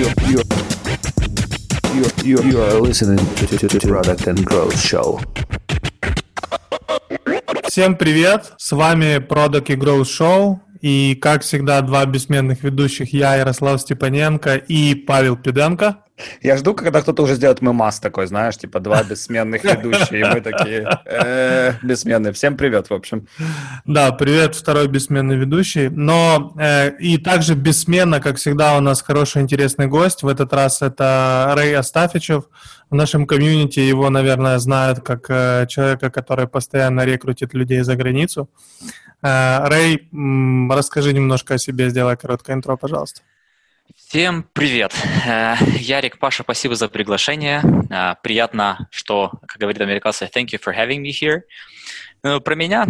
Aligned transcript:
you, 0.00 0.06
you, 2.24 2.42
you, 2.42 2.62
are 2.62 2.80
listening 2.80 3.18
to, 3.36 3.46
to, 3.46 3.68
to 3.68 3.78
Product 3.86 4.26
and 4.26 4.44
Growth 4.46 4.78
Show. 4.80 5.20
Всем 7.68 7.96
привет! 7.96 8.52
С 8.56 8.72
вами 8.72 9.18
Product 9.18 9.70
и 9.70 9.76
Growth 9.76 10.06
Show. 10.06 10.58
И, 10.80 11.14
как 11.20 11.42
всегда, 11.42 11.80
два 11.82 12.06
бессменных 12.06 12.62
ведущих, 12.62 13.12
я, 13.12 13.36
Ярослав 13.36 13.80
Степаненко 13.80 14.56
и 14.56 14.94
Павел 14.94 15.36
Пиденко. 15.36 15.98
Я 16.42 16.56
жду, 16.56 16.74
когда 16.74 17.00
кто-то 17.00 17.22
уже 17.22 17.34
сделает 17.34 17.62
мемас 17.62 17.98
такой, 17.98 18.26
знаешь, 18.26 18.56
типа 18.56 18.80
два 18.80 19.02
бессменных 19.02 19.64
ведущие, 19.64 20.20
и 20.20 20.24
мы 20.24 20.40
такие 20.40 20.88
э, 21.06 21.74
бессменные. 21.82 22.32
Всем 22.32 22.56
привет, 22.56 22.90
в 22.90 22.94
общем. 22.94 23.26
Да, 23.84 24.12
привет, 24.12 24.54
второй 24.54 24.88
бессменный 24.88 25.36
ведущий. 25.36 25.88
Но 25.88 26.52
э, 26.58 26.90
и 26.98 27.18
также 27.18 27.54
бессменно, 27.54 28.20
как 28.20 28.36
всегда, 28.36 28.76
у 28.76 28.80
нас 28.80 29.02
хороший, 29.02 29.42
интересный 29.42 29.86
гость. 29.86 30.22
В 30.22 30.28
этот 30.28 30.52
раз 30.52 30.82
это 30.82 31.52
Рэй 31.56 31.74
Астафичев. 31.74 32.44
В 32.90 32.94
нашем 32.96 33.24
комьюнити 33.24 33.78
его, 33.78 34.10
наверное, 34.10 34.58
знают 34.58 34.98
как 34.98 35.30
э, 35.30 35.66
человека, 35.68 36.10
который 36.10 36.48
постоянно 36.48 37.04
рекрутит 37.04 37.54
людей 37.54 37.82
за 37.82 37.94
границу. 37.94 38.50
Э, 39.22 39.68
Рэй, 39.68 40.08
расскажи 40.68 41.12
немножко 41.12 41.54
о 41.54 41.58
себе, 41.58 41.88
сделай 41.88 42.16
короткое 42.16 42.56
интро, 42.56 42.74
пожалуйста. 42.74 43.22
Всем 43.94 44.44
привет! 44.52 44.92
Э, 45.24 45.54
Ярик, 45.78 46.18
Паша, 46.18 46.42
спасибо 46.42 46.74
за 46.74 46.88
приглашение. 46.88 47.62
Приятно, 48.24 48.88
что, 48.90 49.30
как 49.46 49.58
говорит 49.58 49.80
американцы, 49.80 50.28
thank 50.34 50.46
you 50.46 50.60
for 50.60 50.76
having 50.76 51.00
me 51.00 51.12
here. 51.12 51.42
Про 52.40 52.54
меня 52.56 52.86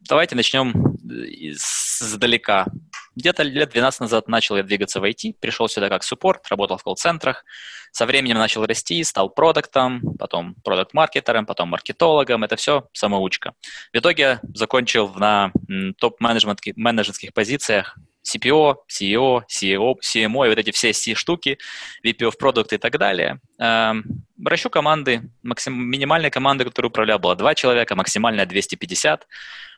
давайте 0.00 0.34
начнем 0.34 0.72
издалека. 1.06 2.66
Где-то 3.14 3.44
лет 3.44 3.70
12 3.70 4.00
назад 4.00 4.26
начал 4.26 4.56
я 4.56 4.64
двигаться 4.64 5.00
в 5.00 5.04
IT, 5.04 5.34
пришел 5.40 5.68
сюда 5.68 5.88
как 5.88 6.02
суппорт, 6.02 6.48
работал 6.48 6.76
в 6.76 6.82
колл-центрах. 6.82 7.44
Со 7.92 8.06
временем 8.06 8.36
начал 8.36 8.64
расти, 8.64 9.02
стал 9.04 9.30
продуктом, 9.30 10.02
потом 10.18 10.54
продукт-маркетером, 10.64 11.46
потом 11.46 11.68
маркетологом. 11.68 12.44
Это 12.44 12.56
все 12.56 12.88
самоучка. 12.92 13.54
В 13.92 13.98
итоге 13.98 14.40
закончил 14.54 15.08
на 15.14 15.52
топ-менеджерских 15.98 17.32
позициях 17.34 17.96
CPO, 18.28 18.76
CEO, 18.90 19.42
CEO, 19.48 19.94
CMO 20.02 20.46
и 20.46 20.48
вот 20.48 20.58
эти 20.58 20.70
все 20.70 20.92
C-штуки, 20.92 21.58
VP 22.04 22.18
of 22.18 22.34
Product 22.40 22.74
и 22.74 22.78
так 22.78 22.98
далее. 22.98 23.40
Эм, 23.58 24.04
ращу 24.44 24.70
команды, 24.70 25.22
максим, 25.42 25.74
минимальная 25.74 26.30
команда, 26.30 26.64
которую 26.64 26.90
управлял, 26.90 27.18
была 27.18 27.34
два 27.34 27.54
человека, 27.54 27.96
максимальная 27.96 28.46
250. 28.46 29.26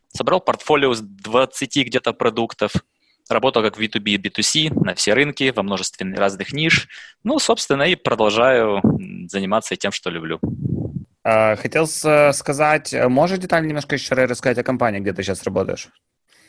Собрал 0.08 0.40
портфолио 0.40 0.92
с 0.94 1.00
20 1.00 1.86
где-то 1.86 2.12
продуктов, 2.12 2.72
работал 3.30 3.62
как 3.62 3.78
V2B 3.78 4.10
и 4.10 4.18
B2C 4.18 4.84
на 4.84 4.94
все 4.94 5.14
рынки, 5.14 5.52
во 5.54 5.62
множестве 5.62 6.12
разных 6.14 6.52
ниш. 6.52 6.88
Ну, 7.24 7.38
собственно, 7.38 7.84
и 7.84 7.94
продолжаю 7.94 8.82
заниматься 9.28 9.76
тем, 9.76 9.92
что 9.92 10.10
люблю. 10.10 10.40
А, 11.22 11.56
хотел 11.56 11.86
сказать, 11.86 12.94
можешь 13.08 13.38
детально 13.38 13.68
немножко 13.68 13.94
еще 13.94 14.14
рассказать 14.14 14.58
о 14.58 14.62
компании, 14.62 15.00
где 15.00 15.12
ты 15.12 15.22
сейчас 15.22 15.42
работаешь? 15.44 15.88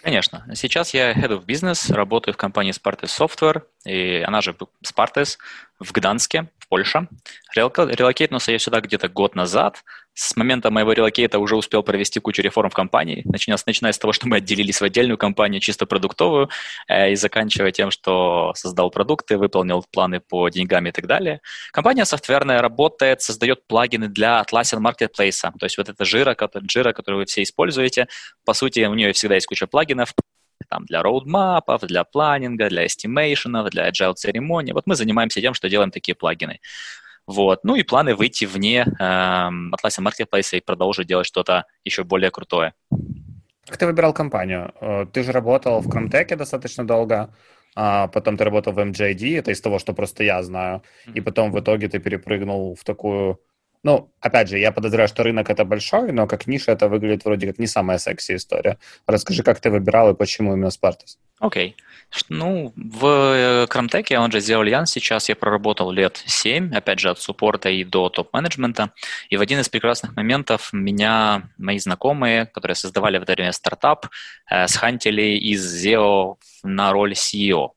Конечно. 0.02 0.48
Сейчас 0.56 0.96
я 0.96 1.14
Head 1.14 1.30
of 1.30 1.46
Business, 1.46 1.94
работаю 1.94 2.34
в 2.34 2.38
компании 2.38 2.74
Spartus 2.74 3.10
Software, 3.20 3.62
и 3.86 4.24
она 4.26 4.42
же 4.42 4.56
Spartus 4.84 5.38
в 5.80 5.92
Гданске, 5.92 6.48
в 6.58 6.68
Польше. 6.68 7.08
Релокейтнулся 7.56 8.52
я 8.52 8.58
сюда 8.58 8.82
где-то 8.82 9.10
год 9.10 9.36
назад. 9.36 9.84
С 10.24 10.36
момента 10.36 10.70
моего 10.70 10.94
релокейта 10.94 11.40
уже 11.40 11.56
успел 11.56 11.82
провести 11.82 12.20
кучу 12.20 12.44
реформ 12.44 12.70
в 12.70 12.76
компании, 12.76 13.24
начиная, 13.26 13.58
начиная 13.66 13.92
с 13.92 13.98
того, 13.98 14.14
что 14.14 14.28
мы 14.28 14.38
отделились 14.38 14.80
в 14.80 14.84
отдельную 14.84 15.18
компанию, 15.18 15.60
чисто 15.60 15.88
продуктовую, 15.88 16.48
э, 16.88 17.14
и 17.14 17.16
заканчивая 17.16 17.72
тем, 17.72 17.90
что 17.90 18.54
создал 18.56 18.92
продукты, 18.92 19.40
выполнил 19.40 19.84
планы 19.92 20.20
по 20.20 20.48
деньгам 20.50 20.86
и 20.86 20.92
так 20.92 21.08
далее. 21.08 21.42
Компания 21.72 22.06
софтверная 22.06 22.62
работает, 22.62 23.24
создает 23.24 23.66
плагины 23.66 24.10
для 24.10 24.46
Atlassian 24.46 24.80
Marketplace. 24.80 25.42
То 25.60 25.66
есть 25.66 25.80
вот 25.80 25.90
это 25.90 26.06
Jira, 26.06 26.38
Jira, 26.70 26.94
которую 26.94 27.22
вы 27.22 27.26
все 27.26 27.42
используете, 27.42 28.08
по 28.46 28.54
сути, 28.54 28.82
у 28.82 28.94
нее 28.94 29.14
всегда 29.14 29.34
есть 29.34 29.48
куча 29.48 29.66
плагинов, 29.66 30.14
там, 30.70 30.86
для 30.86 31.02
роудмапов, 31.02 31.82
для 31.82 32.04
планинга, 32.04 32.70
для 32.70 32.86
эстимейшенов, 32.86 33.72
для 33.72 33.90
agile 33.90 34.14
церемоний. 34.14 34.74
Вот 34.74 34.86
мы 34.86 34.96
занимаемся 34.96 35.42
тем, 35.42 35.56
что 35.56 35.68
делаем 35.68 35.90
такие 35.90 36.14
плагины. 36.14 36.60
Вот. 37.28 37.64
Ну 37.64 37.76
и 37.76 37.84
планы 37.84 38.16
выйти 38.16 38.46
вне 38.46 38.86
э, 38.86 39.04
Atlassian 39.04 40.06
Marketplace 40.06 40.58
и 40.58 40.62
продолжить 40.62 41.08
делать 41.08 41.28
что-то 41.28 41.66
еще 41.86 42.04
более 42.04 42.32
крутое. 42.32 42.74
Как 43.68 43.78
ты 43.78 43.86
выбирал 43.86 44.14
компанию? 44.14 44.74
Э, 44.82 45.06
ты 45.12 45.24
же 45.24 45.32
работал 45.32 45.82
в 45.82 45.88
Chromtech 45.88 46.36
достаточно 46.36 46.86
долго, 46.86 47.34
а 47.76 48.08
потом 48.08 48.38
ты 48.38 48.44
работал 48.44 48.74
в 48.74 48.80
MJD, 48.80 49.40
это 49.40 49.52
из 49.52 49.62
того, 49.62 49.80
что 49.80 49.94
просто 49.94 50.24
я 50.24 50.44
знаю, 50.44 50.82
и 51.14 51.22
потом 51.22 51.52
в 51.52 51.60
итоге 51.60 51.88
ты 51.88 52.00
перепрыгнул 52.00 52.76
в 52.76 52.84
такую 52.84 53.40
ну, 53.84 54.12
опять 54.20 54.50
же, 54.50 54.60
я 54.60 54.72
подозреваю, 54.72 55.08
что 55.08 55.24
рынок 55.24 55.50
это 55.50 55.66
большой, 55.66 56.12
но 56.12 56.28
как 56.28 56.48
ниша 56.48 56.72
это 56.72 56.88
выглядит 56.88 57.26
вроде 57.26 57.48
как 57.48 57.60
не 57.60 57.68
самая 57.68 57.98
секси 57.98 58.36
история. 58.36 58.78
Расскажи, 59.08 59.44
как 59.44 59.60
ты 59.60 59.72
выбирал 59.72 60.12
и 60.12 60.16
почему 60.16 60.54
именно 60.54 60.68
Spartus? 60.68 61.18
Окей. 61.40 61.76
Okay. 61.76 61.84
Ну, 62.30 62.74
в 62.76 63.68
Крамтеке, 63.68 64.20
он 64.20 64.32
же 64.32 64.42
сделал 64.42 64.64
Ян 64.64 64.86
сейчас, 64.86 65.30
я 65.30 65.36
проработал 65.36 65.92
лет 65.92 66.22
7, 66.26 66.76
опять 66.76 67.00
же, 67.00 67.10
от 67.10 67.20
суппорта 67.20 67.70
и 67.70 67.84
до 67.84 68.10
топ-менеджмента. 68.10 68.92
И 69.30 69.38
в 69.38 69.42
один 69.42 69.60
из 69.60 69.70
прекрасных 69.70 70.16
моментов 70.16 70.70
меня 70.74 71.50
мои 71.58 71.80
знакомые, 71.80 72.46
которые 72.46 72.76
создавали 72.76 73.18
в 73.18 73.24
это 73.24 73.34
время 73.34 73.52
стартап, 73.52 74.08
э, 74.52 74.68
схантили 74.68 75.38
из 75.38 75.86
SEO 75.86 76.36
на 76.64 76.92
роль 76.92 77.14
CEO 77.14 77.72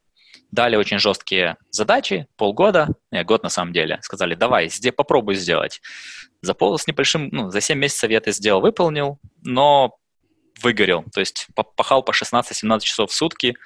дали 0.54 0.76
очень 0.76 0.98
жесткие 0.98 1.56
задачи, 1.70 2.26
полгода, 2.36 2.88
нет, 3.10 3.26
год 3.26 3.42
на 3.42 3.48
самом 3.50 3.72
деле, 3.72 3.98
сказали, 4.02 4.34
давай, 4.34 4.68
здесь 4.68 4.92
попробуй 4.92 5.34
сделать. 5.34 5.80
За 6.40 6.54
пол 6.54 6.78
с 6.78 6.86
небольшим, 6.86 7.28
ну, 7.32 7.50
за 7.50 7.60
7 7.60 7.78
месяцев 7.78 8.10
я 8.10 8.18
это 8.18 8.30
сделал, 8.32 8.60
выполнил, 8.60 9.18
но 9.42 9.98
выгорел, 10.62 11.04
то 11.12 11.20
есть 11.20 11.48
пахал 11.76 12.02
по 12.02 12.12
16-17 12.12 12.80
часов 12.80 13.10
в 13.10 13.14
сутки, 13.14 13.56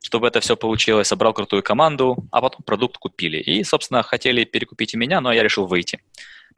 чтобы 0.00 0.28
это 0.28 0.40
все 0.40 0.56
получилось, 0.56 1.08
собрал 1.08 1.34
крутую 1.34 1.62
команду, 1.62 2.16
а 2.30 2.40
потом 2.40 2.62
продукт 2.62 2.98
купили. 2.98 3.38
И, 3.38 3.64
собственно, 3.64 4.02
хотели 4.02 4.44
перекупить 4.44 4.94
и 4.94 4.96
меня, 4.96 5.20
но 5.20 5.32
я 5.32 5.42
решил 5.42 5.66
выйти. 5.66 6.00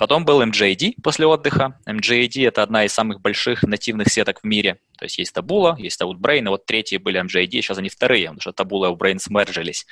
Потом 0.01 0.25
был 0.25 0.43
MJD 0.43 0.95
после 1.03 1.27
отдыха. 1.27 1.79
MJD— 1.87 2.47
это 2.49 2.63
одна 2.63 2.87
из 2.87 2.93
самых 2.95 3.21
больших 3.21 3.65
нативных 3.65 4.09
сеток 4.09 4.41
в 4.41 4.45
мире. 4.45 4.81
То 4.97 5.05
есть 5.05 5.19
есть 5.19 5.37
Taboola, 5.37 5.79
есть 5.79 6.01
Outbrain, 6.01 6.47
и 6.47 6.49
вот 6.49 6.65
третьи 6.65 6.97
были 6.97 7.21
MJD, 7.21 7.51
сейчас 7.61 7.77
они 7.77 7.91
вторые, 7.91 8.33
потому 8.33 8.41
что 8.41 8.51
Taboola 8.53 8.91
и 8.91 8.95
Outbrain 8.95 9.19
смержились. 9.19 9.85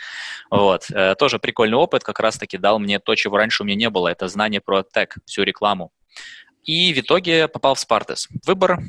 Вот. 0.51 0.91
Э, 0.91 1.15
тоже 1.15 1.39
прикольный 1.39 1.77
опыт, 1.77 2.05
как 2.05 2.21
раз-таки 2.21 2.57
дал 2.57 2.79
мне 2.79 3.01
то, 3.01 3.15
чего 3.17 3.37
раньше 3.37 3.63
у 3.63 3.67
меня 3.67 3.77
не 3.77 3.91
было, 3.91 4.09
это 4.09 4.29
знание 4.29 4.63
про 4.63 4.83
тег, 4.83 5.19
всю 5.27 5.43
рекламу. 5.43 5.93
И 6.65 6.95
в 6.95 7.01
итоге 7.01 7.47
попал 7.47 7.75
в 7.75 7.79
Spartus. 7.79 8.29
Выбор 8.47 8.81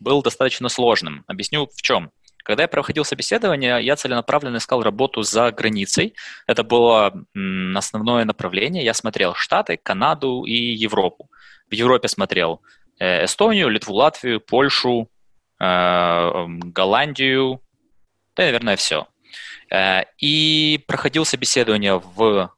был 0.00 0.22
достаточно 0.22 0.68
сложным. 0.68 1.22
Объясню 1.28 1.68
в 1.72 1.80
чем. 1.80 2.10
Когда 2.48 2.62
я 2.62 2.68
проходил 2.68 3.04
собеседование, 3.04 3.78
я 3.84 3.94
целенаправленно 3.94 4.56
искал 4.56 4.82
работу 4.82 5.22
за 5.22 5.52
границей. 5.52 6.14
Это 6.46 6.64
было 6.64 7.12
основное 7.76 8.24
направление. 8.24 8.82
Я 8.82 8.94
смотрел 8.94 9.34
Штаты, 9.34 9.76
Канаду 9.76 10.44
и 10.44 10.54
Европу. 10.54 11.30
В 11.70 11.74
Европе 11.74 12.08
смотрел 12.08 12.62
э, 12.98 13.26
Эстонию, 13.26 13.68
Литву, 13.68 13.92
Латвию, 13.92 14.40
Польшу, 14.40 15.10
э, 15.60 16.46
Голландию, 16.48 17.60
да, 18.34 18.44
наверное, 18.44 18.76
все. 18.76 19.08
Э, 19.70 20.04
и 20.16 20.82
проходил 20.88 21.26
собеседование 21.26 21.98
в 21.98 22.50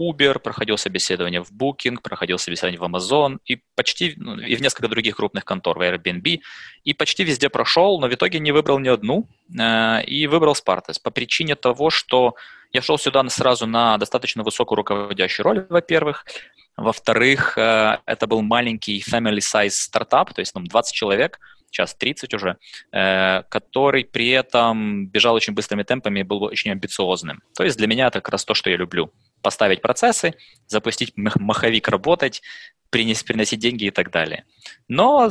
Uber, 0.00 0.38
проходил 0.38 0.78
собеседование 0.78 1.42
в 1.42 1.50
Booking, 1.52 2.00
проходил 2.02 2.38
собеседование 2.38 2.80
в 2.80 2.84
Amazon 2.84 3.38
и 3.44 3.62
почти, 3.74 4.14
ну, 4.16 4.38
и 4.38 4.54
в 4.56 4.62
несколько 4.62 4.88
других 4.88 5.16
крупных 5.16 5.44
контор, 5.44 5.78
в 5.78 5.82
Airbnb, 5.82 6.40
и 6.84 6.94
почти 6.94 7.24
везде 7.24 7.48
прошел, 7.48 8.00
но 8.00 8.08
в 8.08 8.14
итоге 8.14 8.38
не 8.38 8.52
выбрал 8.52 8.78
ни 8.78 8.88
одну, 8.88 9.28
э, 9.58 10.04
и 10.04 10.26
выбрал 10.26 10.54
Spartus 10.54 11.00
по 11.02 11.10
причине 11.10 11.54
того, 11.54 11.90
что 11.90 12.34
я 12.72 12.82
шел 12.82 12.98
сюда 12.98 13.26
сразу 13.28 13.66
на 13.66 13.96
достаточно 13.98 14.42
высокую 14.42 14.76
руководящую 14.76 15.44
роль, 15.44 15.66
во-первых, 15.68 16.24
во-вторых, 16.76 17.56
э, 17.56 17.98
это 18.04 18.26
был 18.26 18.42
маленький 18.42 19.02
family 19.02 19.38
size 19.38 19.70
стартап, 19.70 20.34
то 20.34 20.40
есть 20.40 20.52
там 20.52 20.66
20 20.66 20.94
человек, 20.94 21.38
сейчас 21.70 21.94
30 21.94 22.34
уже, 22.34 22.56
э, 22.92 23.42
который 23.48 24.04
при 24.04 24.28
этом 24.30 25.06
бежал 25.06 25.34
очень 25.34 25.54
быстрыми 25.54 25.82
темпами 25.82 26.20
и 26.20 26.22
был 26.22 26.42
очень 26.42 26.70
амбициозным. 26.70 27.42
То 27.54 27.64
есть 27.64 27.76
для 27.76 27.86
меня 27.86 28.08
это 28.08 28.20
как 28.20 28.30
раз 28.30 28.44
то, 28.44 28.54
что 28.54 28.70
я 28.70 28.76
люблю 28.76 29.12
поставить 29.42 29.82
процессы, 29.82 30.34
запустить 30.66 31.12
маховик 31.16 31.88
работать, 31.88 32.42
принести, 32.90 33.24
приносить 33.24 33.60
деньги 33.60 33.84
и 33.84 33.90
так 33.90 34.10
далее. 34.10 34.44
Но 34.88 35.30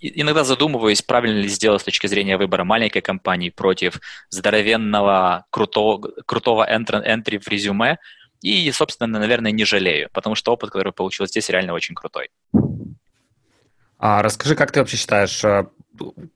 иногда 0.00 0.44
задумываюсь, 0.44 1.02
правильно 1.02 1.40
ли 1.40 1.48
сделать 1.48 1.82
с 1.82 1.84
точки 1.84 2.06
зрения 2.06 2.36
выбора 2.36 2.64
маленькой 2.64 3.00
компании 3.00 3.50
против 3.50 4.00
здоровенного, 4.30 5.46
крутого, 5.50 6.12
крутого 6.26 6.66
entry 6.70 7.38
в 7.38 7.48
резюме. 7.48 7.98
И, 8.42 8.70
собственно, 8.70 9.18
наверное, 9.18 9.50
не 9.50 9.64
жалею, 9.64 10.08
потому 10.12 10.34
что 10.34 10.52
опыт, 10.52 10.70
который 10.70 10.92
получил 10.92 11.26
здесь, 11.26 11.48
реально 11.48 11.72
очень 11.72 11.94
крутой. 11.94 12.28
А 13.98 14.22
расскажи, 14.22 14.54
как 14.54 14.72
ты 14.72 14.80
вообще 14.80 14.98
считаешь, 14.98 15.42
э, 15.42 15.66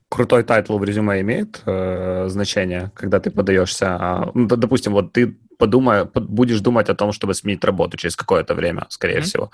крутой 0.09 0.43
тайтл 0.43 0.79
в 0.79 0.83
резюме 0.83 1.21
имеет 1.21 1.61
э, 1.65 2.25
значение, 2.27 2.91
когда 2.95 3.19
ты 3.19 3.29
подаешься? 3.29 4.31
Ну, 4.33 4.47
допустим, 4.47 4.93
вот 4.93 5.13
ты 5.13 5.37
подумай, 5.61 6.05
будешь 6.13 6.59
думать 6.59 6.89
о 6.89 6.95
том, 6.95 7.11
чтобы 7.11 7.33
сменить 7.33 7.65
работу 7.65 7.97
через 7.97 8.15
какое-то 8.15 8.55
время, 8.55 8.85
скорее 8.89 9.17
mm-hmm. 9.17 9.21
всего. 9.21 9.51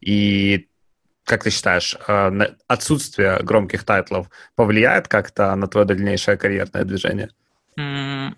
И 0.00 0.68
как 1.24 1.42
ты 1.42 1.50
считаешь, 1.50 1.96
э, 2.08 2.54
отсутствие 2.68 3.38
громких 3.42 3.84
тайтлов 3.84 4.26
повлияет 4.54 5.08
как-то 5.08 5.56
на 5.56 5.66
твое 5.66 5.86
дальнейшее 5.86 6.36
карьерное 6.36 6.84
движение? 6.84 7.28
Mm, 7.78 8.34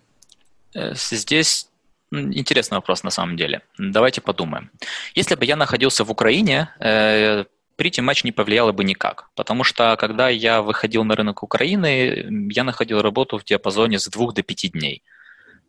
здесь 0.95 1.69
интересный 2.11 2.77
вопрос 2.77 3.05
на 3.05 3.11
самом 3.11 3.37
деле. 3.37 3.61
Давайте 3.79 4.21
подумаем. 4.21 4.71
Если 5.15 5.37
бы 5.37 5.45
я 5.45 5.57
находился 5.57 6.05
в 6.05 6.11
Украине, 6.11 6.69
Pretty 6.81 8.03
Match 8.03 8.21
не 8.25 8.33
повлияло 8.33 8.73
бы 8.73 8.85
никак, 8.85 9.29
потому 9.35 9.65
что 9.65 9.97
когда 9.97 10.31
я 10.31 10.61
выходил 10.61 11.05
на 11.05 11.15
рынок 11.15 11.43
Украины, 11.43 12.27
я 12.51 12.65
находил 12.65 13.03
работу 13.03 13.39
в 13.39 13.45
диапазоне 13.45 13.99
с 13.99 14.09
двух 14.09 14.35
до 14.35 14.43
пяти 14.43 14.69
дней. 14.69 15.03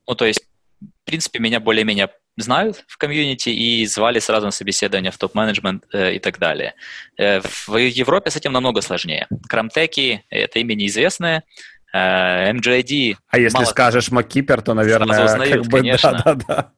Ну, 0.08 0.16
то 0.16 0.26
есть, 0.26 0.46
в 0.82 1.06
принципе, 1.06 1.40
меня 1.40 1.60
более-менее 1.60 2.10
знают 2.38 2.84
в 2.88 2.98
комьюнити 2.98 3.50
и 3.50 3.86
звали 3.86 4.20
сразу 4.20 4.46
на 4.46 4.52
собеседование 4.52 5.12
в 5.12 5.18
топ-менеджмент 5.18 5.84
э, 5.94 6.16
и 6.16 6.20
так 6.20 6.40
далее. 6.40 6.74
Э, 7.18 7.42
в 7.42 7.76
Европе 7.78 8.32
с 8.32 8.36
этим 8.36 8.54
намного 8.54 8.82
сложнее. 8.82 9.28
Крамтеки— 9.48 10.24
это 10.30 10.60
имя 10.60 10.74
неизвестное, 10.76 11.44
э, 11.94 12.52
MJD... 12.54 13.16
А 13.30 13.38
если 13.38 13.58
мало... 13.58 13.66
скажешь 13.66 14.12
Маккипер, 14.12 14.62
то, 14.62 14.74
наверное, 14.74 15.16
сразу 15.16 15.34
узнают, 15.34 15.54
как 15.54 15.72
бы, 15.72 15.78
конечно. 15.80 16.24
Да, 16.26 16.36
да, 16.36 16.46
да. 16.48 16.72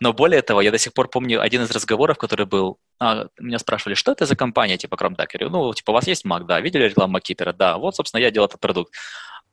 Но 0.00 0.12
более 0.12 0.42
того, 0.42 0.62
я 0.62 0.70
до 0.70 0.78
сих 0.78 0.92
пор 0.92 1.08
помню 1.08 1.40
один 1.40 1.62
из 1.62 1.70
разговоров, 1.70 2.18
который 2.18 2.46
был, 2.46 2.78
а, 2.98 3.26
меня 3.38 3.58
спрашивали, 3.58 3.94
что 3.94 4.12
это 4.12 4.26
за 4.26 4.36
компания, 4.36 4.76
типа 4.78 4.94
Chrome 4.94 5.48
Ну, 5.48 5.74
типа, 5.74 5.90
у 5.90 5.94
вас 5.94 6.06
есть 6.06 6.24
Mac, 6.24 6.44
да, 6.44 6.60
видели 6.60 6.84
рекламу 6.84 7.14
Маккипера? 7.14 7.52
Да, 7.52 7.78
вот, 7.78 7.96
собственно, 7.96 8.20
я 8.20 8.30
делал 8.30 8.46
этот 8.46 8.60
продукт. 8.60 8.92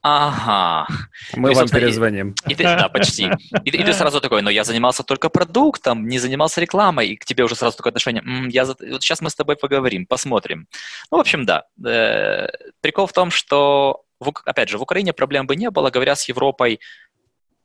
Ага. 0.05 0.85
Мы 1.33 1.51
есть, 1.51 1.61
вам 1.61 1.69
перезвоним. 1.69 2.35
И, 2.45 2.51
и 2.51 2.55
ты, 2.55 2.63
да, 2.63 2.89
почти. 2.89 3.29
И, 3.63 3.69
и 3.69 3.83
ты 3.83 3.93
сразу 3.93 4.19
такой, 4.19 4.41
но 4.41 4.49
я 4.49 4.65
занимался 4.65 5.01
только 5.03 5.29
продуктом, 5.29 6.07
не 6.07 6.19
занимался 6.19 6.59
рекламой, 6.59 7.07
и 7.07 7.15
к 7.15 7.23
тебе 7.23 7.45
уже 7.45 7.55
сразу 7.55 7.77
такое 7.77 7.91
отношение, 7.91 8.21
М, 8.21 8.49
я 8.49 8.65
за... 8.65 8.75
вот 8.79 9.01
сейчас 9.01 9.21
мы 9.21 9.29
с 9.29 9.35
тобой 9.35 9.55
поговорим, 9.55 10.05
посмотрим. 10.05 10.67
Ну, 11.09 11.17
в 11.17 11.21
общем, 11.21 11.45
да. 11.45 11.63
Э, 11.85 12.49
прикол 12.81 13.07
в 13.07 13.13
том, 13.13 13.31
что, 13.31 14.03
в, 14.19 14.33
опять 14.43 14.67
же, 14.67 14.77
в 14.77 14.81
Украине 14.81 15.13
проблем 15.13 15.47
бы 15.47 15.55
не 15.55 15.71
было, 15.71 15.89
говоря 15.89 16.17
с 16.17 16.27
Европой, 16.27 16.81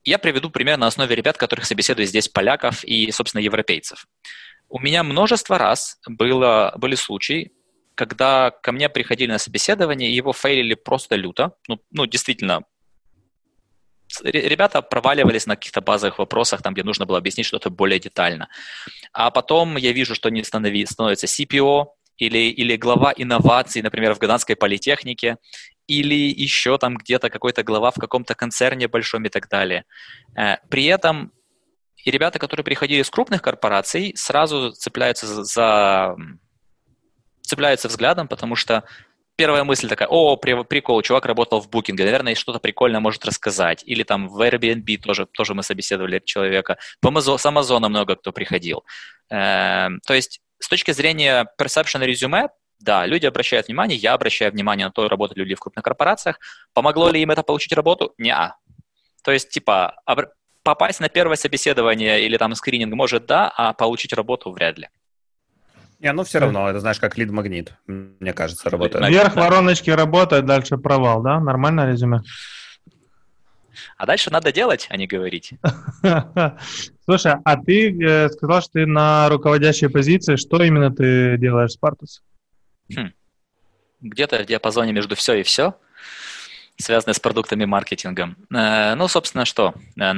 я 0.05 0.19
приведу 0.19 0.49
пример 0.49 0.79
на 0.79 0.87
основе 0.87 1.17
ребят, 1.17 1.37
которых 1.37 1.65
собеседую 1.67 2.07
здесь, 2.07 2.29
поляков 2.29 2.85
и, 2.85 3.11
собственно, 3.11 3.43
европейцев. 3.43 4.07
У 4.69 4.79
меня 4.79 5.03
множество 5.03 5.59
раз 5.59 5.99
было, 6.07 6.73
были 6.77 6.95
случаи, 6.95 7.51
когда 7.99 8.53
ко 8.53 8.71
мне 8.71 8.89
приходили 8.89 9.33
на 9.33 9.39
собеседование, 9.39 10.15
его 10.15 10.33
фейлили 10.33 10.75
просто 10.75 11.17
люто. 11.17 11.55
Ну, 11.67 11.81
ну 11.91 12.07
действительно, 12.07 12.63
ребята 14.23 14.83
проваливались 14.83 15.47
на 15.47 15.57
каких-то 15.57 15.81
базовых 15.81 16.19
вопросах, 16.19 16.63
там, 16.63 16.75
где 16.75 16.85
нужно 16.85 17.07
было 17.07 17.19
объяснить 17.19 17.47
что-то 17.47 17.71
более 17.71 17.99
детально. 17.99 18.49
А 19.13 19.33
потом 19.33 19.77
я 19.77 19.91
вижу, 19.91 20.15
что 20.15 20.29
они 20.29 20.45
становятся 20.45 21.27
CPO 21.27 21.87
или, 22.19 22.39
или 22.39 22.77
глава 22.77 23.13
инноваций, 23.17 23.83
например, 23.83 24.15
в 24.15 24.19
Гаданской 24.19 24.55
политехнике, 24.55 25.37
или 25.89 26.43
еще 26.45 26.79
там 26.79 26.99
где-то 26.99 27.31
какой-то 27.31 27.65
глава 27.65 27.91
в 27.91 27.97
каком-то 27.97 28.37
концерне 28.37 28.87
большом 28.87 29.25
и 29.25 29.29
так 29.29 29.49
далее. 29.49 29.85
Э, 30.37 30.59
при 30.71 30.85
этом 30.85 31.33
и 32.05 32.13
ребята, 32.13 32.39
которые 32.39 32.63
приходили 32.63 33.01
из 33.01 33.11
крупных 33.11 33.43
корпораций, 33.43 34.13
сразу 34.17 34.71
цепляются 34.71 35.43
за 35.43 36.15
цепляются 37.49 37.89
взглядом, 37.89 38.29
потому 38.29 38.55
что 38.57 38.85
первая 39.37 39.65
мысль 39.65 39.89
такая, 39.89 40.09
о, 40.09 40.37
прикол, 40.37 41.03
чувак 41.03 41.27
работал 41.27 41.61
в 41.61 41.69
Booking, 41.69 41.95
наверное, 41.97 42.35
что-то 42.35 42.59
прикольное 42.59 43.01
может 43.01 43.25
рассказать. 43.25 43.83
Или 43.87 44.03
там 44.03 44.29
в 44.29 44.41
Airbnb 44.41 44.99
тоже, 44.99 45.27
тоже 45.27 45.55
мы 45.55 45.63
собеседовали 45.63 46.21
человека. 46.25 46.77
В 47.03 47.07
Amazon, 47.07 47.39
с 47.39 47.47
Amazon 47.47 47.89
много 47.89 48.17
кто 48.17 48.33
приходил. 48.33 48.85
Э, 49.31 49.89
то 50.07 50.15
есть 50.15 50.41
с 50.59 50.69
точки 50.69 50.91
зрения 50.91 51.47
perception 51.61 52.05
резюме, 52.05 52.49
да, 52.81 53.07
люди 53.07 53.27
обращают 53.27 53.69
внимание, 53.69 53.97
я 53.97 54.13
обращаю 54.15 54.53
внимание 54.53 54.87
на 54.87 54.93
то, 54.93 55.09
работают 55.09 55.39
люди 55.39 55.55
в 55.55 55.61
крупных 55.61 55.85
корпорациях. 55.85 56.39
Помогло 56.75 57.09
ли 57.09 57.23
им 57.23 57.31
это 57.31 57.43
получить 57.43 57.73
работу? 57.73 58.15
Не. 58.19 58.55
То 59.25 59.33
есть, 59.33 59.51
типа, 59.51 59.97
попасть 60.63 61.01
на 61.01 61.09
первое 61.09 61.37
собеседование 61.37 62.23
или 62.25 62.37
там 62.37 62.55
скрининг 62.55 62.95
может 62.95 63.27
да, 63.27 63.53
а 63.57 63.73
получить 63.73 64.13
работу 64.13 64.53
вряд 64.53 64.79
ли. 64.79 64.89
Не, 65.99 66.13
ну 66.13 66.23
все 66.23 66.39
равно, 66.39 66.69
это 66.69 66.79
знаешь, 66.81 67.01
как 67.01 67.19
лид-магнит, 67.19 67.75
мне 67.87 68.33
кажется, 68.33 68.71
работает. 68.71 69.09
Вверх 69.09 69.35
да. 69.35 69.41
вороночки 69.41 69.91
работает, 69.91 70.47
дальше 70.47 70.77
провал, 70.77 71.23
да? 71.23 71.41
Нормальное 71.41 71.91
резюме? 71.91 72.21
А 73.97 74.07
дальше 74.07 74.31
надо 74.31 74.53
делать, 74.53 74.87
а 74.91 74.97
не 74.97 75.07
говорить. 75.07 75.55
Слушай, 77.05 77.35
а 77.45 77.57
ты 77.57 78.01
э, 78.01 78.29
сказал, 78.29 78.61
что 78.61 78.73
ты 78.75 78.87
на 78.87 79.29
руководящей 79.29 79.89
позиции. 79.89 80.37
Что 80.37 80.63
именно 80.63 80.95
ты 80.95 81.37
делаешь, 81.39 81.73
Спартус? 81.73 82.23
Хм. 82.95 83.13
Где-то 84.01 84.43
в 84.43 84.47
диапазоне 84.47 84.93
между 84.93 85.17
все 85.17 85.35
и 85.35 85.43
все 85.43 85.75
связанные 86.81 87.15
с 87.15 87.21
продуктами 87.21 87.65
маркетингом. 87.65 88.37
Э, 88.55 88.95
ну, 88.95 89.09
собственно, 89.09 89.45
что? 89.45 89.75
Э, 90.01 90.13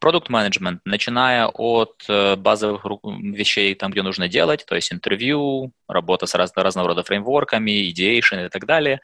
продукт 0.00 0.28
менеджмент, 0.28 0.80
начиная 0.84 1.46
от 1.46 2.04
э, 2.08 2.36
базовых 2.36 2.84
вещей, 3.04 3.74
там, 3.74 3.92
где 3.92 4.02
нужно 4.02 4.28
делать, 4.28 4.64
то 4.66 4.74
есть 4.74 4.92
интервью, 4.92 5.72
работа 5.88 6.26
с 6.26 6.34
разного 6.34 6.88
рода 6.88 7.02
фреймворками, 7.02 7.90
ideation 7.90 8.46
и 8.46 8.48
так 8.48 8.66
далее, 8.66 9.00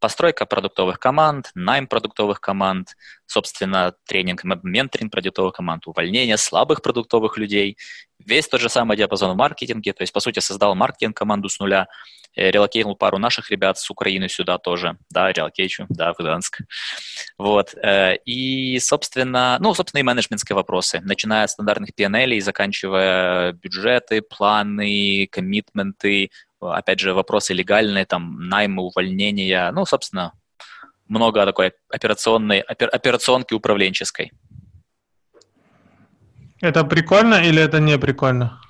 постройка 0.00 0.46
продуктовых 0.46 0.98
команд, 0.98 1.50
найм 1.54 1.86
продуктовых 1.86 2.40
команд, 2.40 2.96
собственно, 3.26 3.94
тренинг, 4.06 4.44
менторинг 4.44 5.12
продуктовых 5.12 5.54
команд, 5.54 5.86
увольнение 5.86 6.36
слабых 6.36 6.82
продуктовых 6.82 7.36
людей, 7.38 7.76
весь 8.18 8.48
тот 8.48 8.60
же 8.60 8.68
самый 8.68 8.96
диапазон 8.96 9.32
в 9.32 9.36
маркетинге, 9.36 9.92
то 9.92 10.02
есть, 10.02 10.12
по 10.12 10.20
сути, 10.20 10.40
создал 10.40 10.74
маркетинг-команду 10.74 11.48
с 11.48 11.58
нуля, 11.58 11.88
э, 12.34 12.50
релокейтнул 12.50 12.96
пару 12.96 13.18
наших 13.18 13.50
ребят 13.50 13.78
с 13.78 13.90
Украины 13.90 14.28
сюда 14.28 14.58
тоже, 14.58 14.96
да, 15.10 15.32
релокейчу, 15.32 15.86
да, 15.88 16.12
в 16.12 16.18
Гданск. 16.18 16.60
Вот. 17.38 17.74
Э, 17.74 18.16
и, 18.24 18.78
собственно, 18.80 19.58
ну, 19.60 19.74
собственно, 19.74 20.00
и 20.00 20.04
менеджментские 20.04 20.56
вопросы, 20.56 21.00
начиная 21.02 21.44
от 21.44 21.50
стандартных 21.50 21.90
PNL 21.96 22.34
и 22.34 22.40
заканчивая 22.40 23.52
бюджеты, 23.52 24.22
планы, 24.22 25.28
коммитменты, 25.30 26.30
опять 26.60 27.00
же, 27.00 27.14
вопросы 27.14 27.54
легальные, 27.54 28.04
там, 28.06 28.48
наймы, 28.48 28.82
увольнения, 28.82 29.70
ну, 29.72 29.86
собственно, 29.86 30.32
много 31.08 31.44
такой 31.44 31.72
операционной, 31.88 32.60
опер, 32.60 32.88
операционки 32.92 33.54
управленческой. 33.54 34.32
Это 36.60 36.84
прикольно 36.84 37.36
или 37.36 37.62
это 37.62 37.80
не 37.80 37.98
прикольно? 37.98 38.60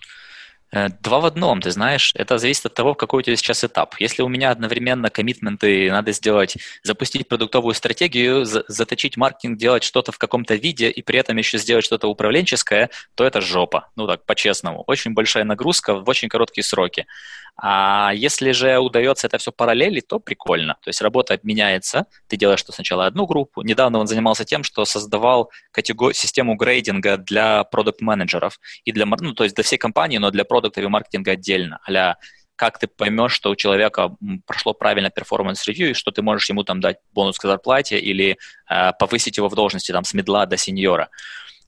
Э, 0.70 0.88
два 1.00 1.20
в 1.20 1.24
одном, 1.24 1.60
ты 1.60 1.70
знаешь, 1.70 2.12
это 2.14 2.38
зависит 2.38 2.66
от 2.66 2.74
того, 2.74 2.94
какой 2.94 3.20
у 3.20 3.22
тебя 3.22 3.36
сейчас 3.36 3.64
этап. 3.64 3.94
Если 3.98 4.22
у 4.22 4.28
меня 4.28 4.50
одновременно 4.50 5.08
коммитменты, 5.10 5.90
надо 5.90 6.12
сделать, 6.12 6.56
запустить 6.82 7.26
продуктовую 7.26 7.74
стратегию, 7.74 8.44
заточить 8.44 9.16
маркетинг, 9.16 9.58
делать 9.58 9.82
что-то 9.82 10.12
в 10.12 10.18
каком-то 10.18 10.54
виде 10.54 10.90
и 10.90 11.02
при 11.02 11.18
этом 11.18 11.36
еще 11.36 11.58
сделать 11.58 11.84
что-то 11.84 12.08
управленческое, 12.08 12.90
то 13.14 13.24
это 13.24 13.40
жопа. 13.40 13.88
Ну 13.96 14.06
так, 14.06 14.26
по-честному. 14.26 14.84
Очень 14.86 15.14
большая 15.14 15.44
нагрузка 15.44 15.94
в 15.94 16.08
очень 16.08 16.28
короткие 16.28 16.64
сроки. 16.64 17.06
А 17.60 18.12
если 18.14 18.52
же 18.52 18.78
удается 18.78 19.26
это 19.26 19.38
все 19.38 19.50
параллели, 19.50 19.98
то 19.98 20.20
прикольно. 20.20 20.74
То 20.74 20.90
есть 20.90 21.02
работа 21.02 21.40
меняется, 21.42 22.06
ты 22.28 22.36
делаешь 22.36 22.60
что 22.60 22.72
сначала 22.72 23.06
одну 23.06 23.26
группу. 23.26 23.62
Недавно 23.62 23.98
он 23.98 24.06
занимался 24.06 24.44
тем, 24.44 24.62
что 24.62 24.84
создавал 24.84 25.50
категор... 25.72 26.14
систему 26.14 26.54
грейдинга 26.54 27.16
для 27.16 27.64
продукт-менеджеров 27.64 28.60
и 28.84 28.92
для, 28.92 29.06
ну, 29.06 29.34
то 29.34 29.42
есть 29.42 29.56
для 29.56 29.64
всей 29.64 29.76
компании, 29.76 30.18
но 30.18 30.30
для 30.30 30.44
продуктов 30.60 30.84
и 30.84 30.88
маркетинга 30.88 31.32
отдельно. 31.32 31.80
а 31.86 32.16
как 32.56 32.78
ты 32.80 32.88
поймешь, 32.88 33.32
что 33.32 33.50
у 33.50 33.56
человека 33.56 34.16
прошло 34.44 34.74
правильно 34.74 35.10
перформанс-ревью, 35.10 35.90
и 35.90 35.94
что 35.94 36.10
ты 36.10 36.22
можешь 36.22 36.48
ему 36.48 36.64
там 36.64 36.80
дать 36.80 36.96
бонус 37.14 37.38
к 37.38 37.42
зарплате 37.44 38.00
или 38.00 38.36
э, 38.68 38.92
повысить 38.98 39.36
его 39.36 39.48
в 39.48 39.54
должности 39.54 39.92
там, 39.92 40.02
с 40.02 40.12
мидла 40.12 40.44
до 40.44 40.56
сеньора. 40.56 41.08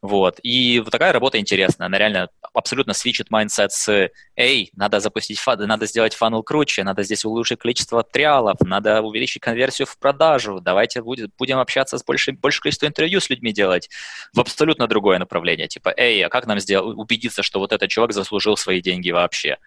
Вот. 0.03 0.41
И 0.43 0.81
вот 0.81 0.91
такая 0.91 1.13
работа 1.13 1.39
интересная. 1.39 1.87
Она 1.87 1.99
реально 1.99 2.31
абсолютно 2.55 2.95
свитчит 2.95 3.31
майндсет 3.31 3.73
с 3.73 4.11
«Эй, 4.35 4.71
надо 4.75 4.99
запустить, 4.99 5.39
надо 5.47 5.87
сделать 5.87 6.15
funnel 6.15 6.43
круче, 6.43 6.85
надо 6.85 7.03
здесь 7.03 7.25
улучшить 7.25 7.59
количество 7.59 8.03
триалов, 8.03 8.57
надо 8.61 9.03
увеличить 9.03 9.43
конверсию 9.43 9.87
в 9.87 9.99
продажу, 9.99 10.61
давайте 10.61 11.03
будет, 11.03 11.31
будем 11.39 11.59
общаться 11.59 11.99
с 11.99 12.05
большим, 12.05 12.37
большим 12.37 12.63
количеством 12.63 12.89
интервью 12.89 13.21
с 13.21 13.29
людьми 13.29 13.53
делать» 13.53 13.91
в 14.33 14.41
абсолютно 14.41 14.87
другое 14.87 15.19
направление. 15.19 15.69
Типа 15.69 15.93
«Эй, 15.97 16.25
а 16.25 16.31
как 16.31 16.47
нам 16.47 16.59
сделать, 16.61 16.97
убедиться, 16.97 17.43
что 17.43 17.59
вот 17.59 17.73
этот 17.73 17.91
чувак 17.91 18.13
заслужил 18.13 18.57
свои 18.57 18.81
деньги 18.81 19.11
вообще?» 19.11 19.59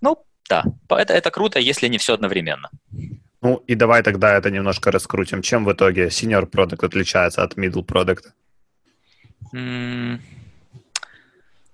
Ну, 0.00 0.24
да, 0.48 0.64
это, 0.88 1.12
это 1.12 1.30
круто, 1.30 1.58
если 1.58 1.88
не 1.88 1.98
все 1.98 2.14
одновременно. 2.14 2.70
Ну 3.42 3.56
и 3.66 3.74
давай 3.74 4.02
тогда 4.02 4.36
это 4.36 4.50
немножко 4.50 4.90
раскрутим. 4.90 5.42
Чем 5.42 5.64
в 5.64 5.72
итоге 5.72 6.06
senior 6.06 6.46
продукт 6.46 6.84
отличается 6.84 7.42
от 7.42 7.56
middle 7.56 7.84
продукта? 9.56 10.36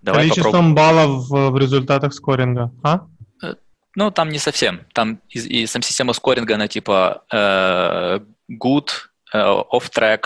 Давай 0.03 0.23
Количеством 0.23 0.75
попробуем. 0.75 0.75
баллов 0.75 1.29
в, 1.29 1.51
в 1.51 1.59
результатах 1.59 2.13
скоринга, 2.13 2.73
а? 2.83 3.07
Э, 3.43 3.55
ну, 3.95 4.11
там 4.11 4.31
не 4.31 4.39
совсем. 4.39 4.81
Там 4.93 5.21
и, 5.29 5.63
и 5.63 5.67
сам 5.67 5.83
система 5.83 6.13
скоринга, 6.13 6.57
она 6.57 6.67
типа 6.67 7.23
э, 7.33 8.19
good, 8.51 8.89
э, 9.33 9.39
off-track, 9.39 10.25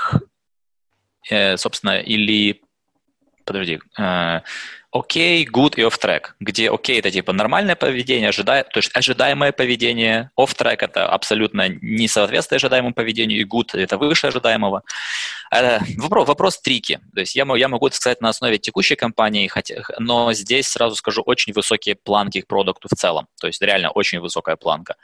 э, 1.29 1.57
собственно, 1.59 2.01
или 2.01 2.63
подожди, 3.45 3.79
э, 3.99 4.41
окей, 4.99 5.45
okay, 5.45 5.51
good 5.51 5.75
и 5.77 5.83
off-track, 5.83 6.33
где 6.41 6.71
окей 6.71 6.97
okay, 6.97 6.99
это 7.01 7.11
типа 7.11 7.33
нормальное 7.33 7.77
поведение, 7.77 8.29
ожидая, 8.29 8.65
то 8.65 8.79
есть 8.79 8.91
ожидаемое 8.95 9.53
поведение, 9.53 10.31
off-track 10.39 10.79
это 10.81 11.09
абсолютно 11.09 11.69
не 11.69 12.09
соответствует 12.09 12.63
ожидаемому 12.63 12.95
поведению, 12.95 13.41
и 13.41 13.45
good 13.45 13.79
это 13.79 13.99
выше 13.99 14.29
ожидаемого. 14.29 14.83
Э, 15.55 15.79
вопрос, 15.97 16.29
вопрос 16.29 16.61
трики, 16.61 17.01
то 17.15 17.21
есть 17.21 17.37
я, 17.37 17.47
я 17.57 17.69
могу 17.69 17.87
это 17.87 17.97
сказать 17.97 18.21
на 18.21 18.29
основе 18.29 18.59
текущей 18.59 18.97
компании, 18.97 19.51
но 19.99 20.33
здесь 20.33 20.69
сразу 20.69 20.97
скажу 20.97 21.23
очень 21.23 21.53
высокие 21.53 21.95
планки 21.95 22.41
к 22.41 22.47
продукту 22.47 22.89
в 22.91 22.97
целом, 22.97 23.29
то 23.41 23.47
есть 23.47 23.63
реально 23.63 23.91
очень 23.91 24.21
высокая 24.21 24.57
планка. 24.57 24.97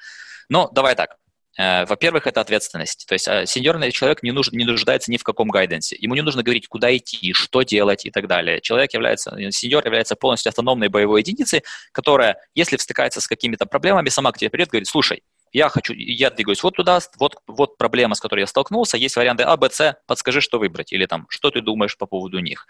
Но 0.49 0.69
давай 0.73 0.95
так, 0.95 1.17
во-первых, 1.59 2.27
это 2.27 2.41
ответственность. 2.41 3.07
То 3.07 3.13
есть 3.15 3.29
э, 3.29 3.47
сеньорный 3.47 3.93
человек 3.93 4.23
не, 4.23 4.33
нужен, 4.33 4.57
не 4.57 4.65
нуждается 4.65 5.11
ни 5.11 5.17
в 5.17 5.23
каком 5.23 5.49
гайденсе. 5.49 5.97
Ему 5.99 6.15
не 6.15 6.23
нужно 6.23 6.43
говорить, 6.43 6.67
куда 6.69 6.95
идти, 6.97 7.33
что 7.33 7.63
делать 7.63 8.07
и 8.07 8.11
так 8.11 8.27
далее. 8.27 8.61
Человек 8.61 8.95
является, 8.95 9.37
э, 9.39 9.51
сеньор 9.51 9.85
является 9.85 10.17
полностью 10.17 10.51
автономной 10.51 10.89
боевой 10.89 11.21
единицей, 11.21 11.63
которая, 11.93 12.39
если 12.55 12.77
встыкается 12.77 13.21
с 13.21 13.27
какими-то 13.27 13.67
проблемами, 13.67 14.09
сама 14.09 14.33
к 14.33 14.39
тебе 14.39 14.51
придет 14.51 14.69
и 14.69 14.71
говорит, 14.71 14.89
слушай, 14.89 15.23
я 15.53 15.69
хочу, 15.69 15.93
я 15.95 16.31
двигаюсь 16.31 16.63
вот 16.63 16.77
туда, 16.77 16.99
вот, 17.19 17.37
вот 17.47 17.77
проблема, 17.77 18.15
с 18.15 18.21
которой 18.21 18.41
я 18.41 18.47
столкнулся, 18.47 18.97
есть 18.97 19.17
варианты 19.17 19.43
А, 19.43 19.57
Б, 19.57 19.69
С, 19.71 19.97
подскажи, 20.07 20.41
что 20.41 20.59
выбрать, 20.59 20.93
или 20.93 21.07
там, 21.07 21.27
что 21.29 21.51
ты 21.51 21.61
думаешь 21.61 21.97
по 21.99 22.07
поводу 22.07 22.39
них. 22.39 22.67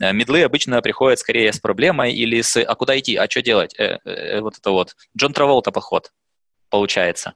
Медлы 0.00 0.42
обычно 0.42 0.82
приходят 0.82 1.20
скорее 1.20 1.52
с 1.52 1.60
проблемой 1.60 2.12
или 2.12 2.40
с, 2.40 2.60
а 2.60 2.74
куда 2.74 2.98
идти, 2.98 3.14
а 3.16 3.30
что 3.30 3.40
делать, 3.40 3.78
э, 3.78 3.98
э, 4.04 4.40
вот 4.40 4.58
это 4.58 4.70
вот. 4.70 4.96
Джон 5.16 5.32
Траволта 5.32 5.70
подход, 5.70 6.10
получается. 6.70 7.34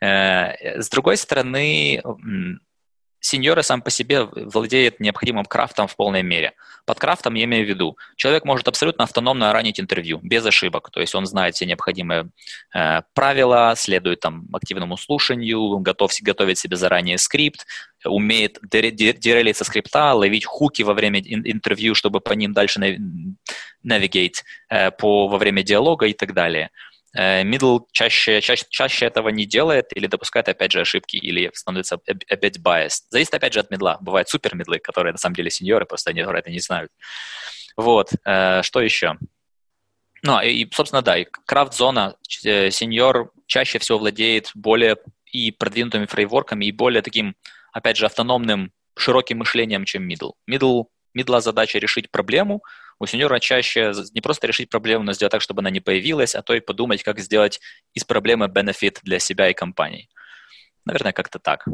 Э, 0.00 0.80
с 0.80 0.88
другой 0.88 1.16
стороны, 1.16 2.02
сеньора 3.24 3.62
сам 3.62 3.80
по 3.80 3.90
себе 3.90 4.24
владеет 4.24 5.00
необходимым 5.00 5.46
крафтом 5.46 5.88
в 5.88 5.96
полной 5.96 6.22
мере. 6.22 6.52
Под 6.84 6.98
крафтом 6.98 7.34
я 7.34 7.44
имею 7.44 7.64
в 7.64 7.68
виду, 7.68 7.96
человек 8.16 8.44
может 8.44 8.68
абсолютно 8.68 9.04
автономно 9.04 9.50
ранить 9.52 9.80
интервью, 9.80 10.20
без 10.22 10.44
ошибок. 10.44 10.90
То 10.90 11.00
есть 11.00 11.14
он 11.14 11.24
знает 11.24 11.54
все 11.54 11.64
необходимые 11.64 12.28
э, 12.74 13.00
правила, 13.14 13.72
следует 13.76 14.20
там 14.20 14.46
активному 14.52 14.98
слушанию, 14.98 15.78
готов 15.78 16.12
готовить 16.20 16.58
себе 16.58 16.76
заранее 16.76 17.16
скрипт, 17.16 17.66
умеет 18.04 18.58
дерелить 18.62 19.56
со 19.56 19.64
скрипта, 19.64 20.12
ловить 20.12 20.44
хуки 20.44 20.82
во 20.82 20.92
время 20.92 21.20
интервью, 21.20 21.94
чтобы 21.94 22.20
по 22.20 22.34
ним 22.34 22.52
дальше 22.52 22.98
навигать 23.82 24.44
э, 24.68 24.90
по, 24.90 25.28
во 25.28 25.38
время 25.38 25.62
диалога 25.62 26.06
и 26.06 26.12
так 26.12 26.34
далее. 26.34 26.70
Э, 27.14 27.42
middle 27.44 27.80
чаще, 27.92 28.40
чаще, 28.40 28.66
чаще 28.68 29.06
этого 29.06 29.28
не 29.28 29.46
делает 29.46 29.96
или 29.96 30.06
допускает, 30.06 30.48
опять 30.48 30.72
же, 30.72 30.80
ошибки, 30.80 31.16
или 31.16 31.50
становится 31.54 31.96
опять 32.28 32.58
biased. 32.58 33.02
Зависит, 33.10 33.34
опять 33.34 33.52
же, 33.52 33.60
от 33.60 33.70
медла. 33.70 33.98
Бывают 34.00 34.28
супер 34.28 34.54
медлы, 34.56 34.78
которые 34.78 35.12
на 35.12 35.18
самом 35.18 35.36
деле 35.36 35.50
сеньоры, 35.50 35.86
просто 35.86 36.10
они 36.10 36.20
это 36.20 36.50
не 36.50 36.58
знают. 36.58 36.90
Вот. 37.76 38.10
Э, 38.24 38.62
что 38.62 38.80
еще? 38.80 39.16
Ну, 40.22 40.40
и, 40.40 40.66
собственно, 40.72 41.02
да, 41.02 41.18
и 41.18 41.26
крафт-зона, 41.46 42.16
э, 42.44 42.70
сеньор 42.70 43.30
чаще 43.46 43.78
всего 43.78 43.98
владеет 43.98 44.50
более 44.54 44.96
и 45.30 45.52
продвинутыми 45.52 46.06
фрейворками, 46.06 46.64
и 46.64 46.72
более 46.72 47.02
таким, 47.02 47.36
опять 47.72 47.96
же, 47.96 48.06
автономным, 48.06 48.72
широким 48.96 49.38
мышлением, 49.38 49.84
чем 49.84 50.08
middle. 50.08 50.32
Middle, 50.50 50.84
middle 51.16 51.40
задача 51.40 51.78
решить 51.78 52.10
проблему, 52.10 52.62
у 52.98 53.06
сеньора 53.06 53.38
чаще 53.40 53.92
не 54.12 54.20
просто 54.20 54.46
решить 54.46 54.70
проблему, 54.70 55.04
но 55.04 55.12
сделать 55.12 55.32
так, 55.32 55.42
чтобы 55.42 55.60
она 55.60 55.70
не 55.70 55.80
появилась, 55.80 56.34
а 56.34 56.42
то 56.42 56.54
и 56.54 56.60
подумать, 56.60 57.02
как 57.02 57.20
сделать 57.20 57.60
из 57.94 58.04
проблемы 58.04 58.48
бенефит 58.48 59.00
для 59.02 59.18
себя 59.18 59.48
и 59.48 59.54
компании. 59.54 60.08
Наверное, 60.84 61.12
как-то 61.12 61.38
так. 61.38 61.66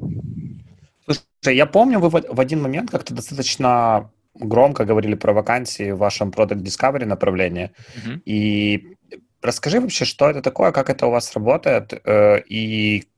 Слушай, 1.04 1.56
я 1.56 1.66
помню, 1.66 1.98
вы 1.98 2.08
в 2.10 2.40
один 2.40 2.62
момент 2.62 2.90
как-то 2.90 3.14
достаточно 3.14 4.10
громко 4.34 4.84
говорили 4.84 5.14
про 5.14 5.32
вакансии 5.32 5.90
в 5.90 5.98
вашем 5.98 6.30
Product 6.30 6.62
Discovery 6.62 7.04
направлении. 7.04 7.72
Uh-huh. 7.96 8.20
И 8.24 8.96
расскажи 9.42 9.80
вообще, 9.80 10.04
что 10.04 10.30
это 10.30 10.42
такое, 10.42 10.72
как 10.72 10.88
это 10.90 11.06
у 11.06 11.10
вас 11.10 11.34
работает, 11.34 11.92
э, 12.04 12.40
и 12.48 13.08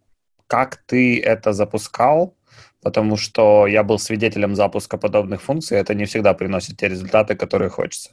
как 0.47 0.77
ты 0.77 1.21
это 1.21 1.53
запускал, 1.53 2.35
потому 2.83 3.17
что 3.17 3.67
я 3.67 3.83
был 3.83 3.99
свидетелем 3.99 4.55
запуска 4.55 4.99
подобных 4.99 5.43
функций, 5.43 5.79
это 5.79 5.95
не 5.95 6.05
всегда 6.05 6.35
приносит 6.35 6.77
те 6.77 6.89
результаты, 6.89 7.35
которые 7.35 7.71
хочется. 7.71 8.11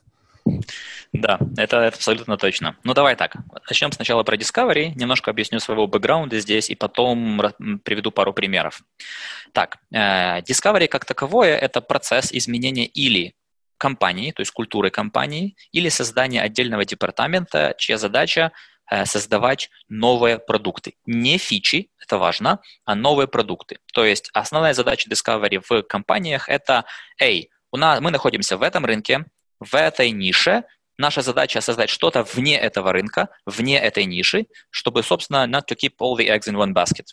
Да, 1.12 1.40
это, 1.58 1.78
это 1.78 1.96
абсолютно 1.96 2.38
точно. 2.38 2.76
Ну, 2.84 2.94
давай 2.94 3.16
так. 3.16 3.36
Начнем 3.68 3.92
сначала 3.92 4.24
про 4.24 4.38
Discovery, 4.38 4.94
немножко 4.96 5.32
объясню 5.32 5.60
своего 5.60 5.88
бэкграунда 5.88 6.40
здесь, 6.40 6.70
и 6.70 6.76
потом 6.76 7.42
приведу 7.84 8.12
пару 8.12 8.34
примеров. 8.34 8.82
Так, 9.52 9.78
э, 9.92 10.42
Discovery 10.42 10.88
как 10.88 11.06
таковое– 11.06 11.58
это 11.58 11.82
процесс 11.82 12.32
изменения 12.32 12.86
или 12.86 13.34
компании, 13.78 14.32
то 14.32 14.42
есть 14.42 14.52
культуры 14.52 14.92
компании, 14.92 15.56
или 15.72 15.90
создания 15.90 16.42
отдельного 16.42 16.86
департамента, 16.86 17.74
чья 17.78 17.98
задача 17.98 18.52
создавать 19.06 19.70
новые 19.88 20.40
продукты. 20.40 20.96
Не 21.06 21.38
фичи, 21.38 21.90
это 22.00 22.18
важно, 22.18 22.60
а 22.86 22.96
новые 22.96 23.28
продукты. 23.28 23.80
То 23.94 24.06
есть 24.06 24.30
основная 24.34 24.74
задача 24.74 25.10
Discovery 25.10 25.64
в 25.68 25.84
компаниях 25.84 26.50
это, 26.50 26.86
эй, 27.20 27.52
у 27.72 27.78
нас, 27.78 28.00
мы 28.02 28.12
находимся 28.12 28.58
в 28.58 28.64
этом 28.64 28.86
рынке, 28.86 29.26
в 29.60 29.76
этой 29.76 30.12
нише, 30.12 30.64
наша 30.98 31.22
задача 31.22 31.62
создать 31.62 31.90
что-то 31.90 32.24
вне 32.24 32.60
этого 32.60 32.92
рынка, 32.92 33.30
вне 33.46 33.80
этой 33.80 34.06
ниши, 34.06 34.48
чтобы, 34.70 35.02
собственно, 35.02 35.48
not 35.48 35.64
to 35.68 35.76
keep 35.76 35.94
all 36.00 36.16
the 36.16 36.28
eggs 36.28 36.48
in 36.48 36.56
one 36.56 36.74
basket. 36.74 37.08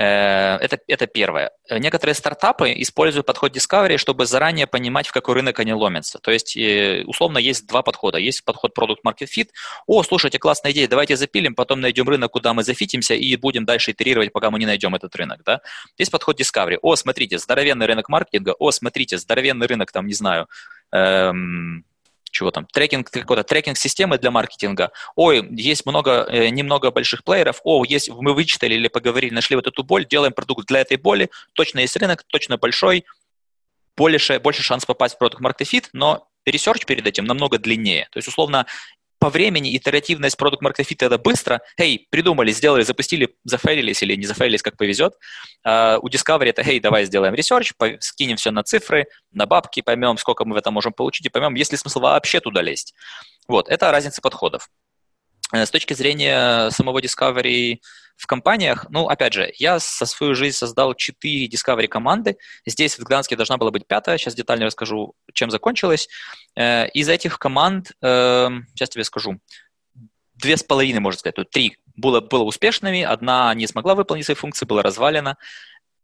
Э, 0.00 0.56
это, 0.56 0.78
это 0.86 1.06
первое. 1.06 1.50
Некоторые 1.68 2.14
стартапы 2.14 2.72
используют 2.76 3.26
подход 3.26 3.54
Discovery, 3.54 3.98
чтобы 3.98 4.24
заранее 4.24 4.66
понимать, 4.66 5.06
в 5.06 5.12
какой 5.12 5.34
рынок 5.34 5.58
они 5.58 5.74
ломятся. 5.74 6.18
То 6.18 6.30
есть, 6.30 6.56
э, 6.56 7.04
условно, 7.06 7.36
есть 7.36 7.66
два 7.66 7.82
подхода. 7.82 8.16
Есть 8.16 8.42
подход 8.46 8.72
Product 8.76 9.00
Market 9.06 9.28
Fit. 9.36 9.48
О, 9.86 10.02
слушайте, 10.02 10.38
классная 10.38 10.72
идея, 10.72 10.88
давайте 10.88 11.16
запилим, 11.16 11.54
потом 11.54 11.82
найдем 11.82 12.08
рынок, 12.08 12.32
куда 12.32 12.54
мы 12.54 12.64
зафитимся, 12.64 13.14
и 13.14 13.36
будем 13.36 13.66
дальше 13.66 13.90
итерировать, 13.90 14.32
пока 14.32 14.50
мы 14.50 14.58
не 14.58 14.64
найдем 14.66 14.94
этот 14.94 15.14
рынок. 15.16 15.42
Да? 15.44 15.60
Есть 15.98 16.10
подход 16.10 16.40
discovery. 16.40 16.78
О, 16.80 16.96
смотрите, 16.96 17.36
здоровенный 17.36 17.84
рынок 17.84 18.08
маркетинга. 18.08 18.54
О, 18.58 18.70
смотрите, 18.70 19.18
здоровенный 19.18 19.66
рынок, 19.66 19.92
там, 19.92 20.06
не 20.06 20.14
знаю, 20.14 20.48
эм, 20.92 21.84
чего 22.30 22.50
там, 22.50 22.66
трекинг, 22.66 23.10
какой-то 23.10 23.44
трекинг 23.44 23.76
системы 23.76 24.18
для 24.18 24.30
маркетинга. 24.30 24.92
Ой, 25.16 25.46
есть 25.50 25.86
много, 25.86 26.26
э, 26.28 26.48
немного 26.48 26.90
больших 26.90 27.24
плееров. 27.24 27.60
О, 27.64 27.84
есть, 27.84 28.08
мы 28.10 28.34
вычитали 28.34 28.74
или 28.74 28.88
поговорили, 28.88 29.34
нашли 29.34 29.56
вот 29.56 29.66
эту 29.66 29.84
боль, 29.84 30.06
делаем 30.06 30.32
продукт 30.32 30.66
для 30.66 30.80
этой 30.80 30.96
боли. 30.96 31.30
Точно 31.54 31.80
есть 31.80 31.96
рынок, 31.96 32.24
точно 32.26 32.56
большой, 32.56 33.04
больше, 33.96 34.38
больше 34.38 34.62
шанс 34.62 34.86
попасть 34.86 35.16
в 35.16 35.18
продукт 35.18 35.42
market 35.42 35.66
fit, 35.70 35.88
но 35.92 36.28
ресерч 36.46 36.86
перед 36.86 37.06
этим 37.06 37.24
намного 37.24 37.58
длиннее. 37.58 38.08
То 38.12 38.18
есть, 38.18 38.28
условно, 38.28 38.66
по 39.20 39.28
времени 39.28 39.76
итеративность 39.76 40.36
продукт 40.38 40.62
market 40.62 40.86
fit 40.86 41.06
это 41.06 41.18
быстро. 41.18 41.60
Эй, 41.76 42.08
придумали, 42.10 42.50
сделали, 42.52 42.82
запустили, 42.82 43.36
зафейлились 43.44 44.02
или 44.02 44.16
не 44.16 44.24
зафейлились, 44.24 44.62
как 44.62 44.78
повезет. 44.78 45.12
Uh, 45.64 45.98
у 46.00 46.08
discovery 46.08 46.48
это, 46.48 46.62
эй, 46.62 46.80
давай 46.80 47.04
сделаем 47.04 47.34
ресерч, 47.34 47.74
скинем 48.00 48.36
все 48.36 48.50
на 48.50 48.62
цифры, 48.62 49.06
на 49.30 49.44
бабки, 49.44 49.82
поймем, 49.82 50.16
сколько 50.16 50.46
мы 50.46 50.54
в 50.54 50.56
этом 50.56 50.72
можем 50.72 50.94
получить, 50.94 51.26
и 51.26 51.28
поймем, 51.28 51.54
есть 51.54 51.70
ли 51.70 51.76
смысл 51.76 52.00
вообще 52.00 52.40
туда 52.40 52.62
лезть. 52.62 52.94
Вот, 53.46 53.68
это 53.68 53.92
разница 53.92 54.22
подходов. 54.22 54.70
Э, 55.52 55.66
с 55.66 55.70
точки 55.70 55.92
зрения 55.92 56.70
самого 56.70 57.00
discovery 57.00 57.80
в 58.20 58.26
компаниях, 58.26 58.84
ну, 58.90 59.08
опять 59.08 59.32
же, 59.32 59.50
я 59.56 59.80
со 59.80 60.04
свою 60.04 60.34
жизнь 60.34 60.54
создал 60.56 60.94
4 60.94 61.48
discovery 61.48 61.88
команды. 61.88 62.36
Здесь 62.66 62.98
в 62.98 63.02
Гданске 63.02 63.34
должна 63.34 63.56
была 63.56 63.70
быть 63.70 63.86
пятая. 63.86 64.18
Сейчас 64.18 64.34
детально 64.34 64.66
расскажу, 64.66 65.14
чем 65.32 65.50
закончилось. 65.50 66.06
Э, 66.54 66.86
из 66.90 67.08
этих 67.08 67.38
команд, 67.38 67.92
эм, 68.02 68.66
сейчас 68.74 68.90
тебе 68.90 69.04
скажу, 69.04 69.40
две 70.34 70.58
с 70.58 70.62
половиной, 70.62 71.00
можно 71.00 71.18
сказать, 71.18 71.36
тут 71.36 71.50
три 71.50 71.78
было, 71.96 72.20
было 72.20 72.42
успешными, 72.42 73.02
одна 73.02 73.54
не 73.54 73.66
смогла 73.66 73.94
выполнить 73.94 74.26
свои 74.26 74.34
функции, 74.34 74.66
была 74.66 74.82
развалена 74.82 75.38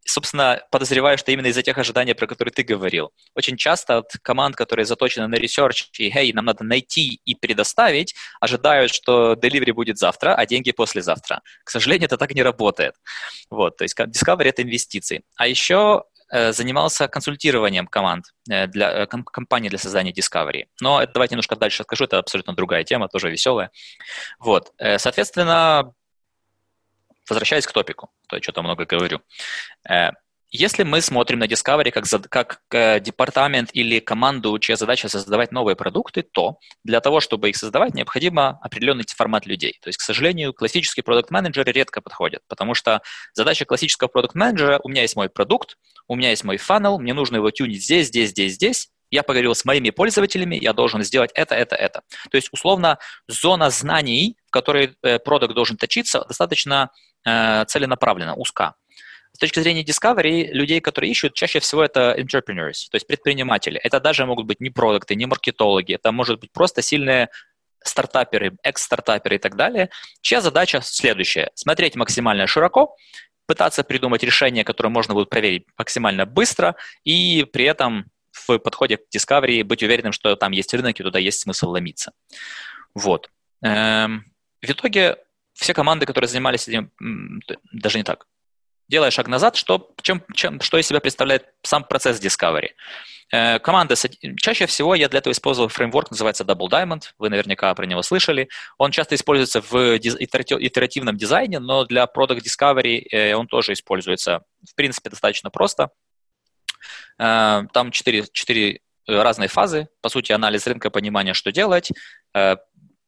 собственно, 0.07 0.63
подозреваю, 0.71 1.19
что 1.19 1.33
именно 1.33 1.49
из-за 1.49 1.63
тех 1.63 1.77
ожиданий, 1.77 2.15
про 2.15 2.27
которые 2.27 2.53
ты 2.53 2.63
говорил. 2.63 3.13
Очень 3.35 3.57
часто 3.57 3.99
от 3.99 4.13
команд, 4.23 4.57
которые 4.57 4.87
заточены 4.87 5.27
на 5.27 5.37
research, 5.37 5.87
и, 5.99 6.11
hey, 6.11 6.33
нам 6.33 6.45
надо 6.45 6.65
найти 6.65 7.21
и 7.25 7.35
предоставить, 7.35 8.15
ожидают, 8.41 8.93
что 8.93 9.35
delivery 9.35 9.73
будет 9.73 9.99
завтра, 9.99 10.35
а 10.35 10.47
деньги 10.47 10.73
послезавтра. 10.73 11.43
К 11.65 11.71
сожалению, 11.71 12.07
это 12.07 12.17
так 12.17 12.35
не 12.35 12.43
работает. 12.43 12.95
Вот, 13.51 13.77
то 13.77 13.85
есть 13.85 13.99
Discovery— 13.99 14.45
это 14.49 14.63
инвестиции. 14.63 15.23
А 15.37 15.47
еще 15.47 16.05
э, 16.31 16.53
занимался 16.53 17.09
консультированием 17.09 17.87
команд 17.87 18.27
э, 18.49 18.67
для 18.69 19.03
э, 19.03 19.07
компании 19.07 19.69
для 19.69 19.79
создания 19.79 20.13
Discovery. 20.13 20.67
Но 20.81 21.03
это 21.03 21.13
давайте 21.15 21.35
немножко 21.35 21.57
дальше 21.57 21.83
скажу, 21.83 22.05
это 22.05 22.19
абсолютно 22.19 22.55
другая 22.55 22.85
тема, 22.85 23.09
тоже 23.09 23.31
веселая. 23.31 23.71
Вот, 24.39 24.73
соответственно, 24.99 25.93
возвращаясь 27.29 27.67
к 27.67 27.73
топику, 27.73 28.11
то 28.29 28.37
я 28.37 28.43
что-то 28.43 28.63
много 28.63 28.85
говорю. 28.85 29.21
Э, 29.89 30.11
если 30.51 30.85
мы 30.85 31.01
смотрим 31.01 31.41
на 31.41 31.45
Discovery 31.45 31.91
как, 31.91 32.07
как 32.31 32.61
э, 32.71 33.01
департамент 33.01 33.71
или 33.73 33.99
команду, 33.99 34.57
чья 34.59 34.77
задача 34.77 35.09
создавать 35.09 35.51
новые 35.51 35.75
продукты, 35.75 36.23
то 36.23 36.59
для 36.85 37.01
того, 37.01 37.21
чтобы 37.21 37.51
их 37.51 37.57
создавать, 37.57 37.95
необходимо 37.95 38.59
определенный 38.63 39.05
формат 39.07 39.45
людей. 39.47 39.79
То 39.83 39.89
есть, 39.89 39.99
к 39.99 40.03
сожалению, 40.03 40.55
классические 40.55 41.03
продукт-менеджеры 41.03 41.73
редко 41.73 42.01
подходят, 42.01 42.43
потому 42.49 42.75
что 42.75 43.03
задача 43.35 43.65
классического 43.65 44.09
продукт-менеджера– 44.09 44.81
у 44.85 44.89
меня 44.89 45.03
есть 45.03 45.17
мой 45.17 45.29
продукт, 45.29 45.77
у 46.07 46.15
меня 46.15 46.31
есть 46.31 46.45
мой 46.45 46.59
фанел, 46.59 46.99
мне 46.99 47.13
нужно 47.13 47.37
его 47.37 47.51
тюнить 47.51 47.83
здесь, 47.83 48.07
здесь, 48.07 48.31
здесь, 48.31 48.55
здесь, 48.55 48.89
я 49.11 49.23
поговорил 49.23 49.55
с 49.55 49.65
моими 49.65 49.91
пользователями, 49.91 50.57
я 50.57 50.73
должен 50.73 51.03
сделать 51.03 51.31
это, 51.35 51.55
это, 51.55 51.77
это. 51.77 52.03
То 52.31 52.37
есть, 52.37 52.49
условно, 52.53 52.99
зона 53.29 53.71
знаний, 53.71 54.37
в 54.47 54.51
которой 54.51 54.97
э, 55.03 55.19
продукт 55.19 55.55
должен 55.55 55.77
точиться, 55.77 56.25
достаточно 56.27 56.91
целенаправленно, 57.27 58.35
узка. 58.35 58.75
С 59.33 59.39
точки 59.39 59.61
зрения 59.61 59.83
discovery, 59.83 60.51
людей, 60.53 60.81
которые 60.81 61.11
ищут, 61.11 61.35
чаще 61.35 61.61
всего 61.61 61.83
это 61.85 62.17
entrepreneurs, 62.19 62.89
то 62.91 62.95
есть 62.95 63.07
предприниматели. 63.07 63.79
Это 63.83 64.01
даже 64.01 64.25
могут 64.25 64.47
быть 64.47 64.61
не 64.61 64.71
продукты, 64.71 65.15
не 65.15 65.27
маркетологи, 65.27 65.95
это 65.95 66.11
может 66.11 66.41
быть 66.41 66.53
просто 66.53 66.81
сильные 66.81 67.29
стартаперы, 67.85 68.57
экс-стартаперы 68.63 69.37
и 69.37 69.39
так 69.39 69.57
далее, 69.57 69.91
чья 70.23 70.41
задача 70.41 70.81
следующая. 70.83 71.51
Смотреть 71.55 71.97
максимально 71.97 72.47
широко, 72.47 72.97
пытаться 73.47 73.85
придумать 73.85 74.23
решение, 74.23 74.65
которое 74.65 74.89
можно 74.89 75.15
будет 75.15 75.29
проверить 75.29 75.67
максимально 75.79 76.27
быстро, 76.27 76.77
и 77.05 77.47
при 77.53 77.65
этом 77.65 78.07
в 78.33 78.59
подходе 78.59 78.99
к 78.99 79.03
Discovery 79.15 79.65
быть 79.65 79.83
уверенным, 79.83 80.13
что 80.13 80.35
там 80.37 80.53
есть 80.53 80.73
рынок, 80.75 80.99
и 80.99 81.03
туда 81.03 81.19
есть 81.19 81.41
смысл 81.41 81.71
ломиться. 81.71 82.13
Вот. 82.95 83.31
Эм, 83.63 84.25
в 84.61 84.71
итоге 84.71 85.17
все 85.57 85.75
команды, 85.75 86.07
которые 86.07 86.29
занимались 86.29 86.69
этим, 86.69 86.91
даже 87.73 87.99
не 87.99 88.05
так, 88.05 88.27
делая 88.89 89.11
шаг 89.11 89.29
назад, 89.29 89.57
что, 89.57 89.95
чем, 90.03 90.23
чем, 90.35 90.61
что 90.61 90.79
из 90.79 90.87
себя 90.87 91.01
представляет 91.01 91.47
сам 91.63 91.85
процесс 91.85 92.21
Discovery. 92.21 92.71
Э, 93.33 93.59
команда, 93.59 93.97
чаще 94.37 94.67
всего 94.67 94.95
я 94.95 95.09
для 95.09 95.19
этого 95.19 95.33
использовал 95.33 95.69
фреймворк, 95.69 96.11
называется 96.11 96.45
Double 96.45 96.69
Diamond, 96.69 97.03
вы 97.19 97.31
наверняка 97.31 97.75
про 97.75 97.87
него 97.87 98.03
слышали. 98.03 98.49
Он 98.79 98.91
часто 98.91 99.15
используется 99.15 99.61
в 99.61 99.97
итеративном 99.97 101.17
дизайне, 101.17 101.59
но 101.59 101.85
для 101.85 102.05
Product 102.05 102.41
Discovery 102.41 103.07
э, 103.11 103.35
он 103.35 103.49
тоже 103.49 103.73
используется, 103.73 104.43
в 104.71 104.75
принципе, 104.75 105.11
достаточно 105.11 105.51
просто. 105.51 105.91
Э, 107.19 107.63
там 107.73 107.91
четыре, 107.91 108.25
четыре 108.33 108.81
разные 109.09 109.49
фазы, 109.49 109.89
по 110.01 110.09
сути, 110.09 110.33
анализ 110.33 110.67
рынка, 110.67 110.91
понимание, 110.91 111.33
что 111.33 111.53
делать, 111.53 111.93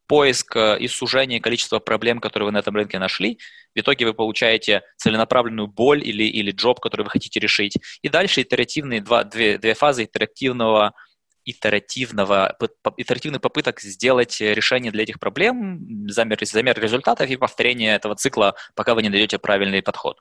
поиск 0.08 0.56
э, 0.56 0.78
и 0.80 0.88
сужение 0.88 1.40
количества 1.40 1.78
проблем, 1.78 2.18
которые 2.18 2.46
вы 2.46 2.52
на 2.52 2.58
этом 2.58 2.74
рынке 2.74 2.98
нашли. 2.98 3.38
В 3.74 3.80
итоге 3.80 4.06
вы 4.06 4.14
получаете 4.14 4.82
целенаправленную 4.96 5.68
боль 5.68 6.02
или, 6.02 6.24
или 6.24 6.50
джоб, 6.50 6.80
который 6.80 7.02
вы 7.02 7.10
хотите 7.10 7.38
решить. 7.38 7.76
И 8.02 8.08
дальше 8.08 8.42
итеративные 8.42 9.00
два, 9.00 9.22
две, 9.24 9.58
две 9.58 9.74
фазы 9.74 10.04
итеративного 10.04 10.94
итеративного, 11.44 12.58
итеративных 12.98 13.40
попыток 13.40 13.80
сделать 13.80 14.38
решение 14.38 14.92
для 14.92 15.04
этих 15.04 15.18
проблем, 15.18 16.06
замер, 16.08 16.38
замер 16.44 16.78
результатов 16.78 17.30
и 17.30 17.36
повторение 17.36 17.94
этого 17.94 18.16
цикла, 18.16 18.54
пока 18.74 18.94
вы 18.94 19.02
не 19.02 19.08
найдете 19.08 19.38
правильный 19.38 19.82
подход. 19.82 20.18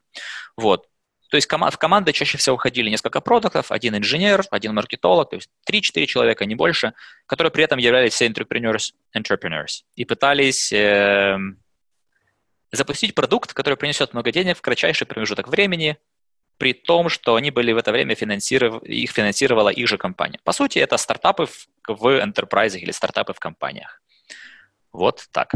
Вот. 0.56 0.88
То 1.30 1.36
есть 1.36 1.52
в 1.52 1.78
команды 1.78 2.14
чаще 2.14 2.38
всего 2.38 2.56
уходили 2.56 2.90
несколько 2.90 3.20
продуктов, 3.22 3.72
один 3.72 3.98
инженер, 3.98 4.46
один 4.50 4.74
маркетолог, 4.74 5.30
то 5.30 5.36
есть 5.36 5.50
3-4 5.70 6.06
человека, 6.06 6.46
не 6.46 6.56
больше, 6.56 6.94
которые 7.26 7.52
при 7.52 7.64
этом 7.64 7.80
являлись 7.80 8.14
все 8.14 8.28
entrepreneurs, 8.28 8.94
entrepreneurs 9.16 9.84
и 9.96 10.06
пытались 10.06 10.72
э, 10.72 11.38
запустить 12.72 13.14
продукт, 13.14 13.54
который 13.54 13.76
принесет 13.76 14.14
много 14.14 14.32
денег 14.32 14.58
в 14.58 14.62
кратчайший 14.62 15.06
промежуток 15.08 15.50
времени, 15.50 15.98
при 16.58 16.74
том, 16.74 17.10
что 17.10 17.36
они 17.36 17.52
были 17.52 17.72
в 17.72 17.78
это 17.78 17.92
время 17.92 18.16
финансиров... 18.16 18.84
их 18.84 19.12
финансировала 19.12 19.70
их 19.70 19.88
же 19.88 19.98
компания. 19.98 20.40
По 20.44 20.54
сути, 20.54 20.80
это 20.80 20.98
стартапы 20.98 21.46
в, 21.46 21.68
в 21.88 22.20
enterprise 22.20 22.78
или 22.78 22.92
стартапы 22.92 23.34
в 23.34 23.40
компаниях. 23.40 24.02
Вот 24.92 25.28
так. 25.32 25.52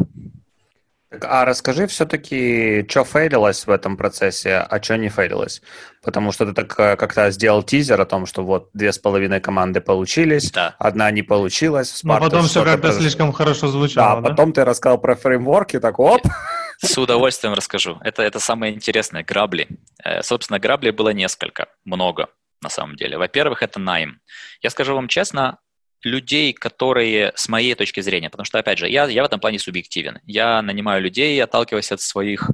А 1.20 1.44
расскажи 1.44 1.88
все-таки, 1.88 2.86
что 2.90 3.04
фейлилось 3.04 3.68
в 3.68 3.70
этом 3.70 3.98
процессе, 3.98 4.56
а 4.56 4.82
что 4.82 4.96
не 4.98 5.10
фейлилось? 5.10 5.62
Потому 6.02 6.32
что 6.32 6.46
ты 6.46 6.54
так 6.54 6.80
э, 6.80 6.96
как-то 6.96 7.30
сделал 7.32 7.64
тизер 7.64 8.00
о 8.00 8.06
том, 8.06 8.26
что 8.26 8.44
вот 8.44 8.70
две 8.74 8.94
с 8.94 8.98
половиной 8.98 9.42
команды 9.42 9.82
получились, 9.82 10.52
да. 10.52 10.74
одна 10.80 11.12
не 11.12 11.22
получилась. 11.22 12.02
Но 12.04 12.18
потом 12.18 12.44
все 12.44 12.64
как-то 12.64 12.78
произошло. 12.78 13.02
слишком 13.02 13.34
хорошо 13.34 13.68
звучало. 13.68 14.16
Да, 14.16 14.22
да, 14.22 14.30
потом 14.30 14.54
ты 14.54 14.64
рассказал 14.64 15.00
про 15.00 15.16
фреймворки, 15.16 15.80
так 15.80 16.00
оп. 16.00 16.22
С 16.82 16.98
удовольствием 16.98 17.54
расскажу. 17.54 18.00
Это, 18.02 18.24
это 18.24 18.40
самое 18.40 18.74
интересное, 18.74 19.24
грабли. 19.24 19.68
Э, 20.04 20.24
собственно, 20.24 20.60
грабли 20.60 20.92
было 20.92 21.10
несколько, 21.10 21.68
много 21.84 22.30
на 22.62 22.70
самом 22.70 22.96
деле. 22.96 23.18
Во-первых, 23.18 23.64
это 23.64 23.80
найм. 23.80 24.22
Я 24.62 24.70
скажу 24.70 24.96
вам 24.96 25.10
честно, 25.10 25.60
людей, 26.04 26.54
которые, 26.54 27.32
с 27.36 27.48
моей 27.48 27.76
точки 27.76 28.02
зрения, 28.02 28.30
потому 28.30 28.46
что, 28.46 28.60
опять 28.60 28.80
же, 28.80 28.90
я, 28.90 29.08
я 29.08 29.24
в 29.24 29.26
этом 29.26 29.40
плане 29.40 29.60
субъективен. 29.60 30.20
Я 30.26 30.62
нанимаю 30.62 31.02
людей, 31.02 31.42
отталкиваясь 31.44 31.92
от 31.92 32.02
своих, 32.02 32.50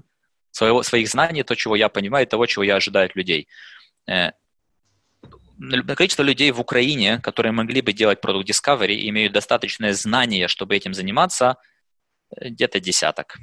своего, 0.51 0.83
своих 0.83 1.07
знаний, 1.09 1.43
то, 1.43 1.55
чего 1.55 1.75
я 1.75 1.89
понимаю, 1.89 2.27
того, 2.27 2.45
чего 2.45 2.63
я 2.63 2.75
ожидаю 2.75 3.05
от 3.05 3.15
людей. 3.15 3.47
Э, 4.07 4.31
количество 5.95 6.23
людей 6.23 6.51
в 6.51 6.59
Украине, 6.59 7.19
которые 7.19 7.51
могли 7.51 7.81
бы 7.81 7.93
делать 7.93 8.21
product 8.21 8.49
discovery, 8.49 9.07
имеют 9.09 9.33
достаточное 9.33 9.93
знание, 9.93 10.47
чтобы 10.47 10.75
этим 10.75 10.93
заниматься, 10.93 11.57
э, 12.35 12.49
где-то 12.49 12.79
десяток. 12.79 13.37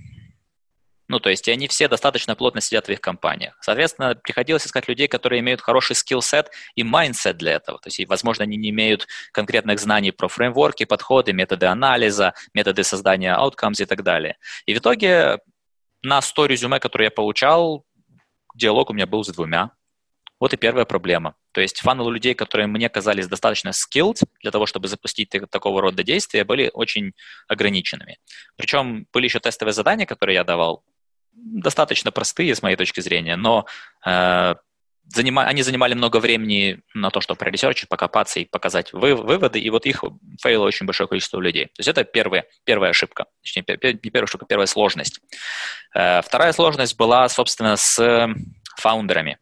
Ну, 1.09 1.21
то 1.21 1.29
есть 1.29 1.49
они 1.49 1.69
все 1.69 1.87
достаточно 1.89 2.35
плотно 2.35 2.61
сидят 2.61 2.87
в 2.87 2.91
их 2.91 3.01
компаниях. 3.01 3.59
Соответственно, 3.61 4.15
приходилось 4.15 4.67
искать 4.67 4.89
людей, 4.89 5.07
которые 5.07 5.41
имеют 5.41 5.61
хороший 5.61 5.95
skill 5.95 6.30
set 6.30 6.51
и 6.77 6.83
mindset 6.83 7.37
для 7.37 7.53
этого. 7.53 7.79
То 7.79 7.89
есть, 7.89 8.09
возможно, 8.09 8.45
они 8.45 8.57
не 8.57 8.71
имеют 8.71 9.07
конкретных 9.33 9.79
знаний 9.79 10.13
про 10.13 10.29
фреймворки, 10.29 10.85
подходы, 10.85 11.33
методы 11.33 11.67
анализа, 11.67 12.33
методы 12.55 12.85
создания 12.85 13.37
outcomes 13.37 13.83
и 13.83 13.85
так 13.85 14.03
далее. 14.03 14.39
И 14.65 14.75
в 14.75 14.79
итоге 14.79 15.41
на 16.03 16.23
100 16.23 16.47
резюме, 16.47 16.81
которые 16.81 17.07
я 17.07 17.11
получал, 17.11 17.85
диалог 18.55 18.91
у 18.91 18.95
меня 18.95 19.07
был 19.07 19.25
с 19.25 19.29
двумя. 19.29 19.73
Вот 20.41 20.53
и 20.53 20.57
первая 20.57 20.85
проблема. 20.85 21.37
То 21.53 21.61
есть 21.61 21.81
фаналы 21.81 22.13
людей, 22.13 22.35
которые 22.35 22.67
мне 22.67 22.89
казались 22.89 23.29
достаточно 23.29 23.71
skilled 23.71 24.19
для 24.43 24.51
того, 24.51 24.67
чтобы 24.67 24.89
запустить 24.89 25.31
такого 25.51 25.81
рода 25.81 26.03
действия, 26.03 26.45
были 26.45 26.71
очень 26.75 27.13
ограниченными. 27.47 28.19
Причем 28.57 29.07
были 29.13 29.27
еще 29.27 29.39
тестовые 29.39 29.73
задания, 29.73 30.07
которые 30.07 30.35
я 30.35 30.45
давал, 30.45 30.85
достаточно 31.35 32.11
простые 32.11 32.55
с 32.55 32.63
моей 32.63 32.77
точки 32.77 33.01
зрения, 33.01 33.37
но 33.37 33.67
э, 34.07 34.55
занима, 35.07 35.45
они 35.45 35.63
занимали 35.63 35.95
много 35.95 36.19
времени 36.19 36.81
на 36.95 37.11
то, 37.11 37.21
чтобы 37.21 37.39
проресерчить, 37.39 37.89
покопаться 37.89 38.41
и 38.41 38.45
показать 38.45 38.93
вы, 38.93 39.15
выводы, 39.15 39.61
и 39.61 39.71
вот 39.71 39.87
их 39.87 40.05
фейло 40.41 40.65
очень 40.65 40.87
большое 40.87 41.09
количество 41.09 41.41
людей. 41.41 41.67
То 41.67 41.81
есть 41.81 41.89
это 41.89 42.05
первая, 42.05 42.47
первая 42.65 42.91
ошибка, 42.91 43.27
точнее, 43.43 43.65
не 43.69 43.95
первая 43.95 44.25
ошибка, 44.25 44.47
первая 44.47 44.67
сложность. 44.67 45.21
Э, 45.95 46.23
вторая 46.23 46.53
сложность 46.53 46.97
была, 46.97 47.29
собственно, 47.29 47.77
с 47.77 48.29
фаундерами. 48.77 49.39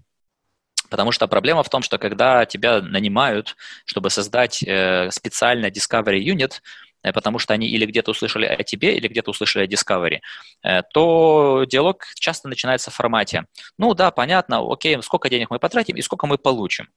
Потому 0.90 1.11
что 1.11 1.26
проблема 1.26 1.62
в 1.62 1.70
том, 1.70 1.81
что 1.81 1.96
когда 1.96 2.44
тебя 2.44 2.83
нанимают, 2.83 3.57
чтобы 3.87 4.11
создать 4.11 4.62
э, 4.62 5.11
специально 5.11 5.70
Discovery 5.70 6.20
Unit, 6.22 6.61
потому 7.10 7.38
что 7.38 7.54
они 7.54 7.68
или 7.68 7.86
где-то 7.86 8.12
услышали 8.12 8.46
о 8.46 8.62
тебе, 8.62 8.96
или 8.96 9.08
где-то 9.08 9.30
услышали 9.30 9.64
о 9.64 9.66
Discovery, 9.66 10.20
э, 10.62 10.82
то 10.92 11.64
диалог 11.68 12.04
часто 12.14 12.48
начинается 12.48 12.90
в 12.90 12.94
формате, 12.94 13.46
ну 13.78 13.94
да, 13.94 14.10
понятно, 14.10 14.60
окей, 14.60 15.02
сколько 15.02 15.28
денег 15.28 15.50
мы 15.50 15.58
потратим 15.58 15.96
и 15.96 16.02
сколько 16.02 16.26
мы 16.26 16.38
получим. 16.38 16.88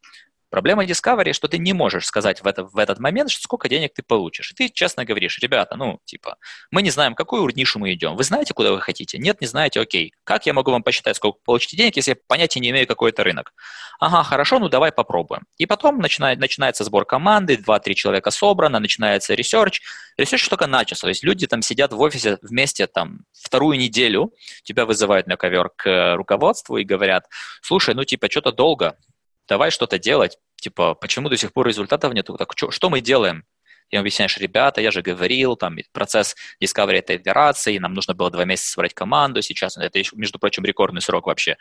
Проблема 0.55 0.85
discovery, 0.85 1.33
что 1.33 1.49
ты 1.49 1.57
не 1.57 1.73
можешь 1.73 2.05
сказать 2.05 2.41
в, 2.41 2.47
это, 2.47 2.63
в 2.63 2.77
этот 2.77 2.97
момент, 2.97 3.29
сколько 3.29 3.67
денег 3.67 3.93
ты 3.93 4.01
получишь. 4.01 4.53
И 4.53 4.55
ты 4.55 4.69
честно 4.69 5.03
говоришь, 5.03 5.37
ребята, 5.39 5.75
ну, 5.75 5.99
типа, 6.05 6.37
мы 6.71 6.81
не 6.81 6.91
знаем, 6.91 7.13
какую 7.13 7.53
нишу 7.53 7.77
мы 7.77 7.91
идем. 7.91 8.15
Вы 8.15 8.23
знаете, 8.23 8.53
куда 8.53 8.71
вы 8.71 8.79
хотите? 8.79 9.17
Нет, 9.17 9.41
не 9.41 9.47
знаете, 9.47 9.81
окей. 9.81 10.13
Как 10.23 10.45
я 10.45 10.53
могу 10.53 10.71
вам 10.71 10.81
посчитать, 10.81 11.17
сколько 11.17 11.39
получите 11.43 11.75
денег, 11.75 11.97
если 11.97 12.11
я 12.11 12.17
понятия 12.29 12.61
не 12.61 12.69
имею, 12.69 12.87
какой 12.87 13.09
это 13.09 13.25
рынок? 13.25 13.53
Ага, 13.99 14.23
хорошо, 14.23 14.59
ну 14.59 14.69
давай 14.69 14.93
попробуем. 14.93 15.43
И 15.57 15.65
потом 15.65 15.99
начинает, 15.99 16.39
начинается 16.39 16.85
сбор 16.85 17.03
команды, 17.03 17.55
2-3 17.55 17.93
человека 17.93 18.31
собрано, 18.31 18.79
начинается 18.79 19.33
ресерч. 19.33 19.81
Ресерч 20.15 20.47
только 20.47 20.67
начался. 20.67 21.01
То 21.01 21.09
есть 21.09 21.25
люди 21.25 21.47
там 21.47 21.63
сидят 21.63 21.91
в 21.91 21.99
офисе 21.99 22.37
вместе 22.41 22.87
там 22.87 23.25
вторую 23.33 23.77
неделю, 23.77 24.31
тебя 24.63 24.85
вызывают 24.85 25.27
на 25.27 25.35
ковер 25.35 25.69
к 25.75 26.15
руководству 26.15 26.77
и 26.77 26.85
говорят, 26.85 27.25
слушай, 27.61 27.93
ну 27.93 28.05
типа 28.05 28.31
что-то 28.31 28.53
долго, 28.53 28.95
давай 29.47 29.71
что-то 29.71 29.99
делать. 29.99 30.37
Типа, 30.57 30.95
почему 30.95 31.29
до 31.29 31.37
сих 31.37 31.53
пор 31.53 31.67
результатов 31.67 32.13
нет? 32.13 32.27
Так, 32.37 32.53
что, 32.55 32.71
что 32.71 32.89
мы 32.89 33.01
делаем? 33.01 33.45
И 33.91 33.97
объясняешь, 33.97 34.37
ребята, 34.37 34.81
я 34.81 34.89
же 34.89 35.01
говорил, 35.01 35.55
там 35.55 35.77
процесс 35.91 36.35
discovery 36.61 36.97
это 36.97 37.15
итерации, 37.15 37.77
нам 37.77 37.93
нужно 37.93 38.15
было 38.15 38.31
два 38.31 38.43
месяца 38.43 38.71
собрать 38.71 38.95
команду, 38.95 39.41
сейчас 39.43 39.77
это, 39.77 39.99
между 40.13 40.39
прочим, 40.39 40.65
рекордный 40.65 41.01
срок 41.01 41.27
вообще. 41.27 41.55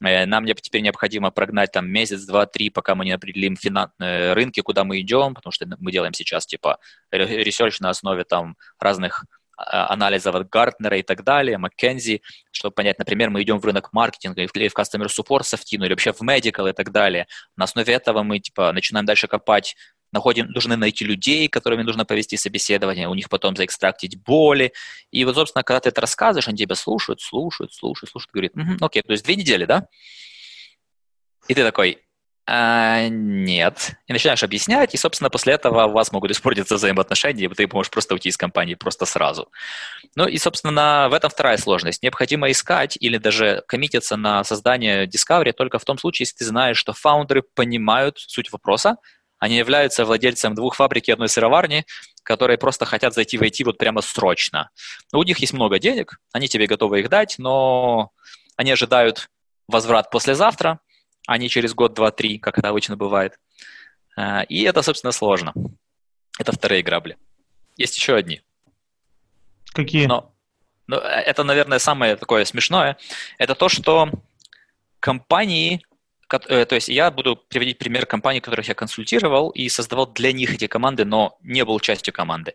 Э, 0.00 0.24
нам 0.24 0.46
теперь 0.46 0.82
необходимо 0.82 1.30
прогнать 1.32 1.72
там 1.72 1.88
месяц, 1.90 2.24
два, 2.26 2.46
три, 2.46 2.70
пока 2.70 2.94
мы 2.94 3.04
не 3.04 3.12
определим 3.12 3.56
финан... 3.56 3.90
Э, 3.98 4.34
рынки, 4.34 4.60
куда 4.60 4.84
мы 4.84 5.00
идем, 5.00 5.34
потому 5.34 5.52
что 5.52 5.66
мы 5.78 5.90
делаем 5.90 6.14
сейчас 6.14 6.46
типа 6.46 6.78
ресерч 7.10 7.80
на 7.80 7.90
основе 7.90 8.24
там 8.24 8.56
разных 8.78 9.24
а, 9.56 9.92
анализов 9.92 10.34
от 10.34 10.48
Gartner 10.48 10.92
а 10.92 10.98
и 10.98 11.02
так 11.02 11.24
далее, 11.24 11.58
McKinsey, 11.58 12.22
чтобы 12.50 12.74
понять, 12.74 12.98
например, 12.98 13.30
мы 13.30 13.42
идем 13.42 13.58
в 13.58 13.64
рынок 13.64 13.92
маркетинга 13.92 14.42
или 14.42 14.68
в 14.68 14.74
Customer 14.74 15.06
Support 15.06 15.44
софтину, 15.44 15.84
или 15.84 15.92
вообще 15.92 16.12
в 16.12 16.22
Medical 16.22 16.68
и 16.68 16.72
так 16.72 16.92
далее. 16.92 17.26
На 17.56 17.64
основе 17.64 17.92
этого 17.92 18.22
мы 18.22 18.40
типа 18.40 18.72
начинаем 18.72 19.06
дальше 19.06 19.26
копать 19.26 19.76
находим, 20.14 20.50
должны 20.52 20.76
найти 20.76 21.04
людей, 21.04 21.48
которыми 21.48 21.82
нужно 21.82 22.06
повести 22.06 22.36
собеседование, 22.36 23.08
у 23.08 23.14
них 23.14 23.28
потом 23.28 23.54
заэкстрактить 23.56 24.22
боли. 24.22 24.72
И 25.10 25.24
вот, 25.24 25.34
собственно, 25.34 25.62
когда 25.62 25.80
ты 25.80 25.88
это 25.90 26.00
рассказываешь, 26.00 26.48
они 26.48 26.56
тебя 26.56 26.76
слушают, 26.76 27.20
слушают, 27.20 27.74
слушают, 27.74 28.10
слушают, 28.10 28.32
говорит, 28.32 28.52
угу, 28.54 28.86
окей, 28.86 29.02
то 29.02 29.12
есть 29.12 29.24
две 29.24 29.36
недели, 29.36 29.66
да? 29.66 29.88
И 31.48 31.54
ты 31.54 31.62
такой, 31.62 31.98
А, 32.46 33.08
нет. 33.08 33.92
И 34.06 34.12
начинаешь 34.12 34.42
объяснять, 34.42 34.94
и, 34.94 34.98
собственно, 34.98 35.30
после 35.30 35.54
этого 35.54 35.86
у 35.86 35.92
вас 35.92 36.12
могут 36.12 36.30
испортиться 36.30 36.74
взаимоотношения, 36.74 37.46
и 37.46 37.48
ты 37.48 37.66
можешь 37.72 37.90
просто 37.90 38.14
уйти 38.14 38.28
из 38.28 38.36
компании 38.36 38.74
просто 38.74 39.06
сразу. 39.06 39.50
Ну 40.14 40.26
и, 40.26 40.36
собственно, 40.36 41.08
в 41.10 41.14
этом 41.14 41.30
вторая 41.30 41.56
сложность. 41.56 42.02
Необходимо 42.02 42.50
искать 42.50 42.98
или 43.00 43.16
даже 43.16 43.64
коммититься 43.66 44.16
на 44.16 44.44
создание 44.44 45.06
Discovery 45.06 45.52
только 45.52 45.78
в 45.78 45.84
том 45.86 45.96
случае, 45.96 46.24
если 46.24 46.36
ты 46.36 46.44
знаешь, 46.44 46.76
что 46.76 46.92
фаундеры 46.92 47.42
понимают 47.54 48.18
суть 48.18 48.52
вопроса, 48.52 48.96
они 49.38 49.56
являются 49.56 50.04
владельцем 50.04 50.54
двух 50.54 50.74
фабрик 50.74 51.08
и 51.08 51.12
одной 51.12 51.28
сыроварни, 51.28 51.86
которые 52.22 52.58
просто 52.58 52.84
хотят 52.84 53.14
зайти 53.14 53.38
в 53.38 53.42
IT 53.42 53.64
вот 53.64 53.78
прямо 53.78 54.02
срочно. 54.02 54.70
У 55.12 55.22
них 55.22 55.38
есть 55.38 55.54
много 55.54 55.78
денег, 55.78 56.20
они 56.32 56.48
тебе 56.48 56.66
готовы 56.66 57.00
их 57.00 57.08
дать, 57.08 57.36
но 57.38 58.10
они 58.56 58.70
ожидают 58.70 59.28
возврат 59.66 60.10
послезавтра, 60.10 60.80
а 61.26 61.38
не 61.38 61.48
через 61.48 61.74
год, 61.74 61.94
два, 61.94 62.10
три, 62.10 62.38
как 62.38 62.58
это 62.58 62.68
обычно 62.68 62.96
бывает. 62.96 63.38
А, 64.16 64.42
и 64.42 64.62
это, 64.62 64.82
собственно, 64.82 65.12
сложно. 65.12 65.52
Это 66.38 66.52
вторые 66.52 66.82
грабли. 66.82 67.16
Есть 67.76 67.96
еще 67.96 68.14
одни. 68.14 68.42
Какие? 69.72 70.06
Но, 70.06 70.34
но 70.86 70.98
это, 70.98 71.44
наверное, 71.44 71.78
самое 71.78 72.16
такое 72.16 72.44
смешное. 72.44 72.96
Это 73.38 73.54
то, 73.54 73.68
что 73.68 74.10
компании, 75.00 75.84
э, 76.30 76.64
то 76.64 76.74
есть 76.74 76.88
я 76.88 77.10
буду 77.10 77.36
приводить 77.36 77.78
пример 77.78 78.06
компаний, 78.06 78.40
которых 78.40 78.68
я 78.68 78.74
консультировал 78.74 79.50
и 79.50 79.68
создавал 79.68 80.06
для 80.06 80.32
них 80.32 80.54
эти 80.54 80.66
команды, 80.66 81.04
но 81.04 81.38
не 81.42 81.64
был 81.64 81.80
частью 81.80 82.14
команды. 82.14 82.54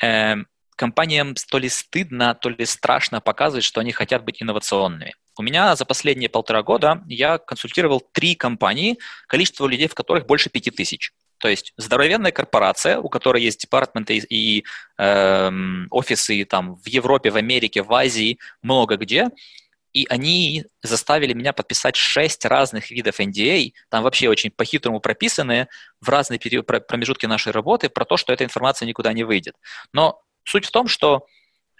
Эм, 0.00 0.46
компаниям 0.76 1.34
то 1.50 1.58
ли 1.58 1.68
стыдно, 1.68 2.34
то 2.34 2.48
ли 2.48 2.64
страшно 2.64 3.20
показывать, 3.20 3.64
что 3.64 3.80
они 3.80 3.92
хотят 3.92 4.24
быть 4.24 4.42
инновационными. 4.42 5.14
У 5.36 5.42
меня 5.42 5.74
за 5.74 5.84
последние 5.84 6.28
полтора 6.28 6.62
года 6.62 7.02
я 7.06 7.38
консультировал 7.38 8.00
три 8.12 8.34
компании, 8.34 8.98
количество 9.26 9.66
людей 9.66 9.88
в 9.88 9.94
которых 9.94 10.26
больше 10.26 10.50
пяти 10.50 10.70
тысяч. 10.70 11.12
То 11.38 11.48
есть 11.48 11.72
здоровенная 11.76 12.30
корпорация, 12.30 12.98
у 12.98 13.08
которой 13.08 13.42
есть 13.42 13.60
департаменты 13.60 14.16
и 14.16 14.64
э, 14.96 15.50
офисы 15.90 16.44
там 16.44 16.76
в 16.76 16.86
Европе, 16.86 17.30
в 17.30 17.36
Америке, 17.36 17.82
в 17.82 17.92
Азии, 17.92 18.38
много 18.62 18.96
где, 18.96 19.28
и 19.92 20.06
они 20.08 20.64
заставили 20.82 21.34
меня 21.34 21.52
подписать 21.52 21.96
шесть 21.96 22.44
разных 22.44 22.90
видов 22.90 23.20
NDA, 23.20 23.72
там 23.88 24.02
вообще 24.02 24.28
очень 24.28 24.50
по-хитрому 24.50 25.00
прописанные 25.00 25.68
в 26.00 26.08
разные 26.08 26.38
период, 26.38 26.66
промежутки 26.66 27.26
нашей 27.26 27.52
работы 27.52 27.88
про 27.88 28.04
то, 28.04 28.16
что 28.16 28.32
эта 28.32 28.44
информация 28.44 28.86
никуда 28.86 29.12
не 29.12 29.22
выйдет. 29.22 29.54
Но 29.92 30.20
суть 30.44 30.66
в 30.66 30.70
том, 30.70 30.88
что 30.88 31.26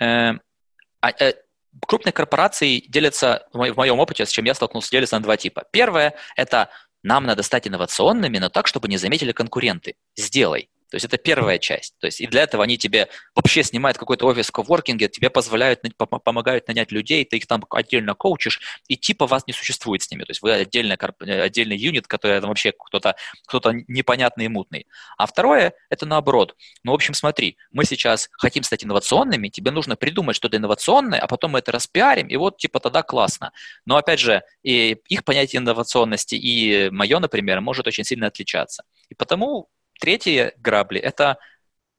э, 0.00 0.33
а, 1.00 1.11
э, 1.11 1.35
крупные 1.87 2.12
корпорации 2.12 2.81
делятся, 2.81 3.46
в 3.53 3.77
моем 3.77 3.98
опыте, 3.98 4.27
с 4.27 4.31
чем 4.31 4.44
я 4.44 4.55
столкнулся, 4.55 4.90
делятся 4.90 5.16
на 5.16 5.22
два 5.22 5.37
типа. 5.37 5.64
Первое– 5.70 6.14
это 6.37 6.70
нам 7.03 7.27
надо 7.27 7.42
стать 7.42 7.68
инновационными, 7.68 8.38
но 8.38 8.48
так, 8.48 8.66
чтобы 8.66 8.88
не 8.88 8.96
заметили 8.96 9.33
конкуренты. 9.33 9.96
Сделай. 10.16 10.70
То 10.94 10.96
есть 10.96 11.07
это 11.07 11.18
первая 11.18 11.59
часть. 11.59 11.96
То 11.98 12.07
есть 12.07 12.20
и 12.20 12.26
для 12.28 12.42
этого 12.42 12.62
они 12.62 12.78
тебе 12.78 13.09
вообще 13.35 13.64
снимают 13.64 13.98
какой-то 13.98 14.26
офис 14.26 14.46
в 14.46 14.52
коворкинге, 14.52 15.09
тебе 15.09 15.28
позволяют, 15.28 15.80
помогают 15.96 16.68
нанять 16.68 16.92
людей, 16.92 17.24
ты 17.24 17.38
их 17.38 17.48
там 17.48 17.64
отдельно 17.70 18.14
коучишь, 18.14 18.61
и 18.87 18.96
типа 18.96 19.26
вас 19.26 19.44
не 19.48 19.52
существует 19.52 20.02
с 20.02 20.11
ними. 20.12 20.22
То 20.22 20.30
есть 20.30 20.40
вы 20.40 20.52
отдельный, 20.52 20.94
отдельный 20.94 21.76
юнит, 21.76 22.07
который 22.07 22.40
там 22.40 22.50
вообще 22.50 22.70
кто-то 22.78 23.16
кто 23.44 23.72
непонятный 23.88 24.44
и 24.44 24.48
мутный. 24.48 24.87
А 25.18 25.26
второе, 25.26 25.72
это 25.90 26.07
наоборот. 26.07 26.54
Ну, 26.85 26.92
в 26.92 26.94
общем, 26.94 27.14
смотри, 27.14 27.57
мы 27.72 27.85
сейчас 27.85 28.28
хотим 28.30 28.62
стать 28.62 28.85
инновационными, 28.85 29.48
тебе 29.48 29.72
нужно 29.72 29.96
придумать 29.96 30.37
что-то 30.37 30.59
инновационное, 30.59 31.18
а 31.18 31.26
потом 31.26 31.50
мы 31.50 31.59
это 31.59 31.72
распиарим, 31.72 32.28
и 32.28 32.37
вот 32.37 32.59
типа 32.59 32.78
тогда 32.78 33.02
классно. 33.02 33.50
Но 33.85 33.96
опять 33.96 34.20
же, 34.20 34.44
и 34.62 34.96
их 35.09 35.24
понятие 35.24 35.59
инновационности 35.59 36.37
и 36.37 36.88
мое, 36.90 37.18
например, 37.18 37.61
может 37.61 37.88
очень 37.88 38.04
сильно 38.04 38.28
отличаться. 38.28 38.85
И 39.09 39.16
потому 39.16 39.70
Третьи 40.00 40.52
грабли– 40.57 41.00
это 41.00 41.38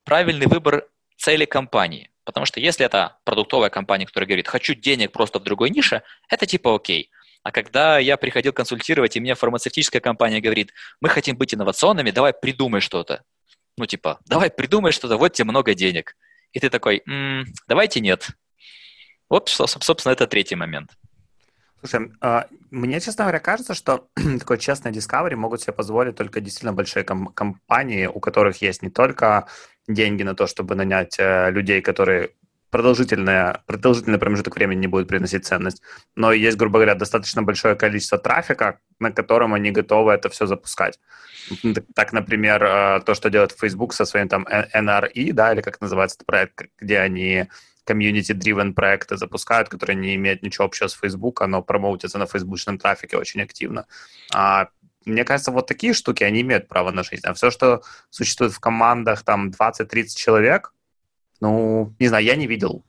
правильный 0.04 0.48
выбор 0.48 0.88
цели 1.18 1.46
компании. 1.46 2.10
Потому 2.24 2.46
что 2.46 2.60
если 2.60 2.86
это 2.86 3.18
продуктовая 3.24 3.70
компания, 3.70 4.06
которая 4.06 4.28
говорит, 4.28 4.48
хочу 4.48 4.74
денег 4.74 5.12
просто 5.12 5.40
в 5.40 5.44
другой 5.44 5.70
нише, 5.70 6.02
это 6.30 6.46
типа 6.46 6.76
окей. 6.76 7.12
А 7.44 7.52
когда 7.52 8.00
я 8.00 8.18
приходил 8.18 8.54
консультировать, 8.54 9.16
и 9.16 9.20
мне 9.20 9.36
фармацевтическая 9.36 10.02
компания 10.02 10.42
говорит, 10.42 10.74
мы 11.00 11.10
хотим 11.10 11.38
быть 11.38 11.54
инновационными, 11.54 12.10
давай 12.10 12.34
придумай 12.34 12.82
что-то. 12.82 13.24
Ну 13.78 13.86
типа, 13.86 14.20
давай 14.26 14.50
придумай 14.50 14.92
что-то, 14.92 15.18
вот 15.18 15.34
тебе 15.34 15.46
много 15.46 15.76
денег. 15.76 16.16
И 16.54 16.60
ты 16.60 16.72
такой, 16.72 17.04
м-м, 17.06 17.46
давайте 17.68 18.00
нет. 18.00 18.30
Вот, 19.30 19.50
собственно, 19.50 20.14
это 20.14 20.26
третий 20.26 20.56
момент. 20.56 20.92
Слушай, 21.86 22.12
а, 22.20 22.48
мне, 22.72 23.00
честно 23.00 23.26
говоря, 23.26 23.40
кажется, 23.40 23.76
что 23.76 24.08
такое 24.40 24.58
честное 24.58 24.92
Discovery 24.92 25.36
могут 25.36 25.62
себе 25.62 25.74
позволить 25.74 26.16
только 26.16 26.42
действительно 26.42 26.74
большие 26.74 27.04
ком- 27.04 27.28
компании, 27.28 28.08
у 28.08 28.20
которых 28.20 28.62
есть 28.64 28.82
не 28.82 28.90
только 28.90 29.46
деньги 29.88 30.24
на 30.24 30.34
то, 30.34 30.48
чтобы 30.48 30.74
нанять 30.74 31.16
э, 31.20 31.52
людей, 31.52 31.82
которые 31.82 32.32
продолжительное, 32.72 33.62
продолжительный 33.68 34.18
промежуток 34.18 34.56
времени 34.56 34.80
не 34.80 34.88
будут 34.88 35.08
приносить 35.08 35.46
ценность, 35.46 35.84
но 36.16 36.34
есть, 36.34 36.58
грубо 36.58 36.80
говоря, 36.80 36.96
достаточно 36.96 37.44
большое 37.44 37.76
количество 37.76 38.18
трафика, 38.18 38.80
на 39.00 39.12
котором 39.12 39.54
они 39.54 39.70
готовы 39.70 40.14
это 40.14 40.30
все 40.30 40.48
запускать. 40.48 41.00
Так, 41.94 42.14
например, 42.14 42.64
э, 42.64 43.02
то, 43.06 43.14
что 43.14 43.30
делает 43.30 43.52
Facebook 43.52 43.94
со 43.94 44.06
своим 44.06 44.28
там 44.28 44.48
NRE, 44.48 45.34
да, 45.34 45.54
или 45.54 45.62
как 45.62 45.80
называется 45.82 46.16
этот 46.16 46.26
проект, 46.26 46.66
где 46.80 46.98
они 46.98 47.46
комьюнити-дривен 47.86 48.74
проекты 48.74 49.18
запускают, 49.18 49.70
которые 49.70 49.96
не 49.96 50.16
имеют 50.16 50.44
ничего 50.44 50.66
общего 50.66 50.88
с 50.88 50.94
Facebook, 50.94 51.42
но 51.48 51.62
промоутятся 51.62 52.18
на 52.18 52.26
фейсбучном 52.26 52.78
трафике 52.78 53.18
очень 53.18 53.42
активно. 53.42 53.86
А, 54.34 54.68
мне 55.06 55.24
кажется, 55.24 55.52
вот 55.52 55.68
такие 55.68 55.94
штуки, 55.94 56.24
они 56.24 56.42
имеют 56.42 56.68
право 56.68 56.92
на 56.92 57.04
жизнь. 57.04 57.26
А 57.26 57.34
все, 57.34 57.52
что 57.52 57.82
существует 58.10 58.54
в 58.54 58.60
командах, 58.60 59.24
там, 59.24 59.50
20-30 59.50 60.16
человек, 60.16 60.74
ну, 61.42 61.94
не 62.00 62.08
знаю, 62.08 62.26
я 62.26 62.36
не 62.36 62.48
видел 62.48 62.84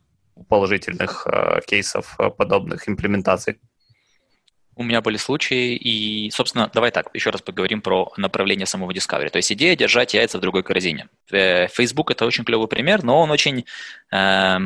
положительных 0.49 1.27
э, 1.27 1.61
кейсов 1.67 2.15
э, 2.19 2.31
подобных 2.31 2.89
имплементаций. 2.89 3.59
У 4.77 4.83
меня 4.83 5.01
были 5.01 5.17
случаи, 5.17 5.75
и, 5.75 6.31
собственно, 6.31 6.71
давай 6.73 6.91
так, 6.91 7.09
еще 7.15 7.31
раз 7.31 7.41
поговорим 7.41 7.81
про 7.81 8.12
направление 8.19 8.67
самого 8.67 8.91
Discovery. 8.93 9.31
То 9.31 9.39
есть 9.39 9.51
идея 9.51 9.75
держать 9.75 10.12
яйца 10.12 10.37
в 10.37 10.43
другой 10.43 10.62
корзине. 10.62 11.09
Э, 11.31 11.67
Facebook– 11.69 12.11
это 12.12 12.27
очень 12.27 12.45
клевый 12.45 12.69
пример, 12.69 13.03
но 13.03 13.23
он 13.23 13.31
очень 13.31 13.65
э, 14.12 14.59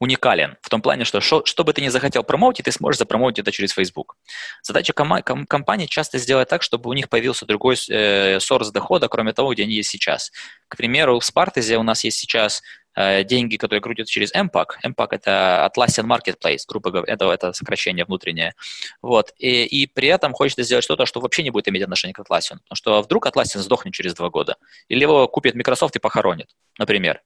уникален 0.00 0.56
в 0.60 0.68
том 0.68 0.82
плане, 0.82 1.04
что, 1.04 1.20
что 1.20 1.44
что 1.44 1.64
бы 1.64 1.72
ты 1.72 1.82
ни 1.82 1.88
захотел 1.88 2.22
промоутить, 2.22 2.64
ты 2.64 2.72
сможешь 2.72 2.98
запромоутить 2.98 3.40
это 3.40 3.52
через 3.52 3.72
Facebook. 3.72 4.16
Задача 4.62 4.92
ком- 4.92 5.22
ком- 5.22 5.46
компании 5.46 5.86
часто 5.86 6.18
сделать 6.18 6.48
так, 6.48 6.62
чтобы 6.62 6.90
у 6.90 6.92
них 6.92 7.08
появился 7.08 7.46
другой 7.46 7.76
э, 7.88 8.38
source 8.38 8.72
дохода, 8.72 9.08
кроме 9.08 9.32
того, 9.32 9.52
где 9.54 9.64
они 9.64 9.74
есть 9.74 9.90
сейчас. 9.90 10.32
К 10.68 10.76
примеру, 10.76 11.18
в 11.18 11.22
Spartase 11.22 11.76
у 11.76 11.82
нас 11.82 12.04
есть 12.04 12.18
сейчас 12.18 12.62
деньги, 13.24 13.56
которые 13.56 13.80
крутят 13.80 14.08
через 14.08 14.32
MPAC. 14.34 14.66
MPAC– 14.84 15.08
это 15.10 15.70
Atlassian 15.70 16.06
Marketplace, 16.06 16.62
грубо 16.66 16.90
говоря, 16.90 17.12
это, 17.12 17.30
это 17.30 17.52
сокращение 17.52 18.04
внутреннее. 18.04 18.54
Вот. 19.02 19.32
И, 19.38 19.64
и 19.64 19.86
при 19.86 20.08
этом 20.08 20.32
хочется 20.32 20.62
сделать 20.62 20.84
что-то, 20.84 21.06
что 21.06 21.20
вообще 21.20 21.42
не 21.42 21.50
будет 21.50 21.68
иметь 21.68 21.82
отношения 21.82 22.14
к 22.14 22.20
Atlassian. 22.20 22.58
Потому 22.64 22.74
что 22.74 23.02
вдруг 23.02 23.26
Atlassian 23.26 23.58
сдохнет 23.58 23.94
через 23.94 24.14
два 24.14 24.30
года. 24.30 24.56
Или 24.88 25.02
его 25.02 25.28
купит 25.28 25.54
Microsoft 25.54 25.96
и 25.96 25.98
похоронит, 25.98 26.48
например. 26.78 27.22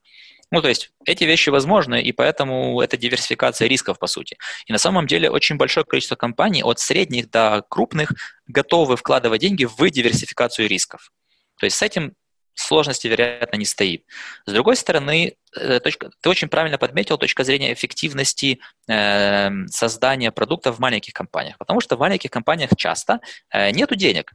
Ну, 0.51 0.61
то 0.61 0.67
есть 0.67 0.91
эти 1.05 1.23
вещи 1.23 1.49
возможны, 1.49 2.01
и 2.03 2.11
поэтому 2.11 2.79
это 2.79 2.95
диверсификация 2.95 3.67
рисков, 3.67 3.97
по 3.97 4.05
сути. 4.05 4.37
И 4.67 4.71
на 4.71 4.77
самом 4.77 5.07
деле 5.07 5.31
очень 5.31 5.57
большое 5.57 5.83
количество 5.83 6.15
компаний, 6.15 6.63
от 6.63 6.79
средних 6.79 7.31
до 7.31 7.63
крупных, 7.67 8.11
готовы 8.45 8.95
вкладывать 8.95 9.41
деньги 9.41 9.65
в 9.65 9.89
диверсификацию 9.89 10.67
рисков. 10.67 11.11
То 11.59 11.65
есть 11.65 11.77
с 11.77 11.81
этим 11.81 12.13
сложности, 12.53 13.07
вероятно, 13.07 13.57
не 13.57 13.65
стоит. 13.65 14.05
С 14.45 14.51
другой 14.51 14.75
стороны, 14.75 15.35
э, 15.55 15.79
точка, 15.79 16.11
ты 16.21 16.29
очень 16.29 16.47
правильно 16.47 16.77
подметил 16.77 17.17
точка 17.17 17.43
зрения 17.43 17.73
эффективности 17.73 18.59
э, 18.87 19.49
создания 19.67 20.31
продукта 20.31 20.71
в 20.71 20.79
маленьких 20.79 21.13
компаниях, 21.13 21.57
потому 21.57 21.81
что 21.81 21.95
в 21.95 21.99
маленьких 21.99 22.29
компаниях 22.29 22.71
часто 22.77 23.19
э, 23.51 23.71
нет 23.71 23.89
денег, 23.95 24.33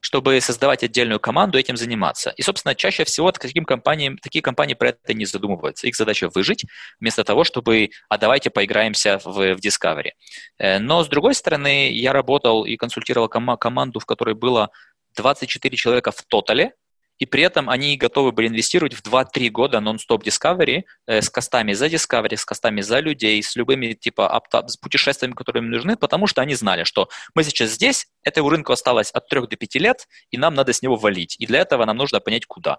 чтобы 0.00 0.40
создавать 0.40 0.82
отдельную 0.82 1.20
команду 1.20 1.58
этим 1.58 1.76
заниматься. 1.76 2.30
И, 2.30 2.42
собственно, 2.42 2.74
чаще 2.74 3.04
всего 3.04 3.30
таким 3.32 3.64
компаниям, 3.64 4.18
такие 4.18 4.42
компании 4.42 4.74
про 4.74 4.90
это 4.90 5.14
не 5.14 5.26
задумываются. 5.26 5.86
Их 5.86 5.94
задача 5.94 6.30
выжить, 6.34 6.64
вместо 6.98 7.22
того, 7.22 7.44
чтобы 7.44 7.90
«а 8.08 8.18
давайте 8.18 8.50
поиграемся 8.50 9.18
в, 9.18 9.54
в 9.54 9.58
Discovery». 9.58 10.12
Э, 10.58 10.78
но, 10.78 11.04
с 11.04 11.08
другой 11.08 11.34
стороны, 11.34 11.90
я 11.90 12.12
работал 12.12 12.64
и 12.64 12.76
консультировал 12.76 13.28
ком- 13.28 13.56
команду, 13.58 14.00
в 14.00 14.06
которой 14.06 14.34
было 14.34 14.70
24 15.16 15.76
человека 15.76 16.12
в 16.12 16.22
тотале, 16.22 16.72
и 17.20 17.26
при 17.26 17.42
этом 17.42 17.68
они 17.68 17.98
готовы 17.98 18.32
были 18.32 18.48
инвестировать 18.48 18.94
в 18.94 19.02
2-3 19.02 19.50
года 19.50 19.78
нон-стоп 19.80 20.24
Discovery 20.24 20.84
э, 21.06 21.20
с 21.20 21.28
костами 21.28 21.74
за 21.74 21.86
Discovery, 21.86 22.36
с 22.36 22.46
костами 22.46 22.80
за 22.80 22.98
людей, 23.00 23.42
с 23.42 23.54
любыми 23.56 23.92
типа 23.92 24.42
с 24.66 24.76
путешествиями, 24.78 25.34
которые 25.34 25.62
им 25.62 25.70
нужны, 25.70 25.96
потому 25.96 26.26
что 26.26 26.40
они 26.40 26.54
знали, 26.54 26.84
что 26.84 27.10
мы 27.34 27.44
сейчас 27.44 27.70
здесь, 27.72 28.08
этому 28.22 28.48
рынку 28.48 28.72
осталось 28.72 29.10
от 29.10 29.28
3 29.28 29.42
до 29.48 29.56
5 29.56 29.74
лет, 29.76 30.08
и 30.30 30.38
нам 30.38 30.54
надо 30.54 30.72
с 30.72 30.80
него 30.80 30.96
валить. 30.96 31.36
И 31.38 31.46
для 31.46 31.60
этого 31.60 31.84
нам 31.84 31.98
нужно 31.98 32.20
понять, 32.20 32.46
куда. 32.46 32.78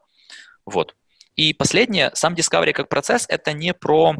Вот. 0.65 0.95
И 1.35 1.53
последнее, 1.53 2.09
сам 2.15 2.33
Discovery 2.33 2.73
как 2.73 2.89
процесс, 2.89 3.27
это 3.29 3.53
не 3.53 3.75
про 3.75 4.15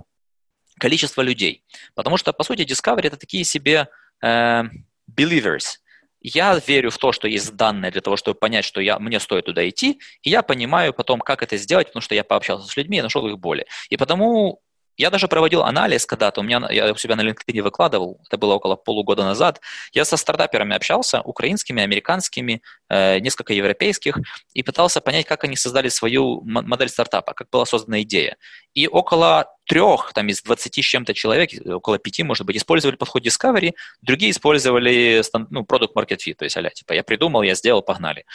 количество 0.80 1.24
людей. 1.24 1.64
Потому 1.96 2.18
что, 2.18 2.32
по 2.32 2.44
сути, 2.44 2.62
Discovery— 2.62 3.02
это 3.08 3.18
такие 3.18 3.44
себе 3.44 3.88
э, 4.22 4.64
believers— 5.10 5.66
я 6.22 6.60
верю 6.66 6.92
в 6.92 6.98
то, 6.98 7.12
что 7.12 7.28
есть 7.28 7.56
данные 7.56 7.92
для 7.92 8.02
того, 8.02 8.16
чтобы 8.16 8.38
понять, 8.38 8.66
что 8.66 8.82
я, 8.82 9.00
мне 9.00 9.20
стоит 9.20 9.46
туда 9.46 9.68
идти, 9.68 10.00
и 10.24 10.30
я 10.30 10.42
понимаю 10.42 10.94
потом, 10.94 11.20
как 11.20 11.44
это 11.44 11.58
сделать, 11.58 11.88
потому 11.88 12.02
что 12.02 12.16
я 12.16 12.24
пообщался 12.24 12.68
с 12.68 12.78
людьми 12.78 13.00
и 13.00 13.02
нашел 13.02 13.28
их 13.28 13.40
боли. 13.40 13.66
И 13.90 13.98
потому 13.98 14.62
я 15.02 15.10
даже 15.10 15.28
проводил 15.28 15.64
анализ 15.64 16.06
когда-то, 16.06 16.42
у 16.42 16.44
меня, 16.44 16.68
я 16.70 16.92
у 16.92 16.96
себя 16.96 17.16
на 17.16 17.22
LinkedIn 17.22 17.62
выкладывал, 17.64 18.20
это 18.28 18.38
было 18.38 18.54
около 18.54 18.76
полугода 18.76 19.24
назад. 19.24 19.60
Я 19.94 20.06
со 20.06 20.16
стартаперами 20.16 20.76
общался, 20.76 21.22
украинскими, 21.22 21.82
американскими, 21.82 22.62
э, 22.90 23.20
несколько 23.20 23.54
европейских, 23.54 24.20
и 24.54 24.62
пытался 24.62 25.02
понять, 25.02 25.26
как 25.26 25.44
они 25.44 25.56
создали 25.56 25.90
свою 25.90 26.42
модель 26.44 26.90
стартапа, 26.90 27.34
как 27.34 27.50
была 27.50 27.66
создана 27.66 28.04
идея. 28.04 28.38
И 28.76 28.88
около 28.88 29.48
трех, 29.66 30.14
там 30.14 30.28
из 30.28 30.44
20 30.44 30.78
с 30.78 30.86
чем-то 30.86 31.14
человек, 31.16 31.50
около 31.66 31.98
пяти, 31.98 32.22
может 32.24 32.46
быть, 32.46 32.58
использовали 32.58 32.96
подход 32.96 33.26
discovery, 33.26 33.72
другие 34.02 34.32
использовали 34.32 35.24
ну, 35.50 35.62
product 35.64 35.94
market 35.96 36.20
fit, 36.28 36.36
то 36.36 36.46
есть, 36.46 36.58
а 36.58 36.70
типа, 36.70 36.94
я 36.94 37.04
придумал, 37.04 37.42
я 37.42 37.56
сделал, 37.56 37.82
погнали. 37.82 38.26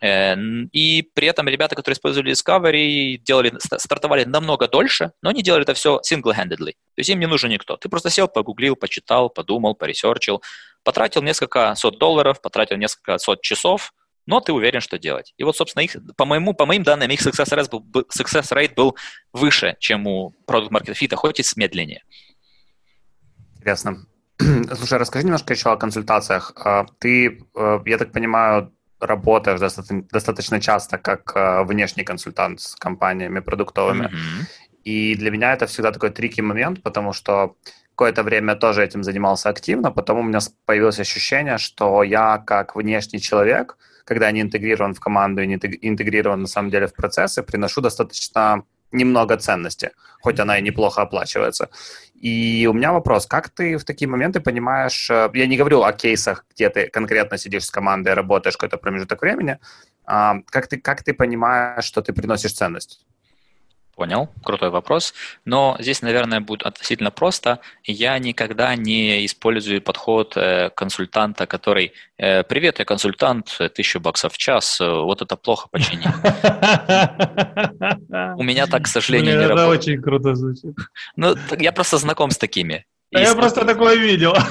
Э, 0.00 0.34
и 0.72 1.02
при 1.14 1.26
этом 1.26 1.48
ребята, 1.48 1.76
которые 1.76 1.94
использовали 1.94 2.32
discovery, 2.32 3.16
делали, 3.18 3.52
стартовали 3.58 4.24
намного 4.24 4.66
дольше, 4.68 5.12
но 5.22 5.30
они 5.30 5.42
делали 5.42 5.62
это 5.62 5.74
все 5.74 6.00
single-handedly. 6.10 6.72
То 6.72 6.98
есть 6.98 7.10
им 7.10 7.20
не 7.20 7.26
нужен 7.26 7.50
никто. 7.50 7.76
Ты 7.76 7.88
просто 7.88 8.10
сел, 8.10 8.28
погуглил, 8.28 8.76
почитал, 8.76 9.28
подумал, 9.30 9.74
поресерчил, 9.74 10.42
потратил 10.84 11.22
несколько 11.22 11.74
сот 11.74 11.98
долларов, 11.98 12.40
потратил 12.40 12.76
несколько 12.76 13.18
сот 13.18 13.42
часов, 13.42 13.92
но 14.26 14.40
ты 14.40 14.52
уверен, 14.52 14.80
что 14.80 14.98
делать. 14.98 15.34
И 15.36 15.44
вот, 15.44 15.56
собственно, 15.56 15.82
их, 15.82 15.96
по, 16.16 16.24
моему, 16.24 16.54
по 16.54 16.66
моим 16.66 16.82
данным, 16.82 17.10
их 17.10 17.20
success 17.20 17.50
rate, 17.50 17.68
был, 17.68 18.06
success 18.16 18.52
rate 18.52 18.74
был 18.74 18.96
выше, 19.32 19.76
чем 19.80 20.06
у 20.06 20.34
Product 20.46 20.70
Market 20.70 20.94
Fit, 20.94 21.14
хоть 21.14 21.40
и 21.40 21.44
медленнее. 21.56 22.04
Интересно. 23.56 24.06
Слушай, 24.38 24.98
расскажи 24.98 25.26
немножко 25.26 25.52
еще 25.52 25.70
о 25.70 25.76
консультациях. 25.76 26.52
А, 26.56 26.86
ты, 26.98 27.44
э, 27.54 27.78
я 27.84 27.98
так 27.98 28.12
понимаю, 28.12 28.72
работаешь 29.00 29.60
достаточно, 29.60 30.02
достаточно 30.12 30.60
часто 30.60 30.98
как 30.98 31.32
э, 31.34 31.64
внешний 31.64 32.04
консультант 32.04 32.60
с 32.60 32.74
компаниями 32.74 33.40
продуктовыми. 33.40 34.06
Mm-hmm. 34.06 34.46
И 34.84 35.14
для 35.14 35.30
меня 35.30 35.52
это 35.52 35.66
всегда 35.66 35.92
такой 35.92 36.10
трики 36.10 36.40
момент, 36.40 36.82
потому 36.82 37.12
что 37.12 37.56
какое-то 37.90 38.22
время 38.22 38.56
тоже 38.56 38.82
этим 38.82 39.02
занимался 39.02 39.50
активно, 39.50 39.90
потом 39.92 40.18
у 40.18 40.22
меня 40.22 40.38
появилось 40.64 41.00
ощущение, 41.00 41.58
что 41.58 42.02
я 42.02 42.38
как 42.38 42.74
внешний 42.74 43.20
человек, 43.20 43.76
когда 44.04 44.30
не 44.30 44.40
интегрирован 44.40 44.94
в 44.94 45.00
команду 45.00 45.42
и 45.42 45.46
не 45.46 45.54
интегрирован 45.54 46.40
на 46.40 46.46
самом 46.46 46.70
деле 46.70 46.86
в 46.86 46.94
процессы, 46.94 47.42
приношу 47.42 47.82
достаточно 47.82 48.62
немного 48.92 49.36
ценности, 49.36 49.92
хоть 50.20 50.40
она 50.40 50.58
и 50.58 50.62
неплохо 50.62 51.02
оплачивается. 51.02 51.68
И 52.14 52.66
у 52.70 52.72
меня 52.72 52.92
вопрос, 52.92 53.26
как 53.26 53.48
ты 53.48 53.76
в 53.76 53.84
такие 53.84 54.08
моменты 54.08 54.40
понимаешь, 54.40 55.10
э, 55.10 55.30
я 55.34 55.46
не 55.46 55.56
говорю 55.56 55.82
о 55.82 55.92
кейсах, 55.92 56.44
где 56.54 56.68
ты 56.68 56.88
конкретно 56.88 57.38
сидишь 57.38 57.64
с 57.64 57.70
командой, 57.70 58.14
работаешь 58.14 58.56
какой-то 58.56 58.76
промежуток 58.76 59.22
времени, 59.22 59.58
а 60.04 60.36
как 60.50 60.66
ты, 60.66 60.76
как 60.76 61.02
ты 61.02 61.14
понимаешь, 61.14 61.84
что 61.84 62.02
ты 62.02 62.12
приносишь 62.12 62.52
ценность? 62.52 63.06
Понял, 64.00 64.30
крутой 64.42 64.70
вопрос. 64.70 65.12
Но 65.44 65.76
здесь, 65.78 66.00
наверное, 66.00 66.40
будет 66.40 66.62
относительно 66.62 67.10
просто. 67.10 67.58
Я 67.84 68.18
никогда 68.18 68.74
не 68.74 69.26
использую 69.26 69.82
подход 69.82 70.38
э, 70.38 70.70
консультанта, 70.74 71.46
который 71.46 71.92
э, 72.16 72.42
«Привет, 72.44 72.78
я 72.78 72.86
консультант, 72.86 73.58
тысячу 73.74 74.00
баксов 74.00 74.32
в 74.32 74.38
час, 74.38 74.80
вот 74.80 75.20
это 75.20 75.36
плохо 75.36 75.68
почини». 75.70 76.06
У 78.38 78.42
меня 78.42 78.66
так, 78.66 78.84
к 78.84 78.86
сожалению, 78.86 79.38
не 79.38 79.46
работает. 79.46 79.68
Это 79.68 79.68
очень 79.68 80.02
круто 80.02 80.34
звучит. 80.34 80.74
Ну, 81.16 81.36
я 81.58 81.70
просто 81.70 81.98
знаком 81.98 82.30
с 82.30 82.38
такими. 82.38 82.86
А 83.12 83.20
я 83.20 83.34
просто 83.34 83.64
такое 83.64 83.96
видел. 83.96 84.34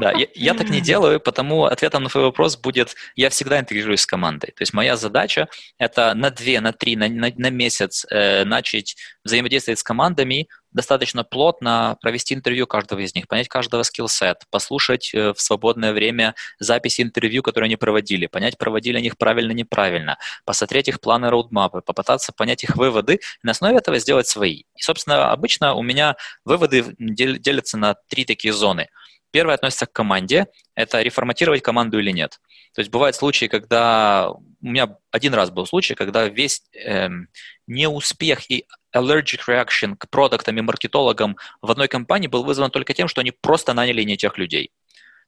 Да, 0.00 0.10
я, 0.10 0.26
я 0.34 0.54
так 0.54 0.68
не 0.68 0.80
делаю, 0.80 1.20
потому 1.20 1.64
ответом 1.64 2.02
на 2.02 2.08
твой 2.08 2.24
вопрос 2.24 2.56
будет, 2.56 2.96
я 3.14 3.30
всегда 3.30 3.60
интегрируюсь 3.60 4.00
с 4.00 4.06
командой. 4.06 4.48
То 4.48 4.62
есть 4.62 4.74
моя 4.74 4.96
задача– 4.96 5.46
это 5.78 6.12
на 6.14 6.30
две, 6.30 6.60
на 6.60 6.72
три, 6.72 6.96
на, 6.96 7.08
на, 7.08 7.32
на 7.36 7.50
месяц 7.50 8.04
э, 8.10 8.44
начать 8.44 8.96
взаимодействовать 9.22 9.78
с 9.78 9.84
командами, 9.84 10.48
достаточно 10.76 11.24
плотно 11.24 11.96
провести 12.02 12.34
интервью 12.34 12.66
каждого 12.66 13.00
из 13.00 13.14
них, 13.14 13.26
понять 13.26 13.48
каждого 13.48 13.82
скилл-сет, 13.82 14.44
послушать 14.50 15.10
э, 15.14 15.32
в 15.32 15.40
свободное 15.40 15.94
время 15.94 16.34
записи 16.60 17.00
интервью, 17.00 17.42
которые 17.42 17.68
они 17.68 17.76
проводили, 17.76 18.26
понять, 18.26 18.58
проводили 18.58 18.98
они 18.98 19.06
их 19.06 19.16
правильно, 19.16 19.52
неправильно, 19.52 20.18
посмотреть 20.44 20.88
их 20.88 21.00
планы, 21.00 21.30
роудмапы, 21.30 21.80
попытаться 21.80 22.32
понять 22.32 22.62
их 22.62 22.76
выводы, 22.76 23.14
и 23.14 23.20
на 23.42 23.52
основе 23.52 23.78
этого 23.78 23.98
сделать 23.98 24.28
свои. 24.28 24.64
И, 24.76 24.82
собственно, 24.82 25.32
обычно 25.32 25.74
у 25.74 25.82
меня 25.82 26.16
выводы 26.44 26.94
делятся 26.98 27.78
на 27.78 27.94
три 28.08 28.26
такие 28.26 28.52
зоны. 28.52 28.88
Первое 29.36 29.56
относится 29.56 29.84
к 29.84 29.92
команде, 29.92 30.46
это 30.74 31.02
реформатировать 31.02 31.60
команду 31.60 31.98
или 31.98 32.10
нет. 32.10 32.40
То 32.74 32.80
есть 32.80 32.90
бывают 32.90 33.14
случаи, 33.14 33.44
когда 33.44 34.30
у 34.30 34.40
меня 34.62 34.96
один 35.10 35.34
раз 35.34 35.50
был 35.50 35.66
случай, 35.66 35.94
когда 35.94 36.26
весь 36.26 36.62
эм, 36.72 37.28
неуспех 37.66 38.50
и 38.50 38.64
allergic 38.94 39.40
reaction 39.46 39.94
к 39.94 40.08
продуктам 40.08 40.56
и 40.56 40.62
маркетологам 40.62 41.36
в 41.60 41.70
одной 41.70 41.86
компании 41.86 42.28
был 42.28 42.44
вызван 42.44 42.70
только 42.70 42.94
тем, 42.94 43.08
что 43.08 43.20
они 43.20 43.30
просто 43.30 43.74
наняли 43.74 44.04
не 44.04 44.16
тех 44.16 44.38
людей. 44.38 44.70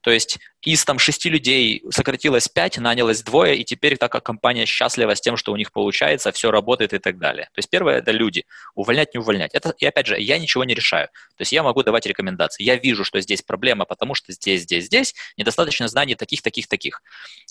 То 0.01 0.11
есть 0.11 0.39
из 0.63 0.85
там 0.85 0.99
шести 0.99 1.31
людей 1.31 1.83
сократилось 1.91 2.49
пять, 2.49 2.79
нанялось 2.79 3.23
двое, 3.23 3.57
и 3.57 3.65
теперь 3.65 3.97
так 3.97 4.11
как 4.11 4.25
компания 4.25 4.67
счастлива 4.67 5.15
с 5.15 5.21
тем, 5.21 5.37
что 5.37 5.53
у 5.53 5.57
них 5.57 5.73
получается, 5.73 6.33
все 6.33 6.51
работает 6.51 6.93
и 6.93 6.99
так 6.99 7.19
далее. 7.19 7.45
То 7.55 7.59
есть 7.59 7.71
первое– 7.71 7.99
это 7.99 8.11
люди. 8.11 8.45
Увольнять, 8.75 9.15
не 9.15 9.21
увольнять. 9.21 9.55
Это, 9.55 9.73
и 9.79 9.87
опять 9.87 10.07
же, 10.07 10.21
я 10.21 10.39
ничего 10.39 10.65
не 10.65 10.75
решаю. 10.75 11.09
То 11.37 11.43
есть 11.43 11.53
я 11.53 11.63
могу 11.63 11.83
давать 11.83 12.07
рекомендации. 12.07 12.65
Я 12.65 12.77
вижу, 12.77 13.05
что 13.05 13.21
здесь 13.21 13.43
проблема, 13.43 13.85
потому 13.85 14.15
что 14.15 14.33
здесь, 14.33 14.63
здесь, 14.63 14.87
здесь 14.87 15.15
недостаточно 15.37 15.87
знаний 15.87 16.17
таких, 16.17 16.43
таких, 16.43 16.67
таких. 16.67 17.03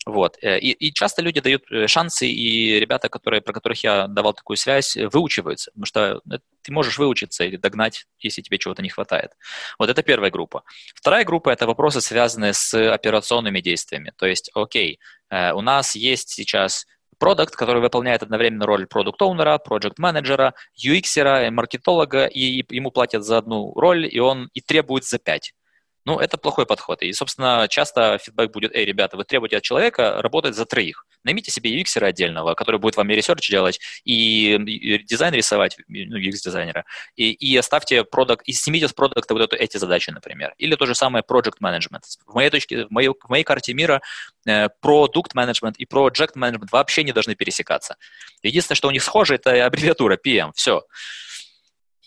Вот. 0.05 0.37
Э, 0.41 0.59
и, 0.59 0.71
и 0.71 0.93
часто 0.93 1.21
люди 1.21 1.39
дают 1.39 1.63
э, 1.71 1.87
шансы, 1.87 2.27
и 2.27 2.79
ребята, 2.79 3.07
которые, 3.07 3.41
про 3.41 3.53
которых 3.53 3.83
я 3.83 4.07
давал 4.07 4.33
такую 4.33 4.57
связь, 4.57 4.97
выучиваются, 4.97 5.71
потому 5.71 5.85
что 5.85 6.21
э, 6.29 6.39
ты 6.61 6.71
можешь 6.73 6.97
выучиться 6.97 7.45
или 7.45 7.55
догнать, 7.55 8.05
если 8.19 8.41
тебе 8.41 8.57
чего-то 8.57 8.81
не 8.81 8.89
хватает. 8.89 9.31
Вот 9.79 9.89
это 9.89 10.03
первая 10.03 10.29
группа. 10.29 10.63
Вторая 10.93 11.23
группа– 11.23 11.49
это 11.51 11.65
вопросы, 11.65 12.01
связанные 12.01 12.53
с 12.53 12.96
операционными 12.97 13.61
действиями. 13.61 14.11
То 14.17 14.25
есть, 14.25 14.51
окей, 14.53 14.99
э, 15.29 15.53
у 15.53 15.61
нас 15.61 15.95
есть 15.95 16.29
сейчас 16.29 16.85
продукт, 17.17 17.55
который 17.55 17.81
выполняет 17.81 18.23
одновременно 18.23 18.65
роль 18.65 18.85
продукт-оунера, 18.85 19.57
проект-менеджера, 19.57 20.53
UX-ера, 20.77 21.49
маркетолога, 21.51 22.25
и 22.25 22.63
ему 22.69 22.91
платят 22.91 23.23
за 23.23 23.37
одну 23.37 23.73
роль, 23.73 24.07
и 24.11 24.19
он 24.19 24.49
и 24.53 24.61
требует 24.61 25.05
за 25.05 25.17
пять. 25.17 25.53
Ну, 26.05 26.19
это 26.19 26.37
плохой 26.37 26.65
подход. 26.65 27.01
И, 27.01 27.11
собственно, 27.13 27.67
часто 27.69 28.17
фидбэк 28.19 28.51
будет, 28.51 28.75
эй, 28.75 28.85
ребята, 28.85 29.17
вы 29.17 29.25
требуете 29.25 29.57
от 29.57 29.63
человека 29.63 30.21
работать 30.21 30.55
за 30.55 30.65
троих. 30.65 31.05
Наймите 31.27 31.51
себе 31.51 31.79
UX 31.79 32.01
отдельного, 32.01 32.53
который 32.55 32.79
будет 32.79 32.95
вам 32.95 33.09
и 33.09 33.15
ресерч 33.15 33.49
делать, 33.49 33.79
и, 34.05 34.57
дизайн 35.05 35.33
рисовать, 35.33 35.77
ну, 35.87 36.17
UX-дизайнера, 36.17 36.85
и, 37.15 37.31
и 37.31 37.57
оставьте 37.57 38.03
продукт, 38.03 38.47
и 38.47 38.53
снимите 38.53 38.87
с 38.87 38.93
продукта 38.93 39.33
вот 39.33 39.43
эту, 39.43 39.55
эти 39.55 39.77
задачи, 39.77 40.09
например. 40.09 40.53
Или 40.57 40.75
то 40.75 40.85
же 40.85 40.95
самое 40.95 41.23
project 41.29 41.57
management. 41.61 42.03
В 42.25 42.33
моей 42.33 42.49
точке, 42.49 42.85
в 42.85 42.91
моей, 42.91 43.09
в 43.09 43.29
моей 43.29 43.43
карте 43.43 43.73
мира 43.73 44.01
продукт 44.81 45.35
э, 45.35 45.37
management 45.37 45.75
и 45.77 45.85
project 45.85 46.35
management 46.35 46.69
вообще 46.71 47.03
не 47.03 47.11
должны 47.11 47.35
пересекаться. 47.35 47.97
Единственное, 48.41 48.77
что 48.77 48.87
у 48.87 48.91
них 48.91 49.03
схоже, 49.03 49.35
это 49.35 49.65
аббревиатура 49.65 50.17
PM, 50.17 50.51
все. 50.55 50.83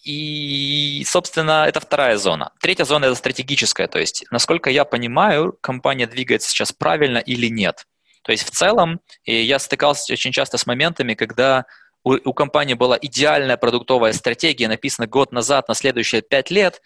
И, 0.03 1.05
собственно, 1.07 1.67
это 1.67 1.79
вторая 1.81 2.17
зона. 2.17 2.53
Третья 2.61 2.85
зона– 2.85 3.05
это 3.07 3.15
стратегическая, 3.15 3.87
то 3.87 3.99
есть, 3.99 4.25
насколько 4.31 4.71
я 4.71 4.85
понимаю, 4.85 5.57
компания 5.61 6.07
двигается 6.07 6.49
сейчас 6.49 6.73
правильно 6.73 7.19
или 7.19 7.49
нет. 7.49 7.87
То 8.23 8.33
есть, 8.33 8.45
в 8.45 8.51
целом, 8.51 9.01
я 9.25 9.59
стыкался 9.59 10.13
очень 10.13 10.33
часто 10.33 10.59
с 10.59 10.67
моментами, 10.67 11.15
когда 11.15 11.67
у, 12.05 12.15
у 12.15 12.33
компании 12.33 12.75
была 12.75 12.99
идеальная 13.01 13.57
продуктовая 13.57 14.13
стратегия, 14.13 14.69
написана 14.69 15.07
год 15.07 15.33
назад 15.33 15.69
на 15.69 15.75
следующие 15.75 16.23
пять 16.23 16.51
лет, 16.51 16.81